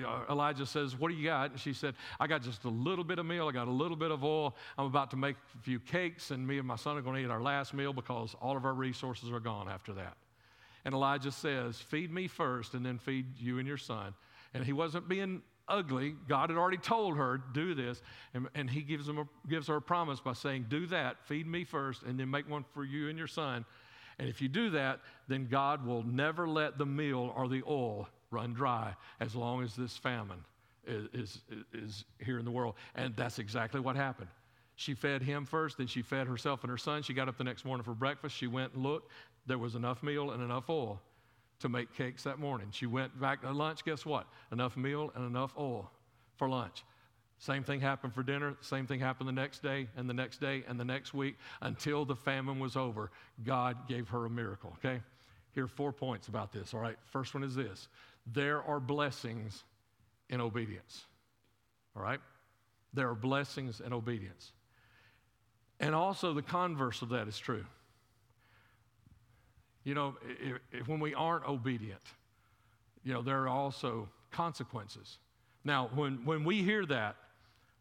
uh, 0.06 0.30
Elijah 0.30 0.66
says, 0.66 0.94
What 0.98 1.10
do 1.10 1.16
you 1.16 1.24
got? 1.24 1.52
And 1.52 1.58
she 1.60 1.72
said, 1.72 1.94
I 2.18 2.26
got 2.26 2.42
just 2.42 2.64
a 2.64 2.68
little 2.68 3.04
bit 3.04 3.18
of 3.18 3.24
meal. 3.24 3.48
I 3.48 3.52
got 3.52 3.68
a 3.68 3.72
little 3.72 3.96
bit 3.96 4.10
of 4.10 4.22
oil. 4.22 4.54
I'm 4.76 4.84
about 4.84 5.10
to 5.12 5.16
make 5.16 5.36
a 5.58 5.62
few 5.62 5.80
cakes, 5.80 6.30
and 6.30 6.46
me 6.46 6.58
and 6.58 6.68
my 6.68 6.76
son 6.76 6.98
are 6.98 7.02
going 7.02 7.16
to 7.16 7.22
eat 7.22 7.30
our 7.30 7.40
last 7.40 7.72
meal 7.72 7.94
because 7.94 8.36
all 8.42 8.54
of 8.54 8.66
our 8.66 8.74
resources 8.74 9.30
are 9.30 9.40
gone 9.40 9.70
after 9.70 9.94
that. 9.94 10.16
And 10.84 10.94
Elijah 10.94 11.32
says, 11.32 11.78
Feed 11.80 12.12
me 12.12 12.28
first, 12.28 12.74
and 12.74 12.84
then 12.84 12.98
feed 12.98 13.38
you 13.38 13.58
and 13.58 13.66
your 13.66 13.78
son. 13.78 14.12
And 14.52 14.62
he 14.62 14.74
wasn't 14.74 15.08
being 15.08 15.40
ugly. 15.70 16.14
God 16.28 16.50
had 16.50 16.58
already 16.58 16.76
told 16.76 17.16
her, 17.16 17.40
do 17.52 17.74
this. 17.74 18.02
And, 18.34 18.48
and 18.54 18.68
he 18.68 18.82
gives, 18.82 19.06
them 19.06 19.18
a, 19.18 19.24
gives 19.48 19.68
her 19.68 19.76
a 19.76 19.82
promise 19.82 20.20
by 20.20 20.32
saying, 20.32 20.66
do 20.68 20.86
that, 20.88 21.24
feed 21.26 21.46
me 21.46 21.64
first, 21.64 22.02
and 22.02 22.18
then 22.18 22.30
make 22.30 22.48
one 22.48 22.64
for 22.74 22.84
you 22.84 23.08
and 23.08 23.16
your 23.16 23.26
son. 23.26 23.64
And 24.18 24.28
if 24.28 24.42
you 24.42 24.48
do 24.48 24.70
that, 24.70 25.00
then 25.28 25.46
God 25.46 25.86
will 25.86 26.02
never 26.02 26.46
let 26.48 26.76
the 26.76 26.86
meal 26.86 27.32
or 27.36 27.48
the 27.48 27.62
oil 27.66 28.08
run 28.30 28.52
dry 28.52 28.94
as 29.18 29.34
long 29.34 29.62
as 29.62 29.74
this 29.74 29.96
famine 29.96 30.44
is, 30.86 31.08
is, 31.14 31.40
is 31.72 32.04
here 32.24 32.38
in 32.38 32.44
the 32.44 32.50
world. 32.50 32.74
And 32.94 33.16
that's 33.16 33.38
exactly 33.38 33.80
what 33.80 33.96
happened. 33.96 34.28
She 34.76 34.94
fed 34.94 35.22
him 35.22 35.44
first, 35.44 35.78
then 35.78 35.86
she 35.86 36.02
fed 36.02 36.26
herself 36.26 36.62
and 36.62 36.70
her 36.70 36.78
son. 36.78 37.02
She 37.02 37.12
got 37.12 37.28
up 37.28 37.36
the 37.36 37.44
next 37.44 37.64
morning 37.64 37.84
for 37.84 37.94
breakfast. 37.94 38.36
She 38.36 38.46
went 38.46 38.74
and 38.74 38.82
looked. 38.82 39.10
There 39.46 39.58
was 39.58 39.74
enough 39.74 40.02
meal 40.02 40.30
and 40.30 40.42
enough 40.42 40.70
oil 40.70 41.00
to 41.60 41.68
make 41.68 41.94
cakes 41.94 42.24
that 42.24 42.38
morning. 42.38 42.68
She 42.70 42.86
went 42.86 43.18
back 43.20 43.42
to 43.42 43.52
lunch, 43.52 43.84
guess 43.84 44.04
what? 44.04 44.26
Enough 44.52 44.76
meal 44.76 45.12
and 45.14 45.26
enough 45.26 45.54
oil 45.58 45.90
for 46.36 46.48
lunch. 46.48 46.84
Same 47.38 47.62
thing 47.62 47.80
happened 47.80 48.14
for 48.14 48.22
dinner. 48.22 48.56
Same 48.60 48.86
thing 48.86 49.00
happened 49.00 49.28
the 49.28 49.32
next 49.32 49.62
day 49.62 49.88
and 49.96 50.08
the 50.08 50.14
next 50.14 50.40
day 50.40 50.62
and 50.68 50.78
the 50.78 50.84
next 50.84 51.14
week 51.14 51.36
until 51.62 52.04
the 52.04 52.16
famine 52.16 52.58
was 52.58 52.76
over. 52.76 53.10
God 53.44 53.88
gave 53.88 54.08
her 54.08 54.26
a 54.26 54.30
miracle, 54.30 54.76
okay? 54.78 55.00
Here 55.52 55.64
are 55.64 55.68
four 55.68 55.92
points 55.92 56.28
about 56.28 56.52
this, 56.52 56.74
all 56.74 56.80
right? 56.80 56.96
First 57.06 57.34
one 57.34 57.42
is 57.42 57.54
this 57.54 57.88
there 58.26 58.62
are 58.62 58.78
blessings 58.78 59.64
in 60.28 60.40
obedience, 60.40 61.04
all 61.96 62.02
right? 62.02 62.20
There 62.92 63.08
are 63.08 63.14
blessings 63.14 63.80
in 63.80 63.92
obedience. 63.92 64.52
And 65.78 65.94
also, 65.94 66.34
the 66.34 66.42
converse 66.42 67.00
of 67.00 67.08
that 67.08 67.26
is 67.26 67.38
true. 67.38 67.64
You 69.84 69.94
know, 69.94 70.16
if, 70.40 70.58
if 70.72 70.88
when 70.88 71.00
we 71.00 71.14
aren't 71.14 71.46
obedient, 71.46 72.02
you 73.04 73.12
know, 73.14 73.22
there 73.22 73.42
are 73.42 73.48
also 73.48 74.08
consequences. 74.30 75.18
Now, 75.64 75.90
when, 75.94 76.24
when 76.24 76.44
we 76.44 76.62
hear 76.62 76.84
that, 76.86 77.16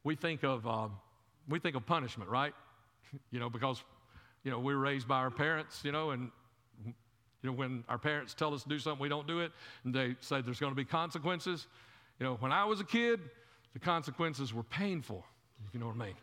we 0.04 0.16
think 0.16 0.44
of, 0.44 0.66
um, 0.66 0.94
we 1.48 1.60
think 1.60 1.76
of 1.76 1.86
punishment, 1.86 2.30
right? 2.30 2.54
you 3.32 3.40
know, 3.40 3.50
because, 3.50 3.84
you 4.44 4.52
know, 4.52 4.60
we 4.60 4.74
were 4.74 4.80
raised 4.80 5.08
by 5.08 5.18
our 5.18 5.32
parents, 5.32 5.82
you 5.84 5.92
know, 5.92 6.12
and, 6.12 6.32
you 6.86 6.94
know, 7.50 7.52
when 7.52 7.84
our 7.88 7.98
parents 7.98 8.34
tell 8.34 8.54
us 8.54 8.64
to 8.64 8.70
do 8.70 8.80
something, 8.80 9.02
we 9.02 9.10
don't 9.10 9.28
do 9.28 9.40
it, 9.40 9.52
and 9.84 9.94
they 9.94 10.16
say 10.20 10.42
there's 10.42 10.60
going 10.60 10.72
to 10.72 10.76
be 10.76 10.86
consequences. 10.86 11.68
You 12.20 12.26
know, 12.26 12.36
when 12.40 12.52
I 12.52 12.66
was 12.66 12.80
a 12.80 12.84
kid, 12.86 13.20
the 13.74 13.80
consequences 13.80 14.54
were 14.54 14.64
painful, 14.64 15.26
you 15.74 15.80
know 15.80 15.88
what 15.88 15.96
I 15.96 16.06
mean. 16.06 16.16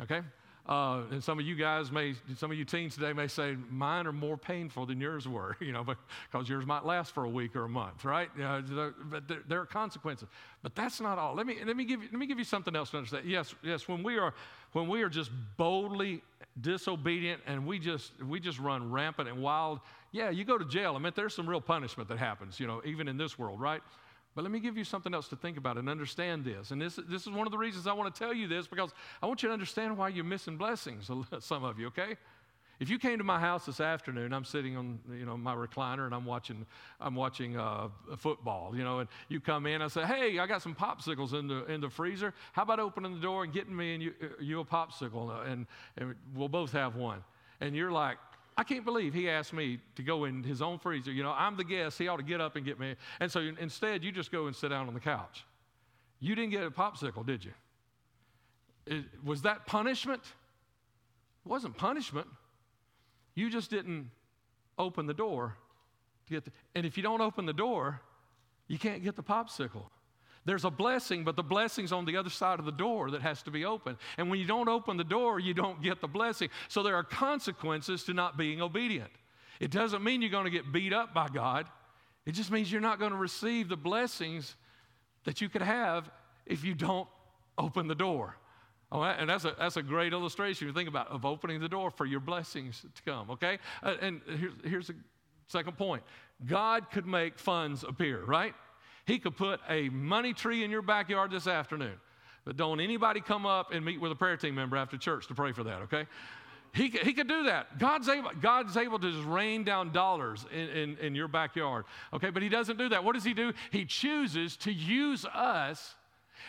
Okay? 0.00 0.20
Uh, 0.64 1.02
and 1.10 1.22
some 1.22 1.40
of 1.40 1.44
you 1.44 1.56
guys 1.56 1.90
may, 1.90 2.14
some 2.36 2.52
of 2.52 2.56
you 2.56 2.64
teens 2.64 2.94
today 2.94 3.12
may 3.12 3.26
say, 3.26 3.56
mine 3.68 4.06
are 4.06 4.12
more 4.12 4.36
painful 4.36 4.86
than 4.86 5.00
yours 5.00 5.26
were, 5.26 5.56
you 5.60 5.72
know, 5.72 5.84
because 5.84 6.48
yours 6.48 6.64
might 6.64 6.84
last 6.84 7.12
for 7.12 7.24
a 7.24 7.28
week 7.28 7.56
or 7.56 7.64
a 7.64 7.68
month, 7.68 8.04
right? 8.04 8.28
You 8.36 8.42
know, 8.42 8.92
but 9.10 9.26
there, 9.26 9.40
there, 9.48 9.60
are 9.60 9.66
consequences. 9.66 10.28
But 10.62 10.76
that's 10.76 11.00
not 11.00 11.18
all. 11.18 11.34
Let 11.34 11.46
me, 11.46 11.56
let, 11.66 11.76
me 11.76 11.84
give 11.84 12.02
you, 12.02 12.08
let 12.12 12.18
me 12.18 12.26
give 12.26 12.38
you 12.38 12.44
something 12.44 12.76
else 12.76 12.90
to 12.90 12.98
understand. 12.98 13.24
Yes, 13.26 13.54
yes, 13.62 13.88
when 13.88 14.04
we 14.04 14.18
are, 14.18 14.34
when 14.72 14.88
we 14.88 15.02
are 15.02 15.08
just 15.08 15.32
boldly 15.56 16.22
disobedient 16.60 17.42
and 17.46 17.66
we 17.66 17.80
just, 17.80 18.12
we 18.24 18.38
just 18.38 18.60
run 18.60 18.88
rampant 18.92 19.28
and 19.28 19.42
wild, 19.42 19.80
yeah, 20.12 20.30
you 20.30 20.44
go 20.44 20.58
to 20.58 20.64
jail. 20.64 20.94
I 20.94 21.00
mean, 21.00 21.12
there's 21.16 21.34
some 21.34 21.48
real 21.48 21.60
punishment 21.60 22.08
that 22.08 22.18
happens, 22.18 22.60
you 22.60 22.68
know, 22.68 22.82
even 22.84 23.08
in 23.08 23.16
this 23.16 23.36
world, 23.36 23.60
right? 23.60 23.82
But 24.34 24.42
let 24.42 24.50
me 24.50 24.60
give 24.60 24.78
you 24.78 24.84
something 24.84 25.12
else 25.12 25.28
to 25.28 25.36
think 25.36 25.58
about 25.58 25.76
and 25.76 25.88
understand 25.88 26.44
this. 26.44 26.70
And 26.70 26.80
this, 26.80 26.98
this 27.08 27.22
is 27.22 27.28
one 27.28 27.46
of 27.46 27.50
the 27.50 27.58
reasons 27.58 27.86
I 27.86 27.92
want 27.92 28.14
to 28.14 28.18
tell 28.18 28.32
you 28.32 28.48
this 28.48 28.66
because 28.66 28.90
I 29.22 29.26
want 29.26 29.42
you 29.42 29.48
to 29.48 29.52
understand 29.52 29.98
why 29.98 30.08
you're 30.08 30.24
missing 30.24 30.56
blessings, 30.56 31.10
some 31.40 31.64
of 31.64 31.78
you, 31.78 31.88
okay? 31.88 32.16
If 32.80 32.90
you 32.90 32.98
came 32.98 33.18
to 33.18 33.24
my 33.24 33.38
house 33.38 33.66
this 33.66 33.80
afternoon, 33.80 34.32
I'm 34.32 34.44
sitting 34.44 34.76
on 34.76 34.98
you 35.12 35.24
know 35.24 35.36
my 35.36 35.54
recliner 35.54 36.04
and 36.04 36.12
I'm 36.12 36.24
watching 36.24 36.66
I'm 37.00 37.14
watching 37.14 37.56
uh, 37.56 37.90
football, 38.16 38.76
you 38.76 38.82
know, 38.82 38.98
and 38.98 39.08
you 39.28 39.38
come 39.38 39.66
in, 39.66 39.80
I 39.82 39.86
say, 39.86 40.04
hey, 40.04 40.40
I 40.40 40.48
got 40.48 40.62
some 40.62 40.74
popsicles 40.74 41.32
in 41.32 41.46
the 41.46 41.64
in 41.66 41.80
the 41.80 41.88
freezer. 41.88 42.34
How 42.52 42.62
about 42.62 42.80
opening 42.80 43.14
the 43.14 43.20
door 43.20 43.44
and 43.44 43.52
getting 43.52 43.76
me 43.76 43.94
and 43.94 44.02
you, 44.02 44.14
you 44.40 44.58
a 44.58 44.64
popsicle, 44.64 45.46
and, 45.46 45.66
and 45.96 46.16
we'll 46.34 46.48
both 46.48 46.72
have 46.72 46.96
one. 46.96 47.22
And 47.60 47.76
you're 47.76 47.92
like, 47.92 48.18
I 48.56 48.64
can't 48.64 48.84
believe 48.84 49.14
he 49.14 49.30
asked 49.30 49.52
me 49.52 49.78
to 49.96 50.02
go 50.02 50.24
in 50.24 50.42
his 50.42 50.60
own 50.60 50.78
freezer. 50.78 51.10
You 51.10 51.22
know, 51.22 51.34
I'm 51.36 51.56
the 51.56 51.64
guest. 51.64 51.98
He 51.98 52.08
ought 52.08 52.18
to 52.18 52.22
get 52.22 52.40
up 52.40 52.56
and 52.56 52.64
get 52.64 52.78
me. 52.78 52.96
And 53.20 53.30
so 53.30 53.40
instead, 53.58 54.04
you 54.04 54.12
just 54.12 54.30
go 54.30 54.46
and 54.46 54.54
sit 54.54 54.68
down 54.68 54.88
on 54.88 54.94
the 54.94 55.00
couch. 55.00 55.44
You 56.20 56.34
didn't 56.34 56.50
get 56.50 56.64
a 56.64 56.70
popsicle, 56.70 57.24
did 57.26 57.44
you? 57.44 57.52
It, 58.86 59.04
was 59.24 59.42
that 59.42 59.66
punishment? 59.66 60.22
It 61.44 61.48
wasn't 61.48 61.76
punishment. 61.76 62.28
You 63.34 63.50
just 63.50 63.70
didn't 63.70 64.10
open 64.78 65.06
the 65.06 65.14
door 65.14 65.56
to 66.26 66.32
get 66.32 66.44
the, 66.44 66.52
and 66.74 66.84
if 66.84 66.96
you 66.96 67.02
don't 67.02 67.20
open 67.20 67.46
the 67.46 67.52
door, 67.52 68.00
you 68.68 68.78
can't 68.78 69.02
get 69.02 69.16
the 69.16 69.22
popsicle. 69.22 69.84
There's 70.44 70.64
a 70.64 70.70
blessing, 70.70 71.22
but 71.22 71.36
the 71.36 71.42
blessing's 71.42 71.92
on 71.92 72.04
the 72.04 72.16
other 72.16 72.30
side 72.30 72.58
of 72.58 72.64
the 72.64 72.72
door 72.72 73.10
that 73.12 73.22
has 73.22 73.42
to 73.44 73.50
be 73.50 73.64
opened. 73.64 73.96
And 74.18 74.28
when 74.28 74.40
you 74.40 74.46
don't 74.46 74.68
open 74.68 74.96
the 74.96 75.04
door, 75.04 75.38
you 75.38 75.54
don't 75.54 75.80
get 75.82 76.00
the 76.00 76.08
blessing. 76.08 76.48
So 76.68 76.82
there 76.82 76.96
are 76.96 77.04
consequences 77.04 78.02
to 78.04 78.12
not 78.12 78.36
being 78.36 78.60
obedient. 78.60 79.10
It 79.60 79.70
doesn't 79.70 80.02
mean 80.02 80.20
you're 80.20 80.30
going 80.30 80.44
to 80.44 80.50
get 80.50 80.72
beat 80.72 80.92
up 80.92 81.14
by 81.14 81.28
God, 81.28 81.66
it 82.24 82.32
just 82.32 82.50
means 82.50 82.70
you're 82.70 82.80
not 82.80 82.98
going 82.98 83.12
to 83.12 83.18
receive 83.18 83.68
the 83.68 83.76
blessings 83.76 84.56
that 85.24 85.40
you 85.40 85.48
could 85.48 85.62
have 85.62 86.10
if 86.46 86.64
you 86.64 86.74
don't 86.74 87.08
open 87.58 87.88
the 87.88 87.94
door. 87.94 88.36
Oh, 88.90 89.02
and 89.02 89.28
that's 89.30 89.44
a, 89.44 89.54
that's 89.58 89.76
a 89.76 89.82
great 89.82 90.12
illustration 90.12 90.66
you 90.66 90.74
think 90.74 90.88
about 90.88 91.08
of 91.08 91.24
opening 91.24 91.60
the 91.60 91.68
door 91.68 91.90
for 91.90 92.04
your 92.04 92.20
blessings 92.20 92.84
to 92.94 93.02
come, 93.02 93.30
okay? 93.30 93.58
Uh, 93.82 93.94
and 94.00 94.20
here's, 94.38 94.52
here's 94.64 94.90
a 94.90 94.94
second 95.48 95.78
point 95.78 96.02
God 96.44 96.90
could 96.90 97.06
make 97.06 97.38
funds 97.38 97.84
appear, 97.84 98.22
right? 98.24 98.54
He 99.06 99.18
could 99.18 99.36
put 99.36 99.60
a 99.68 99.88
money 99.88 100.32
tree 100.32 100.64
in 100.64 100.70
your 100.70 100.82
backyard 100.82 101.30
this 101.30 101.46
afternoon. 101.46 101.94
But 102.44 102.56
don't 102.56 102.80
anybody 102.80 103.20
come 103.20 103.46
up 103.46 103.72
and 103.72 103.84
meet 103.84 104.00
with 104.00 104.12
a 104.12 104.16
prayer 104.16 104.36
team 104.36 104.54
member 104.54 104.76
after 104.76 104.96
church 104.96 105.26
to 105.28 105.34
pray 105.34 105.52
for 105.52 105.64
that, 105.64 105.82
okay? 105.82 106.06
He, 106.74 106.88
he 106.88 107.12
could 107.12 107.28
do 107.28 107.44
that. 107.44 107.78
God's 107.78 108.08
able, 108.08 108.30
God's 108.40 108.76
able 108.76 108.98
to 108.98 109.12
just 109.12 109.26
rain 109.26 109.62
down 109.62 109.92
dollars 109.92 110.46
in, 110.50 110.68
in, 110.68 110.96
in 110.98 111.14
your 111.14 111.28
backyard, 111.28 111.84
okay? 112.12 112.30
But 112.30 112.42
He 112.42 112.48
doesn't 112.48 112.78
do 112.78 112.88
that. 112.88 113.04
What 113.04 113.14
does 113.14 113.24
He 113.24 113.34
do? 113.34 113.52
He 113.70 113.84
chooses 113.84 114.56
to 114.58 114.72
use 114.72 115.24
us 115.26 115.94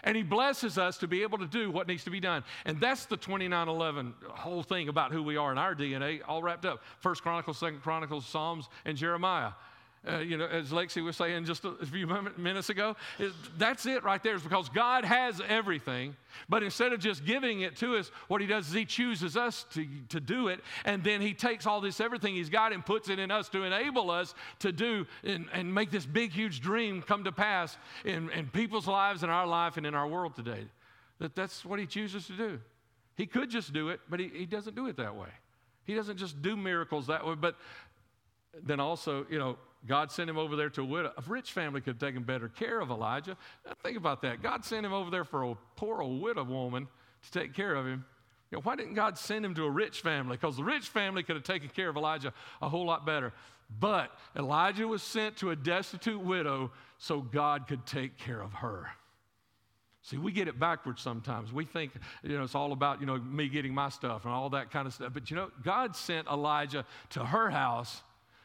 and 0.03 0.17
he 0.17 0.23
blesses 0.23 0.79
us 0.79 0.97
to 0.97 1.07
be 1.07 1.21
able 1.21 1.37
to 1.37 1.45
do 1.45 1.69
what 1.69 1.87
needs 1.87 2.03
to 2.05 2.09
be 2.09 2.19
done. 2.19 2.43
And 2.65 2.79
that's 2.79 3.05
the 3.05 3.15
2911 3.15 4.13
whole 4.29 4.63
thing 4.63 4.89
about 4.89 5.11
who 5.11 5.21
we 5.21 5.37
are 5.37 5.51
in 5.51 5.59
our 5.59 5.75
DNA, 5.75 6.21
all 6.27 6.41
wrapped 6.41 6.65
up. 6.65 6.81
First 6.99 7.21
Chronicles, 7.21 7.59
Second 7.59 7.81
Chronicles, 7.81 8.25
Psalms, 8.25 8.69
and 8.85 8.97
Jeremiah 8.97 9.51
uh, 10.05 10.17
you 10.17 10.37
know, 10.37 10.45
as 10.45 10.71
Lexi 10.71 11.01
was 11.01 11.15
saying 11.15 11.45
just 11.45 11.63
a 11.63 11.85
few 11.85 12.05
minutes 12.37 12.69
ago, 12.69 12.95
that's 13.57 13.85
it 13.85 14.03
right 14.03 14.21
there. 14.21 14.35
Is 14.35 14.41
because 14.41 14.67
God 14.67 15.05
has 15.05 15.41
everything, 15.47 16.15
but 16.49 16.61
instead 16.61 16.91
of 16.91 16.99
just 16.99 17.23
giving 17.23 17.61
it 17.61 17.77
to 17.77 17.95
us, 17.95 18.11
what 18.27 18.41
He 18.41 18.47
does 18.47 18.67
is 18.67 18.73
He 18.73 18.83
chooses 18.83 19.37
us 19.37 19.65
to, 19.73 19.87
to 20.09 20.19
do 20.19 20.49
it, 20.49 20.59
and 20.83 21.03
then 21.03 21.21
He 21.21 21.33
takes 21.33 21.65
all 21.65 21.79
this 21.79 22.01
everything 22.01 22.35
He's 22.35 22.49
got 22.49 22.73
and 22.73 22.85
puts 22.85 23.07
it 23.07 23.17
in 23.17 23.31
us 23.31 23.47
to 23.49 23.63
enable 23.63 24.11
us 24.11 24.35
to 24.59 24.73
do 24.73 25.07
and, 25.23 25.45
and 25.53 25.73
make 25.73 25.89
this 25.89 26.05
big, 26.05 26.31
huge 26.31 26.59
dream 26.59 27.01
come 27.01 27.23
to 27.23 27.31
pass 27.31 27.77
in, 28.03 28.29
in 28.31 28.47
people's 28.47 28.87
lives, 28.87 29.23
in 29.23 29.29
our 29.29 29.47
life, 29.47 29.77
and 29.77 29.85
in 29.85 29.95
our 29.95 30.07
world 30.07 30.35
today. 30.35 30.65
That 31.19 31.33
that's 31.33 31.63
what 31.63 31.79
He 31.79 31.85
chooses 31.85 32.27
to 32.27 32.33
do. 32.33 32.59
He 33.15 33.25
could 33.25 33.49
just 33.49 33.71
do 33.71 33.87
it, 33.87 34.01
but 34.09 34.19
He, 34.19 34.27
he 34.27 34.45
doesn't 34.45 34.75
do 34.75 34.87
it 34.87 34.97
that 34.97 35.15
way. 35.15 35.29
He 35.85 35.93
doesn't 35.93 36.17
just 36.17 36.41
do 36.41 36.57
miracles 36.57 37.07
that 37.07 37.25
way, 37.25 37.35
but 37.35 37.55
then 38.61 38.79
also, 38.79 39.25
you 39.29 39.39
know, 39.39 39.57
God 39.85 40.11
sent 40.11 40.29
him 40.29 40.37
over 40.37 40.55
there 40.55 40.69
to 40.71 40.81
a 40.81 40.85
widow. 40.85 41.11
A 41.17 41.21
rich 41.27 41.51
family 41.51 41.81
could 41.81 41.95
have 41.95 41.99
taken 41.99 42.23
better 42.23 42.47
care 42.47 42.79
of 42.79 42.89
Elijah. 42.89 43.35
Think 43.83 43.97
about 43.97 44.21
that. 44.21 44.41
God 44.41 44.63
sent 44.63 44.85
him 44.85 44.93
over 44.93 45.09
there 45.09 45.25
for 45.25 45.43
a 45.43 45.55
poor 45.75 46.01
old 46.01 46.21
widow 46.21 46.43
woman 46.43 46.87
to 47.23 47.31
take 47.39 47.53
care 47.53 47.75
of 47.75 47.85
him. 47.85 48.05
You 48.49 48.57
know, 48.57 48.61
why 48.61 48.75
didn't 48.75 48.93
God 48.93 49.17
send 49.17 49.43
him 49.43 49.55
to 49.55 49.65
a 49.65 49.69
rich 49.69 50.01
family? 50.01 50.37
Because 50.37 50.57
the 50.57 50.63
rich 50.63 50.87
family 50.87 51.23
could 51.23 51.35
have 51.35 51.43
taken 51.43 51.69
care 51.69 51.89
of 51.89 51.97
Elijah 51.97 52.33
a 52.61 52.69
whole 52.69 52.85
lot 52.85 53.05
better. 53.05 53.33
But 53.79 54.11
Elijah 54.37 54.87
was 54.87 55.01
sent 55.01 55.37
to 55.37 55.49
a 55.49 55.55
destitute 55.55 56.21
widow 56.21 56.71
so 56.97 57.21
God 57.21 57.67
could 57.67 57.85
take 57.85 58.17
care 58.17 58.41
of 58.41 58.53
her. 58.53 58.87
See, 60.03 60.17
we 60.17 60.31
get 60.31 60.47
it 60.47 60.59
backwards 60.59 61.01
sometimes. 61.01 61.51
We 61.51 61.65
think, 61.65 61.93
you 62.23 62.37
know, 62.37 62.43
it's 62.43 62.55
all 62.55 62.73
about, 62.73 62.99
you 62.99 63.07
know, 63.07 63.17
me 63.17 63.47
getting 63.47 63.73
my 63.73 63.89
stuff 63.89 64.25
and 64.25 64.33
all 64.33 64.49
that 64.49 64.69
kind 64.69 64.85
of 64.85 64.93
stuff. 64.93 65.11
But, 65.13 65.31
you 65.31 65.37
know, 65.37 65.49
God 65.63 65.95
sent 65.95 66.27
Elijah 66.27 66.85
to 67.11 67.25
her 67.25 67.49
house 67.49 68.01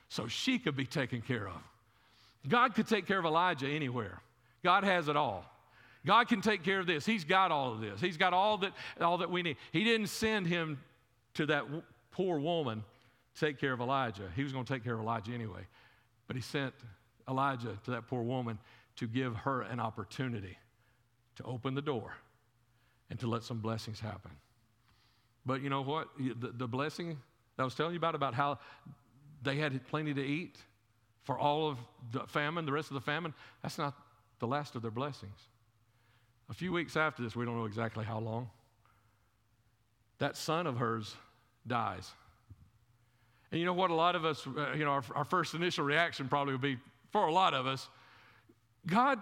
so 0.09 0.27
she 0.27 0.59
could 0.59 0.77
be 0.77 0.87
taken 0.87 1.21
care 1.21 1.49
of. 1.49 1.61
God 2.49 2.75
could 2.75 2.87
take 2.87 3.07
care 3.07 3.19
of 3.19 3.25
Elijah 3.25 3.69
anywhere. 3.69 4.21
God 4.65 4.85
has 4.85 5.09
it 5.09 5.17
all. 5.17 5.45
God 6.07 6.29
can 6.29 6.41
take 6.41 6.63
care 6.63 6.81
of 6.81 6.87
this. 6.87 7.05
He's 7.05 7.25
got 7.25 7.51
all 7.51 7.73
of 7.73 7.81
this. 7.81 8.01
He's 8.01 8.17
got 8.17 8.33
all 8.33 8.59
that, 8.59 8.73
all 9.01 9.19
that 9.19 9.31
we 9.31 9.43
need. 9.43 9.57
He 9.73 9.85
didn't 9.85 10.07
send 10.07 10.47
him 10.47 10.81
to 11.35 11.47
that 11.47 11.65
w- 11.65 11.83
poor 12.13 12.39
woman 12.39 12.83
to 13.35 13.41
take 13.41 13.59
care 13.59 13.73
of 13.73 13.81
Elijah. 13.81 14.31
He 14.35 14.43
was 14.43 14.53
going 14.53 14.65
to 14.65 14.73
take 14.73 14.85
care 14.85 14.95
of 14.95 15.01
Elijah 15.01 15.33
anyway. 15.33 15.67
But 16.27 16.37
he 16.37 16.43
sent 16.43 16.73
Elijah 17.29 17.77
to 17.85 17.91
that 17.91 18.07
poor 18.07 18.23
woman 18.23 18.59
to 18.97 19.07
give 19.07 19.35
her 19.37 19.63
an 19.63 19.81
opportunity 19.81 20.57
to 21.37 21.43
open 21.45 21.75
the 21.75 21.83
door 21.83 22.17
and 23.11 23.19
to 23.21 23.27
let 23.27 23.43
some 23.43 23.59
blessings 23.59 24.01
happen. 24.01 24.31
But 25.45 25.63
you 25.63 25.71
know 25.71 25.83
what? 25.83 26.09
The, 26.19 26.53
the 26.57 26.69
blessing 26.69 27.19
I 27.59 27.65
was 27.65 27.75
telling 27.75 27.93
you 27.93 27.99
about, 27.99 28.15
about 28.15 28.35
how 28.35 28.59
they 29.43 29.57
had 29.57 29.87
plenty 29.87 30.15
to 30.15 30.23
eat 30.23 30.59
for 31.23 31.39
all 31.39 31.69
of 31.69 31.79
the 32.13 32.21
famine, 32.27 32.67
the 32.67 32.73
rest 32.73 32.89
of 32.89 32.95
the 32.95 33.01
famine. 33.01 33.35
That's 33.63 33.79
not 33.79 33.95
the 34.39 34.47
last 34.47 34.75
of 34.75 34.83
their 34.83 34.91
blessings. 34.91 35.39
A 36.51 36.55
few 36.55 36.73
weeks 36.73 36.97
after 36.97 37.23
this, 37.23 37.37
we 37.37 37.45
don't 37.45 37.57
know 37.57 37.67
exactly 37.67 38.05
how 38.05 38.19
long, 38.19 38.49
that 40.19 40.37
son 40.37 40.67
of 40.67 40.79
hers 40.79 41.15
dies. 41.67 42.11
And 43.51 43.61
you 43.61 43.67
know 43.67 43.75
what? 43.75 43.91
A 43.91 43.95
lot 43.95 44.17
of 44.17 44.25
us, 44.25 44.47
uh, 44.47 44.73
you 44.73 44.85
know, 44.85 44.91
our, 44.91 45.05
our 45.15 45.25
first 45.25 45.55
initial 45.55 45.85
reaction 45.85 46.29
probably 46.29 46.55
would 46.55 46.61
be 46.61 46.79
for 47.13 47.27
a 47.27 47.33
lot 47.33 47.55
of 47.55 47.67
us 47.67 47.89
God, 48.87 49.21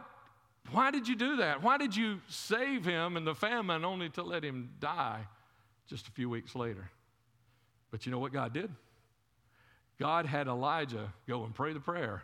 why 0.70 0.90
did 0.90 1.08
you 1.08 1.16
do 1.16 1.36
that? 1.36 1.62
Why 1.62 1.76
did 1.76 1.94
you 1.94 2.20
save 2.28 2.84
him 2.84 3.16
in 3.16 3.24
the 3.24 3.34
famine 3.34 3.84
only 3.84 4.08
to 4.10 4.22
let 4.22 4.44
him 4.44 4.70
die 4.80 5.26
just 5.88 6.08
a 6.08 6.10
few 6.12 6.30
weeks 6.30 6.54
later? 6.54 6.90
But 7.90 8.06
you 8.06 8.12
know 8.12 8.18
what 8.18 8.32
God 8.32 8.52
did? 8.52 8.70
God 9.98 10.26
had 10.26 10.46
Elijah 10.46 11.12
go 11.26 11.44
and 11.44 11.54
pray 11.54 11.72
the 11.72 11.80
prayer 11.80 12.22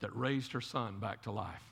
that 0.00 0.14
raised 0.16 0.52
her 0.52 0.60
son 0.60 0.98
back 1.00 1.22
to 1.22 1.30
life. 1.30 1.62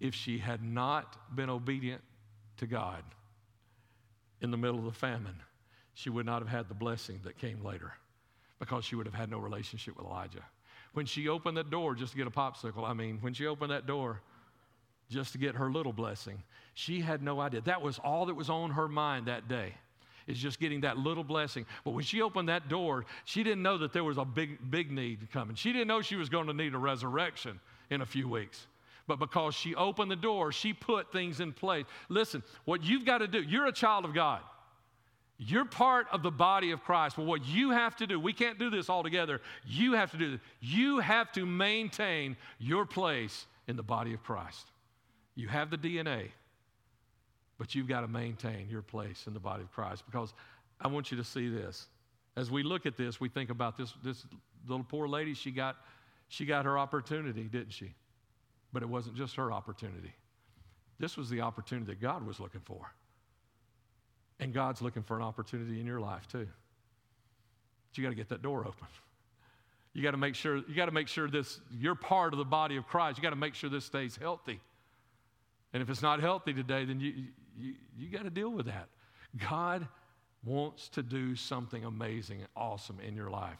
If 0.00 0.14
she 0.14 0.38
had 0.38 0.62
not 0.62 1.34
been 1.34 1.50
obedient 1.50 2.02
to 2.58 2.66
God 2.66 3.02
in 4.40 4.50
the 4.50 4.56
middle 4.56 4.78
of 4.78 4.84
the 4.84 4.92
famine, 4.92 5.36
she 5.94 6.10
would 6.10 6.26
not 6.26 6.42
have 6.42 6.48
had 6.48 6.68
the 6.68 6.74
blessing 6.74 7.20
that 7.24 7.38
came 7.38 7.64
later 7.64 7.92
because 8.58 8.84
she 8.84 8.96
would 8.96 9.06
have 9.06 9.14
had 9.14 9.30
no 9.30 9.38
relationship 9.38 9.96
with 9.96 10.06
Elijah. 10.06 10.44
When 10.92 11.06
she 11.06 11.28
opened 11.28 11.56
that 11.56 11.70
door 11.70 11.94
just 11.94 12.12
to 12.12 12.18
get 12.18 12.26
a 12.26 12.30
popsicle, 12.30 12.88
I 12.88 12.92
mean, 12.92 13.18
when 13.20 13.34
she 13.34 13.46
opened 13.46 13.72
that 13.72 13.86
door 13.86 14.20
just 15.10 15.32
to 15.32 15.38
get 15.38 15.56
her 15.56 15.70
little 15.70 15.92
blessing, 15.92 16.42
she 16.74 17.00
had 17.00 17.22
no 17.22 17.40
idea. 17.40 17.62
That 17.62 17.82
was 17.82 17.98
all 17.98 18.26
that 18.26 18.34
was 18.34 18.50
on 18.50 18.70
her 18.72 18.88
mind 18.88 19.26
that 19.26 19.48
day 19.48 19.74
is 20.26 20.38
just 20.38 20.60
getting 20.60 20.80
that 20.82 20.98
little 20.98 21.24
blessing. 21.24 21.66
But 21.84 21.92
when 21.92 22.04
she 22.04 22.22
opened 22.22 22.48
that 22.48 22.68
door, 22.68 23.04
she 23.24 23.42
didn't 23.42 23.62
know 23.62 23.78
that 23.78 23.92
there 23.92 24.04
was 24.04 24.18
a 24.18 24.24
big, 24.24 24.70
big 24.70 24.90
need 24.90 25.30
coming. 25.32 25.56
She 25.56 25.72
didn't 25.72 25.88
know 25.88 26.02
she 26.02 26.16
was 26.16 26.28
going 26.28 26.46
to 26.46 26.52
need 26.52 26.74
a 26.74 26.78
resurrection 26.78 27.60
in 27.90 28.00
a 28.00 28.06
few 28.06 28.28
weeks. 28.28 28.66
But 29.06 29.18
because 29.18 29.54
she 29.54 29.74
opened 29.74 30.10
the 30.10 30.16
door, 30.16 30.50
she 30.50 30.72
put 30.72 31.12
things 31.12 31.40
in 31.40 31.52
place. 31.52 31.84
Listen, 32.08 32.42
what 32.64 32.82
you've 32.82 33.04
got 33.04 33.18
to 33.18 33.28
do, 33.28 33.42
you're 33.42 33.66
a 33.66 33.72
child 33.72 34.04
of 34.04 34.14
God. 34.14 34.40
You're 35.36 35.64
part 35.64 36.06
of 36.12 36.22
the 36.22 36.30
body 36.30 36.70
of 36.70 36.82
Christ. 36.82 37.18
Well, 37.18 37.26
what 37.26 37.44
you 37.44 37.70
have 37.70 37.96
to 37.96 38.06
do, 38.06 38.20
we 38.20 38.32
can't 38.32 38.58
do 38.58 38.70
this 38.70 38.88
all 38.88 39.02
together. 39.02 39.40
You 39.66 39.94
have 39.94 40.10
to 40.12 40.16
do 40.16 40.30
this. 40.32 40.40
You 40.60 41.00
have 41.00 41.32
to 41.32 41.44
maintain 41.44 42.36
your 42.58 42.86
place 42.86 43.46
in 43.66 43.76
the 43.76 43.82
body 43.82 44.14
of 44.14 44.22
Christ. 44.22 44.70
You 45.34 45.48
have 45.48 45.70
the 45.70 45.76
DNA. 45.76 46.28
But 47.58 47.74
you've 47.74 47.88
got 47.88 48.00
to 48.00 48.08
maintain 48.08 48.68
your 48.68 48.82
place 48.82 49.26
in 49.26 49.34
the 49.34 49.40
body 49.40 49.62
of 49.62 49.72
Christ 49.72 50.04
because 50.06 50.34
I 50.80 50.88
want 50.88 51.10
you 51.10 51.16
to 51.16 51.24
see 51.24 51.48
this. 51.48 51.86
As 52.36 52.50
we 52.50 52.62
look 52.62 52.84
at 52.84 52.96
this, 52.96 53.20
we 53.20 53.28
think 53.28 53.50
about 53.50 53.76
this, 53.76 53.94
this 54.02 54.26
little 54.66 54.84
poor 54.84 55.06
lady, 55.06 55.34
she 55.34 55.50
got, 55.50 55.76
she 56.28 56.44
got 56.44 56.64
her 56.64 56.76
opportunity, 56.76 57.44
didn't 57.44 57.72
she? 57.72 57.94
But 58.72 58.82
it 58.82 58.88
wasn't 58.88 59.16
just 59.16 59.36
her 59.36 59.52
opportunity. 59.52 60.12
This 60.98 61.16
was 61.16 61.30
the 61.30 61.40
opportunity 61.42 61.86
that 61.92 62.00
God 62.00 62.26
was 62.26 62.40
looking 62.40 62.62
for. 62.64 62.92
And 64.40 64.52
God's 64.52 64.82
looking 64.82 65.02
for 65.02 65.16
an 65.16 65.22
opportunity 65.22 65.80
in 65.80 65.86
your 65.86 66.00
life 66.00 66.26
too. 66.26 66.48
But 67.90 67.98
you 67.98 68.02
got 68.02 68.10
to 68.10 68.16
get 68.16 68.28
that 68.30 68.42
door 68.42 68.60
open. 68.60 68.88
You 69.92 70.02
got 70.02 70.10
to 70.10 70.16
make 70.16 70.34
sure 70.34 70.56
you 70.56 70.74
got 70.74 70.86
to 70.86 70.92
make 70.92 71.06
sure 71.06 71.28
this 71.28 71.60
you're 71.70 71.94
part 71.94 72.32
of 72.32 72.38
the 72.38 72.44
body 72.44 72.76
of 72.76 72.86
Christ. 72.86 73.16
You 73.16 73.22
got 73.22 73.30
to 73.30 73.36
make 73.36 73.54
sure 73.54 73.70
this 73.70 73.84
stays 73.84 74.16
healthy. 74.16 74.60
And 75.72 75.82
if 75.82 75.88
it's 75.88 76.02
not 76.02 76.20
healthy 76.20 76.52
today, 76.52 76.84
then 76.84 76.98
you, 76.98 77.12
you, 77.56 77.74
you 77.96 78.08
got 78.08 78.24
to 78.24 78.30
deal 78.30 78.50
with 78.50 78.66
that. 78.66 78.88
God 79.48 79.86
wants 80.44 80.88
to 80.90 81.02
do 81.02 81.34
something 81.34 81.84
amazing 81.84 82.40
and 82.40 82.48
awesome 82.56 83.00
in 83.00 83.14
your 83.14 83.30
life. 83.30 83.58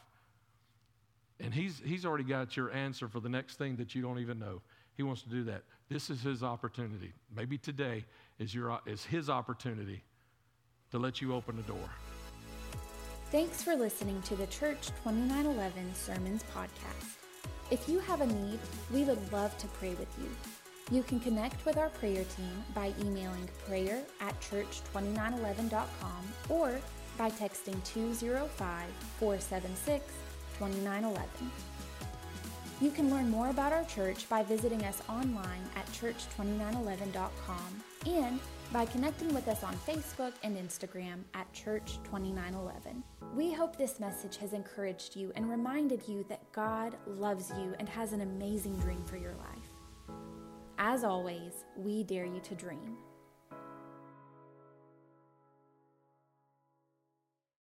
And 1.41 1.53
he's, 1.53 1.81
he's 1.85 2.05
already 2.05 2.25
got 2.25 2.57
your 2.57 2.73
answer 2.73 3.09
for 3.09 3.21
the 3.21 3.29
next 3.29 3.57
thing 3.57 3.77
that 3.77 3.95
you 3.95 4.03
don't 4.03 4.19
even 4.19 4.39
know. 4.39 4.61
He 4.97 5.03
wants 5.03 5.23
to 5.23 5.29
do 5.29 5.43
that. 5.45 5.63
This 5.89 6.11
is 6.11 6.23
his 6.23 6.43
opportunity. 6.43 7.13
Maybe 7.35 7.59
today 7.59 8.05
is, 8.39 8.55
your, 8.55 8.81
is 8.87 9.05
his 9.05 9.29
opportunity 9.29 10.05
to 10.93 10.99
let 10.99 11.21
you 11.21 11.35
open 11.35 11.57
the 11.57 11.63
door. 11.63 11.91
Thanks 13.33 13.63
for 13.63 13.75
listening 13.75 14.23
to 14.23 14.37
the 14.37 14.47
Church 14.47 14.89
2911 15.03 15.95
Sermons 15.95 16.45
Podcast. 16.55 17.17
If 17.71 17.89
you 17.89 17.99
have 17.99 18.21
a 18.21 18.27
need, 18.27 18.61
we 18.93 19.03
would 19.03 19.33
love 19.33 19.57
to 19.59 19.67
pray 19.69 19.95
with 19.95 20.09
you. 20.19 20.31
You 20.91 21.03
can 21.03 21.19
connect 21.19 21.65
with 21.65 21.79
our 21.79 21.89
prayer 21.89 22.25
team 22.37 22.65
by 22.75 22.93
emailing 23.01 23.49
prayer 23.67 24.03
at 24.21 24.39
church2911.com 24.41 26.25
or 26.51 26.79
by 27.17 27.31
texting 27.31 27.83
205 27.85 28.89
476 29.19 30.05
2911. 30.59 31.51
You 32.81 32.91
can 32.91 33.09
learn 33.11 33.31
more 33.31 33.49
about 33.49 33.73
our 33.73 33.85
church 33.85 34.29
by 34.29 34.43
visiting 34.43 34.83
us 34.85 35.01
online 35.09 35.63
at 35.77 35.87
church2911.com 35.93 37.83
and 38.07 38.41
by 38.73 38.85
connecting 38.87 39.33
with 39.33 39.47
us 39.49 39.63
on 39.63 39.75
Facebook 39.87 40.33
and 40.43 40.57
Instagram 40.57 41.21
at 41.35 41.51
Church2911. 41.53 43.03
We 43.35 43.53
hope 43.53 43.77
this 43.77 44.01
message 44.01 44.37
has 44.39 44.53
encouraged 44.53 45.17
you 45.17 45.33
and 45.37 45.49
reminded 45.49 46.07
you 46.09 46.25
that 46.29 46.51
God 46.53 46.97
loves 47.07 47.53
you 47.57 47.75
and 47.79 47.89
has 47.89 48.13
an 48.13 48.23
amazing 48.23 48.77
dream 48.79 49.05
for 49.07 49.17
your 49.17 49.35
life. 49.35 49.64
As 50.79 51.05
always, 51.05 51.65
we 51.77 52.03
dare 52.03 52.25
you 52.27 52.41
to 52.41 52.55
dream. 52.55 52.97